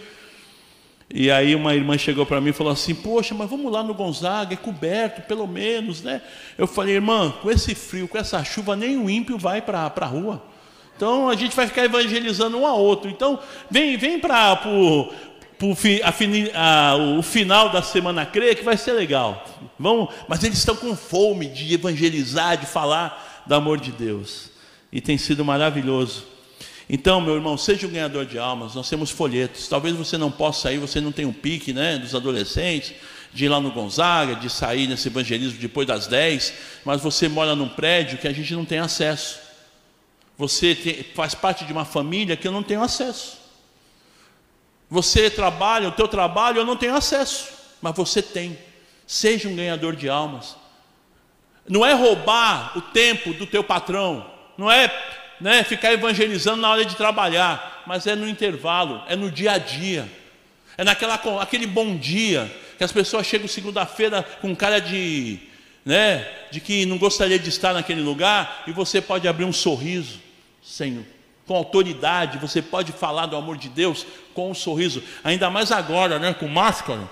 E 1.14 1.30
aí 1.30 1.54
uma 1.54 1.76
irmã 1.76 1.98
chegou 1.98 2.26
para 2.26 2.42
mim 2.42 2.50
e 2.50 2.54
falou 2.54 2.74
assim: 2.74 2.96
Poxa, 2.96 3.36
mas 3.36 3.50
vamos 3.50 3.72
lá 3.72 3.84
no 3.84 3.94
Gonzaga, 3.94 4.54
é 4.54 4.58
coberto, 4.58 5.22
pelo 5.24 5.46
menos, 5.46 6.02
né? 6.02 6.22
Eu 6.58 6.66
falei, 6.66 6.96
irmã, 6.96 7.32
com 7.42 7.52
esse 7.52 7.76
frio, 7.76 8.08
com 8.08 8.18
essa 8.18 8.44
chuva, 8.44 8.76
nem 8.76 8.98
o 8.98 9.10
ímpio 9.10 9.38
vai 9.38 9.62
para 9.62 9.92
a 9.96 10.06
rua. 10.06 10.42
Então 10.96 11.30
a 11.30 11.36
gente 11.36 11.56
vai 11.56 11.68
ficar 11.68 11.84
evangelizando 11.84 12.58
um 12.58 12.66
a 12.66 12.74
outro. 12.74 13.12
Então 13.12 13.40
vem, 13.70 13.98
vem 13.98 14.20
para 14.20 14.60
o 14.66 15.12
final 17.22 17.70
da 17.70 17.82
semana 17.82 18.26
creia 18.26 18.56
que 18.56 18.64
vai 18.64 18.78
ser 18.78 18.94
legal. 18.94 19.46
Vamos, 19.78 20.10
mas 20.28 20.44
eles 20.44 20.58
estão 20.58 20.76
com 20.76 20.96
fome 20.96 21.48
de 21.48 21.74
evangelizar, 21.74 22.58
de 22.58 22.66
falar 22.66 23.31
do 23.46 23.56
amor 23.56 23.80
de 23.80 23.92
Deus. 23.92 24.50
E 24.92 25.00
tem 25.00 25.18
sido 25.18 25.44
maravilhoso. 25.44 26.26
Então, 26.90 27.22
meu 27.22 27.36
irmão, 27.36 27.58
seja 27.58 27.88
um 27.88 27.90
ganhador 27.90 28.26
de 28.26 28.38
almas. 28.38 28.76
Nós 28.76 28.90
temos 28.90 29.10
folhetos. 29.10 29.68
Talvez 29.68 29.96
você 29.96 30.18
não 30.18 30.30
possa 30.30 30.64
sair, 30.64 30.78
você 30.78 31.00
não 31.00 31.12
tem 31.12 31.26
um 31.26 31.32
pique, 31.32 31.72
né, 31.72 31.98
dos 31.98 32.14
adolescentes, 32.14 32.94
de 33.34 33.46
ir 33.46 33.50
lá 33.50 33.62
no 33.62 33.72
Gonzaga, 33.72 34.36
de 34.36 34.50
sair 34.50 34.88
nesse 34.88 35.08
evangelismo 35.08 35.58
depois 35.58 35.88
das 35.88 36.08
10, 36.08 36.54
mas 36.84 37.02
você 37.02 37.30
mora 37.30 37.56
num 37.56 37.70
prédio 37.70 38.18
que 38.18 38.28
a 38.28 38.34
gente 38.34 38.54
não 38.54 38.66
tem 38.66 38.80
acesso. 38.80 39.40
Você 40.38 40.76
tem, 40.76 41.04
faz 41.16 41.34
parte 41.34 41.64
de 41.64 41.72
uma 41.72 41.86
família 41.86 42.36
que 42.36 42.48
eu 42.48 42.52
não 42.52 42.64
tenho 42.64 42.82
acesso. 42.82 43.38
Você 44.90 45.30
trabalha, 45.30 45.88
o 45.88 45.94
teu 45.94 46.08
trabalho 46.08 46.58
eu 46.58 46.66
não 46.66 46.76
tenho 46.76 46.96
acesso, 46.96 47.48
mas 47.82 47.96
você 47.96 48.22
tem. 48.22 48.58
Seja 49.08 49.48
um 49.48 49.56
ganhador 49.56 49.96
de 49.96 50.10
almas. 50.10 50.58
Não 51.68 51.86
é 51.86 51.94
roubar 51.94 52.78
o 52.78 52.82
tempo 52.82 53.34
do 53.34 53.46
teu 53.46 53.64
patrão, 53.64 54.26
não 54.58 54.70
é 54.70 54.92
né, 55.40 55.64
ficar 55.64 55.92
evangelizando 55.92 56.62
na 56.62 56.70
hora 56.70 56.86
de 56.86 56.96
trabalhar, 56.96 57.84
mas 57.88 58.06
é 58.06 58.16
no 58.16 58.28
intervalo, 58.28 59.02
é 59.08 59.16
no 59.16 59.32
dia 59.32 59.54
a 59.54 59.58
dia, 59.58 60.08
é 60.78 60.84
naquela 60.84 61.16
aquele 61.42 61.66
bom 61.66 61.98
dia 61.98 62.52
que 62.78 62.84
as 62.84 62.92
pessoas 62.92 63.26
chegam 63.26 63.48
segunda-feira 63.48 64.24
com 64.42 64.56
cara 64.56 64.80
de, 64.80 65.40
né, 65.86 66.28
de 66.52 66.60
que 66.60 66.86
não 66.86 66.98
gostaria 66.98 67.40
de 67.40 67.50
estar 67.50 67.74
naquele 67.74 68.02
lugar 68.02 68.64
e 68.68 68.72
você 68.72 69.02
pode 69.02 69.28
abrir 69.28 69.46
um 69.46 69.54
sorriso, 69.54 70.20
Senhor, 70.64 71.04
com 71.46 71.56
autoridade, 71.56 72.38
você 72.38 72.62
pode 72.62 72.92
falar 72.92 73.26
do 73.26 73.36
amor 73.36 73.58
de 73.58 73.70
Deus 73.70 74.06
com 74.34 74.52
um 74.52 74.56
sorriso, 74.56 75.04
ainda 75.24 75.50
mais 75.50 75.72
agora, 75.72 76.20
né, 76.20 76.34
com 76.34 76.48
máscara. 76.48 77.10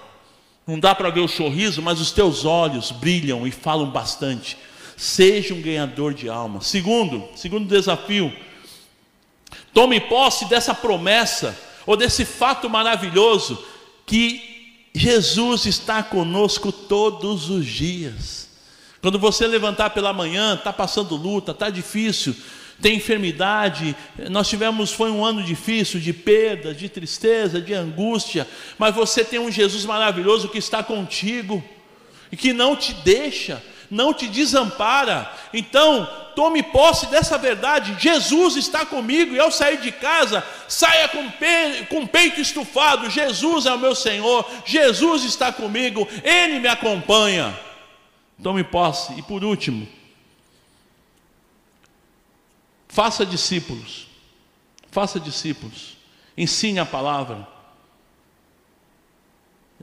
Não 0.69 0.79
dá 0.79 0.93
para 0.93 1.09
ver 1.09 1.21
o 1.21 1.27
sorriso, 1.27 1.81
mas 1.81 1.99
os 1.99 2.11
teus 2.11 2.45
olhos 2.45 2.91
brilham 2.91 3.47
e 3.47 3.49
falam 3.49 3.89
bastante. 3.89 4.55
Seja 4.95 5.55
um 5.55 5.61
ganhador 5.63 6.13
de 6.13 6.29
alma. 6.29 6.61
Segundo, 6.61 7.27
segundo 7.35 7.67
desafio, 7.67 8.31
tome 9.73 9.99
posse 9.99 10.45
dessa 10.45 10.75
promessa 10.75 11.57
ou 11.87 11.97
desse 11.97 12.23
fato 12.23 12.69
maravilhoso 12.69 13.57
que 14.05 14.87
Jesus 14.93 15.65
está 15.65 16.03
conosco 16.03 16.71
todos 16.71 17.49
os 17.49 17.65
dias. 17.65 18.47
Quando 19.01 19.17
você 19.17 19.47
levantar 19.47 19.89
pela 19.89 20.13
manhã, 20.13 20.53
está 20.53 20.71
passando 20.71 21.15
luta, 21.15 21.51
está 21.51 21.71
difícil, 21.71 22.35
tem 22.81 22.95
enfermidade. 22.95 23.95
Nós 24.29 24.47
tivemos, 24.47 24.91
foi 24.91 25.11
um 25.11 25.23
ano 25.23 25.43
difícil, 25.43 25.99
de 25.99 26.13
perda, 26.13 26.73
de 26.73 26.89
tristeza, 26.89 27.61
de 27.61 27.73
angústia, 27.73 28.47
mas 28.77 28.95
você 28.95 29.23
tem 29.23 29.39
um 29.39 29.51
Jesus 29.51 29.85
maravilhoso 29.85 30.49
que 30.49 30.57
está 30.57 30.83
contigo 30.83 31.63
e 32.31 32.37
que 32.37 32.53
não 32.53 32.75
te 32.75 32.93
deixa, 32.93 33.61
não 33.89 34.13
te 34.13 34.27
desampara. 34.27 35.31
Então, 35.53 36.07
tome 36.35 36.63
posse 36.63 37.07
dessa 37.07 37.37
verdade. 37.37 37.97
Jesus 37.99 38.55
está 38.55 38.85
comigo 38.85 39.35
e 39.35 39.39
ao 39.39 39.51
sair 39.51 39.77
de 39.77 39.91
casa, 39.91 40.43
saia 40.67 41.07
com, 41.09 41.29
pe 41.31 41.85
com 41.89 42.07
peito 42.07 42.39
estufado. 42.39 43.09
Jesus 43.09 43.65
é 43.65 43.73
o 43.73 43.79
meu 43.79 43.95
Senhor, 43.95 44.49
Jesus 44.65 45.23
está 45.23 45.51
comigo, 45.51 46.07
Ele 46.23 46.59
me 46.59 46.67
acompanha. 46.67 47.57
Tome 48.41 48.63
posse. 48.63 49.13
E 49.17 49.21
por 49.21 49.43
último, 49.43 49.85
Faça 52.89 53.23
discípulos. 53.25 54.07
Faça 54.91 55.19
discípulos. 55.19 55.95
Ensine 56.35 56.79
a 56.79 56.85
palavra. 56.85 57.47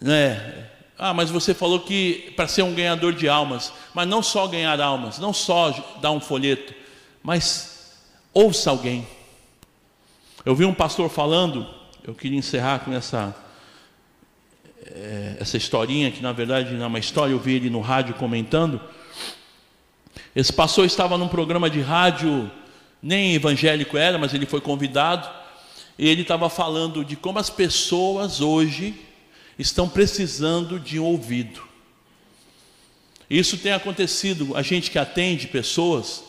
Né? 0.00 0.68
Ah, 0.98 1.14
mas 1.14 1.30
você 1.30 1.54
falou 1.54 1.80
que 1.80 2.32
para 2.36 2.48
ser 2.48 2.62
um 2.62 2.74
ganhador 2.74 3.14
de 3.14 3.28
almas, 3.28 3.72
mas 3.94 4.08
não 4.08 4.22
só 4.22 4.46
ganhar 4.46 4.80
almas, 4.80 5.18
não 5.18 5.32
só 5.32 5.70
dar 6.00 6.10
um 6.10 6.20
folheto, 6.20 6.74
mas 7.22 7.96
ouça 8.34 8.70
alguém. 8.70 9.06
Eu 10.44 10.54
vi 10.54 10.64
um 10.64 10.74
pastor 10.74 11.08
falando, 11.08 11.66
eu 12.02 12.14
queria 12.14 12.38
encerrar 12.38 12.80
com 12.80 12.92
essa 12.92 13.34
é, 14.86 15.36
essa 15.40 15.56
historinha 15.56 16.10
que 16.10 16.22
na 16.22 16.32
verdade 16.32 16.72
não 16.74 16.84
é 16.84 16.86
uma 16.86 16.98
história, 16.98 17.32
eu 17.32 17.38
vi 17.38 17.54
ele 17.54 17.70
no 17.70 17.80
rádio 17.80 18.14
comentando. 18.14 18.80
Esse 20.34 20.52
pastor 20.52 20.84
estava 20.84 21.16
num 21.18 21.28
programa 21.28 21.68
de 21.68 21.80
rádio 21.80 22.50
nem 23.06 23.34
evangélico 23.34 23.96
era, 23.96 24.18
mas 24.18 24.34
ele 24.34 24.46
foi 24.46 24.60
convidado. 24.60 25.28
E 25.96 26.08
ele 26.08 26.22
estava 26.22 26.50
falando 26.50 27.04
de 27.04 27.14
como 27.14 27.38
as 27.38 27.48
pessoas 27.48 28.40
hoje 28.40 28.94
estão 29.56 29.88
precisando 29.88 30.80
de 30.80 30.98
um 30.98 31.04
ouvido. 31.04 31.62
Isso 33.30 33.58
tem 33.58 33.72
acontecido, 33.72 34.56
a 34.56 34.62
gente 34.62 34.90
que 34.90 34.98
atende 34.98 35.46
pessoas, 35.46 36.24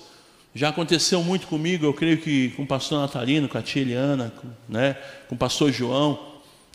já 0.53 0.69
aconteceu 0.69 1.23
muito 1.23 1.47
comigo, 1.47 1.85
eu 1.85 1.93
creio 1.93 2.19
que 2.19 2.49
com 2.51 2.63
o 2.63 2.67
pastor 2.67 2.99
Natalino, 2.99 3.49
com 3.49 3.57
a 3.57 3.61
tia 3.61 3.81
Eliana, 3.81 4.33
com, 4.35 4.47
né, 4.69 4.95
com 5.27 5.35
o 5.35 5.37
pastor 5.37 5.71
João, 5.71 6.19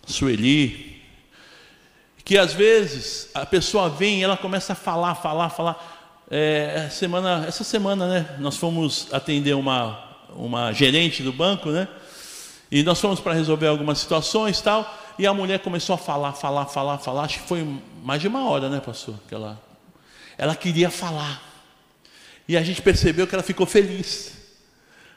Sueli, 0.06 1.00
que 2.24 2.38
às 2.38 2.52
vezes 2.52 3.30
a 3.34 3.46
pessoa 3.46 3.88
vem 3.88 4.20
e 4.20 4.22
ela 4.22 4.36
começa 4.36 4.74
a 4.74 4.76
falar, 4.76 5.14
falar, 5.16 5.50
falar, 5.50 5.91
é, 6.34 6.88
semana, 6.90 7.44
essa 7.46 7.62
semana, 7.62 8.08
né, 8.08 8.36
nós 8.38 8.56
fomos 8.56 9.06
atender 9.12 9.52
uma, 9.54 10.02
uma 10.34 10.72
gerente 10.72 11.22
do 11.22 11.30
banco, 11.30 11.68
né? 11.68 11.86
E 12.70 12.82
nós 12.82 12.98
fomos 12.98 13.20
para 13.20 13.34
resolver 13.34 13.66
algumas 13.66 13.98
situações 13.98 14.58
tal. 14.62 14.98
E 15.18 15.26
a 15.26 15.34
mulher 15.34 15.58
começou 15.58 15.94
a 15.94 15.98
falar, 15.98 16.32
falar, 16.32 16.64
falar, 16.64 16.96
falar. 16.96 17.24
Acho 17.24 17.40
que 17.40 17.46
foi 17.46 17.68
mais 18.02 18.22
de 18.22 18.28
uma 18.28 18.48
hora, 18.48 18.70
né, 18.70 18.80
pastor? 18.80 19.14
Que 19.28 19.34
ela, 19.34 19.60
ela 20.38 20.56
queria 20.56 20.88
falar. 20.88 21.42
E 22.48 22.56
a 22.56 22.62
gente 22.62 22.80
percebeu 22.80 23.26
que 23.26 23.34
ela 23.34 23.44
ficou 23.44 23.66
feliz. 23.66 24.32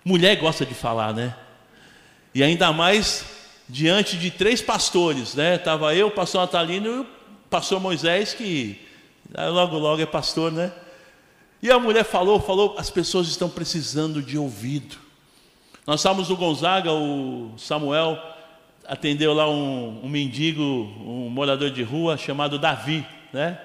Mulher 0.03 0.36
gosta 0.36 0.66
de 0.66 0.74
falar, 0.74 1.13
né? 1.13 1.34
E 2.34 2.43
ainda 2.43 2.74
mais 2.74 3.24
diante 3.70 4.18
de 4.18 4.32
três 4.32 4.61
pastores, 4.61 5.34
né? 5.34 5.57
Tava 5.57 5.95
eu, 5.95 6.07
o 6.07 6.11
pastor 6.11 6.41
Natalino 6.41 6.89
e 6.89 6.99
o 6.99 7.07
pastor 7.49 7.80
Moisés, 7.80 8.34
que 8.34 8.86
logo 9.34 9.78
logo 9.78 10.01
é 10.01 10.05
pastor, 10.05 10.51
né? 10.51 10.74
E 11.66 11.72
a 11.72 11.80
mulher 11.80 12.03
falou, 12.03 12.39
falou, 12.39 12.76
as 12.78 12.91
pessoas 12.91 13.28
estão 13.28 13.49
precisando 13.49 14.22
de 14.22 14.38
ouvido. 14.38 14.97
Nós 15.88 15.99
estávamos 15.99 16.30
no 16.30 16.38
Gonzaga, 16.38 16.91
o 16.93 17.55
Samuel 17.57 18.22
atendeu 18.88 19.34
lá 19.34 19.49
um, 19.49 20.05
um 20.05 20.07
mendigo, 20.07 20.61
um 20.61 21.28
morador 21.28 21.72
de 21.72 21.82
rua 21.82 22.18
chamado 22.18 22.59
Davi, 22.59 23.03
né? 23.34 23.59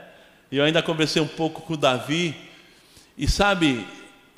E 0.50 0.56
eu 0.56 0.64
ainda 0.64 0.82
conversei 0.82 1.20
um 1.20 1.26
pouco 1.26 1.60
com 1.60 1.74
o 1.74 1.76
Davi. 1.76 2.34
E 3.18 3.28
sabe, 3.28 3.86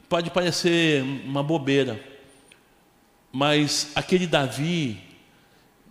pode 0.09 0.29
parecer 0.29 1.01
uma 1.25 1.41
bobeira, 1.41 2.05
mas 3.31 3.93
aquele 3.95 4.27
Davi, 4.27 5.01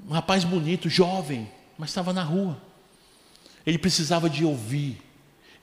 um 0.10 0.12
rapaz 0.12 0.44
bonito, 0.44 0.90
jovem, 0.90 1.50
mas 1.78 1.92
estava 1.92 2.12
na 2.12 2.22
rua. 2.22 2.62
Ele 3.66 3.78
precisava 3.78 4.30
de 4.30 4.44
ouvir, 4.44 5.02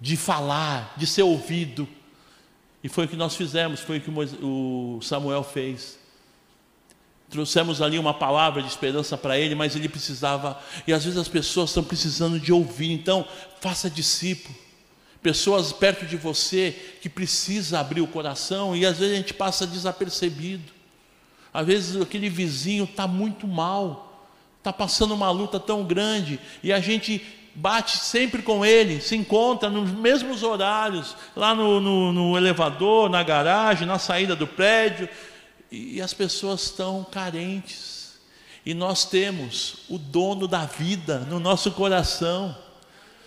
de 0.00 0.16
falar, 0.16 0.94
de 0.96 1.06
ser 1.06 1.22
ouvido. 1.22 1.86
E 2.82 2.88
foi 2.88 3.06
o 3.06 3.08
que 3.08 3.16
nós 3.16 3.34
fizemos, 3.34 3.80
foi 3.80 3.98
o 3.98 4.00
que 4.00 4.10
o 4.42 5.00
Samuel 5.02 5.42
fez. 5.42 5.98
Trouxemos 7.28 7.82
ali 7.82 7.98
uma 7.98 8.14
palavra 8.14 8.62
de 8.62 8.68
esperança 8.68 9.16
para 9.16 9.38
ele, 9.38 9.54
mas 9.54 9.76
ele 9.76 9.88
precisava, 9.88 10.58
e 10.86 10.92
às 10.92 11.04
vezes 11.04 11.18
as 11.18 11.28
pessoas 11.28 11.70
estão 11.70 11.84
precisando 11.84 12.40
de 12.40 12.52
ouvir, 12.52 12.90
então 12.90 13.26
faça 13.60 13.90
discípulo. 13.90 14.54
Pessoas 15.20 15.72
perto 15.72 16.06
de 16.06 16.16
você 16.16 16.74
que 17.02 17.08
precisa 17.08 17.80
abrir 17.80 18.00
o 18.00 18.06
coração 18.06 18.76
e 18.76 18.86
às 18.86 18.98
vezes 18.98 19.14
a 19.14 19.16
gente 19.16 19.34
passa 19.34 19.66
desapercebido. 19.66 20.72
Às 21.52 21.66
vezes 21.66 22.00
aquele 22.00 22.30
vizinho 22.30 22.84
está 22.84 23.06
muito 23.06 23.46
mal, 23.46 24.28
está 24.58 24.72
passando 24.72 25.12
uma 25.12 25.30
luta 25.30 25.58
tão 25.58 25.84
grande 25.84 26.38
e 26.62 26.72
a 26.72 26.80
gente 26.80 27.20
bate 27.58 27.98
sempre 27.98 28.40
com 28.40 28.64
ele, 28.64 29.00
se 29.00 29.16
encontra 29.16 29.68
nos 29.68 29.90
mesmos 29.90 30.44
horários, 30.44 31.16
lá 31.34 31.54
no, 31.56 31.80
no, 31.80 32.12
no 32.12 32.36
elevador, 32.36 33.10
na 33.10 33.22
garagem, 33.24 33.86
na 33.86 33.98
saída 33.98 34.36
do 34.36 34.46
prédio, 34.46 35.08
e 35.70 36.00
as 36.00 36.14
pessoas 36.14 36.62
estão 36.62 37.04
carentes. 37.10 38.16
E 38.64 38.74
nós 38.74 39.04
temos 39.04 39.78
o 39.88 39.98
dono 39.98 40.46
da 40.46 40.66
vida 40.66 41.20
no 41.20 41.40
nosso 41.40 41.72
coração. 41.72 42.56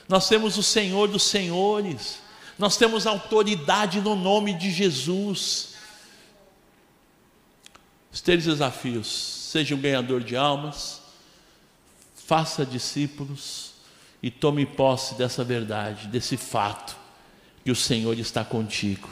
Nós 0.07 0.29
temos 0.29 0.57
o 0.57 0.63
Senhor 0.63 1.09
dos 1.09 1.23
Senhores. 1.23 2.19
Nós 2.57 2.77
temos 2.77 3.05
autoridade 3.05 3.99
no 3.99 4.15
nome 4.15 4.53
de 4.53 4.71
Jesus. 4.71 5.73
Os 8.11 8.21
três 8.21 8.45
desafios: 8.45 9.07
seja 9.51 9.75
um 9.75 9.81
ganhador 9.81 10.21
de 10.21 10.35
almas, 10.35 11.01
faça 12.15 12.65
discípulos 12.65 13.71
e 14.21 14.29
tome 14.29 14.65
posse 14.65 15.15
dessa 15.15 15.43
verdade, 15.43 16.07
desse 16.07 16.37
fato, 16.37 16.95
que 17.63 17.71
o 17.71 17.75
Senhor 17.75 18.17
está 18.19 18.43
contigo, 18.43 19.09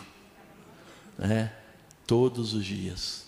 né? 1.18 1.52
todos 2.06 2.54
os 2.54 2.66
dias. 2.66 3.28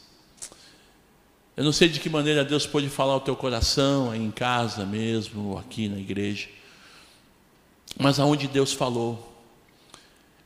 Eu 1.55 1.63
não 1.63 1.71
sei 1.71 1.89
de 1.89 1.99
que 1.99 2.09
maneira 2.09 2.45
Deus 2.45 2.65
pode 2.65 2.89
falar 2.89 3.13
ao 3.13 3.21
teu 3.21 3.36
coração, 3.36 4.11
aí 4.11 4.21
em 4.21 4.32
casa 4.32 4.86
mesmo, 4.86 5.49
ou 5.49 5.57
aqui 5.57 5.88
na 5.88 5.99
igreja, 5.99 6.49
mas 7.99 8.19
aonde 8.19 8.47
Deus 8.47 8.73
falou, 8.73 9.32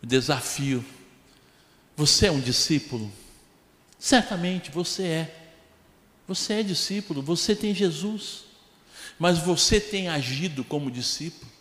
o 0.02 0.06
desafio, 0.06 0.84
você 1.96 2.28
é 2.28 2.32
um 2.32 2.40
discípulo? 2.40 3.12
Certamente 3.98 4.72
você 4.72 5.04
é. 5.04 5.42
Você 6.28 6.54
é 6.54 6.64
discípulo, 6.64 7.22
você 7.22 7.56
tem 7.56 7.74
Jesus, 7.74 8.45
mas 9.20 9.40
você 9.40 9.80
tem 9.80 10.08
agido 10.08 10.64
como 10.64 10.92
discípulo? 10.92 11.52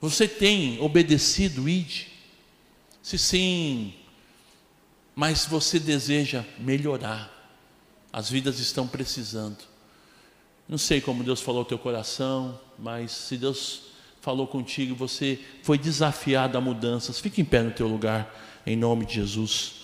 Você 0.00 0.26
tem 0.26 0.80
obedecido, 0.80 1.68
ide? 1.68 2.08
Se 3.02 3.18
sim, 3.18 3.94
mas 5.14 5.44
você 5.44 5.78
deseja 5.78 6.44
melhorar, 6.58 7.30
as 8.12 8.30
vidas 8.30 8.58
estão 8.58 8.86
precisando. 8.86 9.58
Não 10.68 10.78
sei 10.78 11.00
como 11.00 11.24
Deus 11.24 11.40
falou 11.40 11.60
ao 11.60 11.64
teu 11.64 11.78
coração, 11.78 12.58
mas 12.78 13.10
se 13.10 13.36
Deus 13.36 13.82
falou 14.20 14.46
contigo, 14.46 14.94
você 14.94 15.38
foi 15.62 15.78
desafiado 15.78 16.56
a 16.56 16.60
mudanças, 16.60 17.18
fique 17.18 17.40
em 17.40 17.44
pé 17.44 17.62
no 17.62 17.70
teu 17.70 17.88
lugar, 17.88 18.62
em 18.66 18.76
nome 18.76 19.04
de 19.04 19.14
Jesus. 19.14 19.79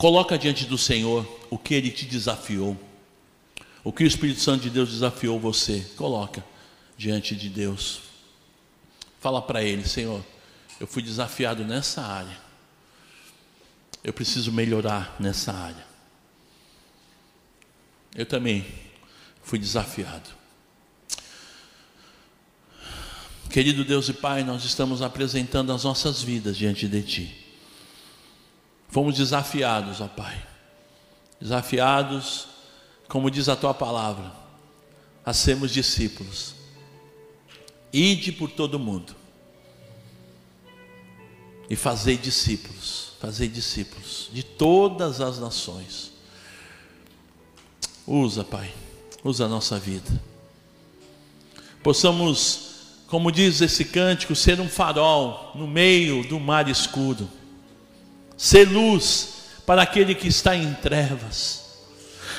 Coloca 0.00 0.38
diante 0.38 0.64
do 0.64 0.78
Senhor 0.78 1.28
o 1.50 1.58
que 1.58 1.74
Ele 1.74 1.90
te 1.90 2.06
desafiou, 2.06 2.74
o 3.84 3.92
que 3.92 4.02
o 4.02 4.06
Espírito 4.06 4.40
Santo 4.40 4.62
de 4.62 4.70
Deus 4.70 4.88
desafiou 4.88 5.38
você. 5.38 5.86
Coloca 5.94 6.42
diante 6.96 7.36
de 7.36 7.50
Deus. 7.50 8.00
Fala 9.20 9.42
para 9.42 9.62
Ele, 9.62 9.86
Senhor, 9.86 10.24
eu 10.80 10.86
fui 10.86 11.02
desafiado 11.02 11.66
nessa 11.66 12.00
área. 12.00 12.34
Eu 14.02 14.14
preciso 14.14 14.50
melhorar 14.50 15.14
nessa 15.20 15.52
área. 15.52 15.86
Eu 18.16 18.24
também 18.24 18.66
fui 19.42 19.58
desafiado. 19.58 20.30
Querido 23.50 23.84
Deus 23.84 24.08
e 24.08 24.14
Pai, 24.14 24.44
nós 24.44 24.64
estamos 24.64 25.02
apresentando 25.02 25.70
as 25.70 25.84
nossas 25.84 26.22
vidas 26.22 26.56
diante 26.56 26.88
de 26.88 27.02
Ti. 27.02 27.39
Fomos 28.90 29.16
desafiados, 29.16 30.00
ó 30.00 30.08
Pai. 30.08 30.42
Desafiados, 31.40 32.48
como 33.08 33.30
diz 33.30 33.48
a 33.48 33.56
Tua 33.56 33.72
palavra, 33.72 34.32
a 35.24 35.32
sermos 35.32 35.70
discípulos. 35.70 36.54
Ide 37.92 38.32
por 38.32 38.50
todo 38.50 38.78
mundo 38.78 39.16
e 41.68 41.76
fazei 41.76 42.16
discípulos, 42.16 43.12
fazei 43.20 43.48
discípulos 43.48 44.28
de 44.32 44.42
todas 44.42 45.20
as 45.20 45.38
nações. 45.38 46.12
Usa, 48.06 48.42
Pai, 48.42 48.72
usa 49.22 49.44
a 49.44 49.48
nossa 49.48 49.78
vida. 49.78 50.20
Possamos, 51.82 53.04
como 53.06 53.30
diz 53.30 53.60
esse 53.60 53.84
cântico, 53.84 54.34
ser 54.34 54.60
um 54.60 54.68
farol 54.68 55.52
no 55.54 55.66
meio 55.66 56.26
do 56.26 56.38
mar 56.40 56.68
escuro, 56.68 57.28
ser 58.40 58.66
luz 58.66 59.28
para 59.66 59.82
aquele 59.82 60.14
que 60.14 60.26
está 60.26 60.56
em 60.56 60.72
trevas, 60.72 61.62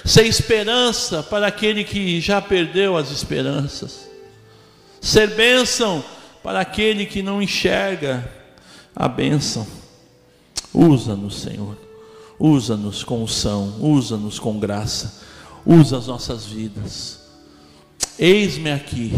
ser 0.04 0.26
esperança 0.26 1.22
para 1.22 1.46
aquele 1.46 1.84
que 1.84 2.20
já 2.20 2.42
perdeu 2.42 2.98
as 2.98 3.12
esperanças, 3.12 4.10
ser 5.00 5.30
bênção 5.36 6.04
para 6.42 6.60
aquele 6.60 7.06
que 7.06 7.22
não 7.22 7.40
enxerga 7.40 8.28
a 8.96 9.08
bênção. 9.08 9.68
Usa-nos, 10.74 11.40
Senhor. 11.42 11.78
Usa-nos 12.40 13.04
com 13.04 13.22
unção, 13.22 13.76
usa-nos 13.80 14.40
com 14.40 14.58
graça, 14.58 15.22
usa 15.64 16.00
as 16.00 16.08
nossas 16.08 16.48
vidas. 16.48 17.20
Eis-me 18.18 18.72
aqui, 18.72 19.14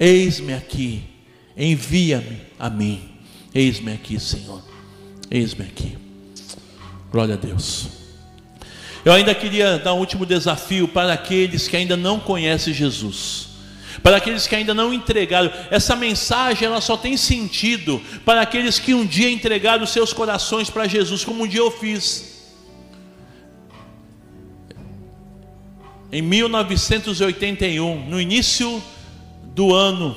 eis-me 0.00 0.54
aqui, 0.54 1.04
envia-me 1.54 2.40
a 2.58 2.70
mim. 2.70 3.10
Eis-me 3.54 3.92
aqui, 3.92 4.18
Senhor, 4.18 4.62
eis-me 5.30 5.64
aqui. 5.64 5.96
Glória 7.10 7.34
a 7.34 7.38
Deus. 7.38 7.88
Eu 9.04 9.12
ainda 9.12 9.34
queria 9.34 9.78
dar 9.78 9.94
um 9.94 9.98
último 9.98 10.26
desafio 10.26 10.88
para 10.88 11.12
aqueles 11.12 11.68
que 11.68 11.76
ainda 11.76 11.96
não 11.96 12.18
conhecem 12.18 12.74
Jesus 12.74 13.56
para 14.02 14.18
aqueles 14.18 14.46
que 14.46 14.54
ainda 14.54 14.74
não 14.74 14.92
entregaram. 14.92 15.50
Essa 15.70 15.96
mensagem 15.96 16.66
ela 16.66 16.80
só 16.80 16.96
tem 16.96 17.16
sentido 17.16 18.00
para 18.24 18.40
aqueles 18.40 18.78
que 18.78 18.94
um 18.94 19.04
dia 19.04 19.30
entregaram 19.30 19.86
seus 19.86 20.12
corações 20.12 20.70
para 20.70 20.86
Jesus, 20.86 21.24
como 21.24 21.42
um 21.42 21.46
dia 21.46 21.60
eu 21.60 21.70
fiz. 21.70 22.36
Em 26.12 26.22
1981, 26.22 28.08
no 28.08 28.20
início 28.20 28.82
do 29.42 29.74
ano, 29.74 30.16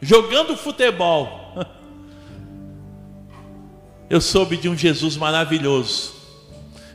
jogando 0.00 0.56
futebol, 0.56 1.45
eu 4.08 4.20
soube 4.20 4.56
de 4.56 4.68
um 4.68 4.76
Jesus 4.76 5.16
maravilhoso 5.16 6.16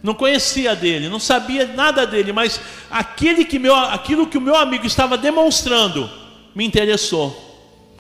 não 0.04 0.14
conhecia 0.16 0.76
dele, 0.76 1.10
não 1.10 1.20
sabia 1.20 1.66
nada 1.68 2.08
dele, 2.08 2.34
mas 2.34 2.60
aquele 2.90 3.46
que 3.46 3.60
meu, 3.60 3.76
aquilo 3.76 4.28
que 4.28 4.38
o 4.38 4.42
meu 4.42 4.56
amigo 4.56 4.86
estava 4.86 5.18
demonstrando 5.18 6.10
me 6.56 6.66
interessou. 6.66 7.50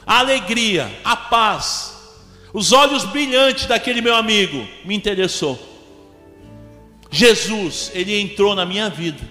A 0.05 0.19
alegria, 0.19 0.91
a 1.03 1.15
paz, 1.15 1.95
os 2.53 2.71
olhos 2.71 3.05
brilhantes 3.05 3.67
daquele 3.67 4.01
meu 4.01 4.15
amigo 4.15 4.67
me 4.83 4.95
interessou. 4.95 5.59
Jesus, 7.11 7.91
ele 7.93 8.19
entrou 8.19 8.55
na 8.55 8.65
minha 8.65 8.89
vida. 8.89 9.21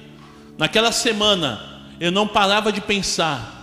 Naquela 0.57 0.93
semana, 0.93 1.89
eu 1.99 2.13
não 2.13 2.29
parava 2.29 2.71
de 2.71 2.81
pensar 2.81 3.59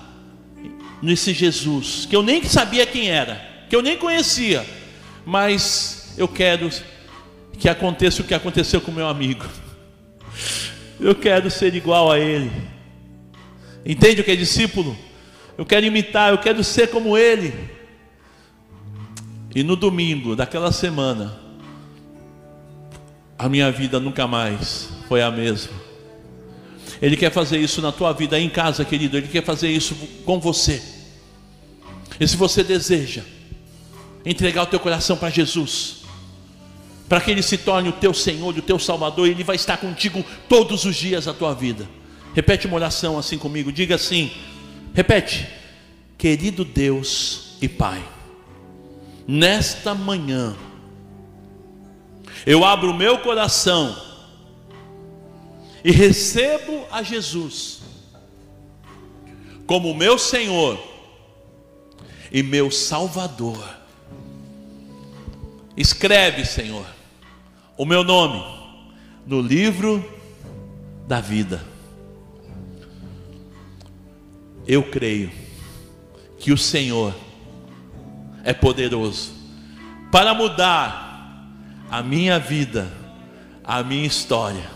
nesse 1.01 1.33
Jesus, 1.33 2.05
que 2.09 2.15
eu 2.15 2.23
nem 2.23 2.43
sabia 2.43 2.85
quem 2.85 3.09
era, 3.09 3.65
que 3.69 3.75
eu 3.75 3.81
nem 3.81 3.95
conhecia, 3.95 4.65
mas 5.25 5.96
eu 6.17 6.27
quero 6.27 6.69
que 7.57 7.69
aconteça 7.69 8.21
o 8.21 8.25
que 8.25 8.33
aconteceu 8.33 8.81
com 8.81 8.91
meu 8.91 9.07
amigo. 9.07 9.45
Eu 10.99 11.13
quero 11.13 11.49
ser 11.51 11.75
igual 11.75 12.11
a 12.11 12.19
ele. 12.19 12.51
Entende 13.85 14.21
o 14.21 14.23
que 14.23 14.31
é 14.31 14.35
discípulo? 14.35 14.97
Eu 15.57 15.65
quero 15.65 15.85
imitar, 15.85 16.31
eu 16.31 16.37
quero 16.37 16.63
ser 16.63 16.89
como 16.89 17.17
ele. 17.17 17.53
E 19.55 19.63
no 19.63 19.75
domingo 19.75 20.35
daquela 20.35 20.71
semana, 20.71 21.39
a 23.37 23.47
minha 23.47 23.71
vida 23.71 23.99
nunca 23.99 24.27
mais 24.27 24.89
foi 25.07 25.21
a 25.21 25.31
mesma. 25.31 25.73
Ele 27.01 27.15
quer 27.15 27.31
fazer 27.31 27.59
isso 27.59 27.81
na 27.81 27.91
tua 27.91 28.11
vida, 28.11 28.35
aí 28.35 28.43
em 28.43 28.49
casa, 28.49 28.83
querido. 28.83 29.17
Ele 29.17 29.27
quer 29.27 29.43
fazer 29.43 29.69
isso 29.69 29.95
com 30.25 30.39
você. 30.39 30.81
E 32.19 32.27
se 32.27 32.35
você 32.35 32.63
deseja 32.63 33.21
entregar 34.25 34.63
o 34.63 34.65
teu 34.65 34.79
coração 34.79 35.15
para 35.15 35.29
Jesus, 35.29 36.06
para 37.07 37.21
que 37.21 37.31
Ele 37.31 37.41
se 37.41 37.57
torne 37.57 37.89
o 37.89 37.93
teu 37.93 38.13
Senhor 38.13 38.55
e 38.55 38.59
o 38.59 38.63
teu 38.63 38.77
Salvador, 38.77 39.27
Ele 39.27 39.43
vai 39.43 39.55
estar 39.55 39.77
contigo 39.77 40.23
todos 40.49 40.85
os 40.85 40.95
dias 40.95 41.25
da 41.25 41.33
tua 41.33 41.53
vida. 41.53 41.87
Repete 42.33 42.67
uma 42.67 42.75
oração 42.75 43.17
assim 43.17 43.37
comigo, 43.37 43.71
diga 43.71 43.95
assim: 43.95 44.31
repete, 44.93 45.47
querido 46.17 46.65
Deus 46.65 47.57
e 47.61 47.67
Pai, 47.67 48.03
nesta 49.27 49.95
manhã, 49.95 50.55
eu 52.45 52.63
abro 52.63 52.91
o 52.91 52.95
meu 52.95 53.19
coração 53.19 53.95
e 55.83 55.91
recebo 55.91 56.85
a 56.91 57.01
Jesus 57.01 57.81
como 59.65 59.93
meu 59.93 60.17
Senhor 60.17 60.81
e 62.31 62.41
meu 62.41 62.71
Salvador. 62.71 63.77
Escreve, 65.75 66.45
Senhor, 66.45 66.85
o 67.77 67.85
meu 67.85 68.03
nome 68.03 68.43
no 69.25 69.39
livro 69.39 70.03
da 71.07 71.21
vida. 71.21 71.61
Eu 74.65 74.83
creio 74.83 75.31
que 76.39 76.51
o 76.51 76.57
Senhor 76.57 77.13
é 78.43 78.51
poderoso 78.51 79.31
para 80.11 80.33
mudar 80.33 81.45
a 81.89 82.01
minha 82.01 82.39
vida, 82.39 82.91
a 83.63 83.83
minha 83.83 84.05
história, 84.05 84.69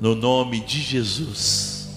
no 0.00 0.14
nome 0.14 0.60
de 0.60 0.80
Jesus. 0.80 1.88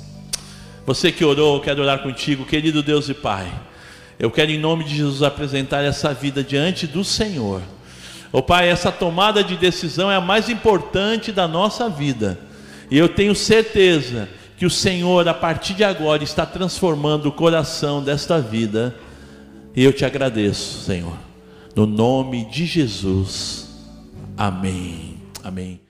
Você 0.85 1.11
que 1.11 1.23
orou, 1.23 1.55
eu 1.55 1.61
quero 1.61 1.81
orar 1.81 2.01
contigo, 2.01 2.45
querido 2.45 2.81
Deus 2.81 3.09
e 3.09 3.13
Pai. 3.13 3.51
Eu 4.19 4.31
quero, 4.31 4.51
em 4.51 4.59
nome 4.59 4.83
de 4.83 4.95
Jesus, 4.95 5.21
apresentar 5.21 5.83
essa 5.83 6.13
vida 6.13 6.43
diante 6.43 6.87
do 6.87 7.03
Senhor. 7.03 7.61
Ô 8.33 8.39
oh, 8.39 8.41
Pai, 8.41 8.67
essa 8.67 8.91
tomada 8.91 9.43
de 9.43 9.55
decisão 9.55 10.09
é 10.09 10.15
a 10.15 10.21
mais 10.21 10.49
importante 10.49 11.31
da 11.31 11.47
nossa 11.47 11.87
vida. 11.87 12.39
E 12.89 12.97
eu 12.97 13.07
tenho 13.07 13.35
certeza 13.35 14.27
que 14.57 14.65
o 14.65 14.71
Senhor, 14.71 15.27
a 15.27 15.35
partir 15.35 15.75
de 15.75 15.83
agora, 15.83 16.23
está 16.23 16.43
transformando 16.43 17.27
o 17.27 17.31
coração 17.31 18.03
desta 18.03 18.41
vida. 18.41 18.95
E 19.75 19.83
eu 19.83 19.93
te 19.93 20.03
agradeço, 20.03 20.81
Senhor. 20.81 21.15
No 21.75 21.85
nome 21.85 22.45
de 22.45 22.65
Jesus. 22.65 23.69
Amém. 24.35 25.21
Amém. 25.43 25.82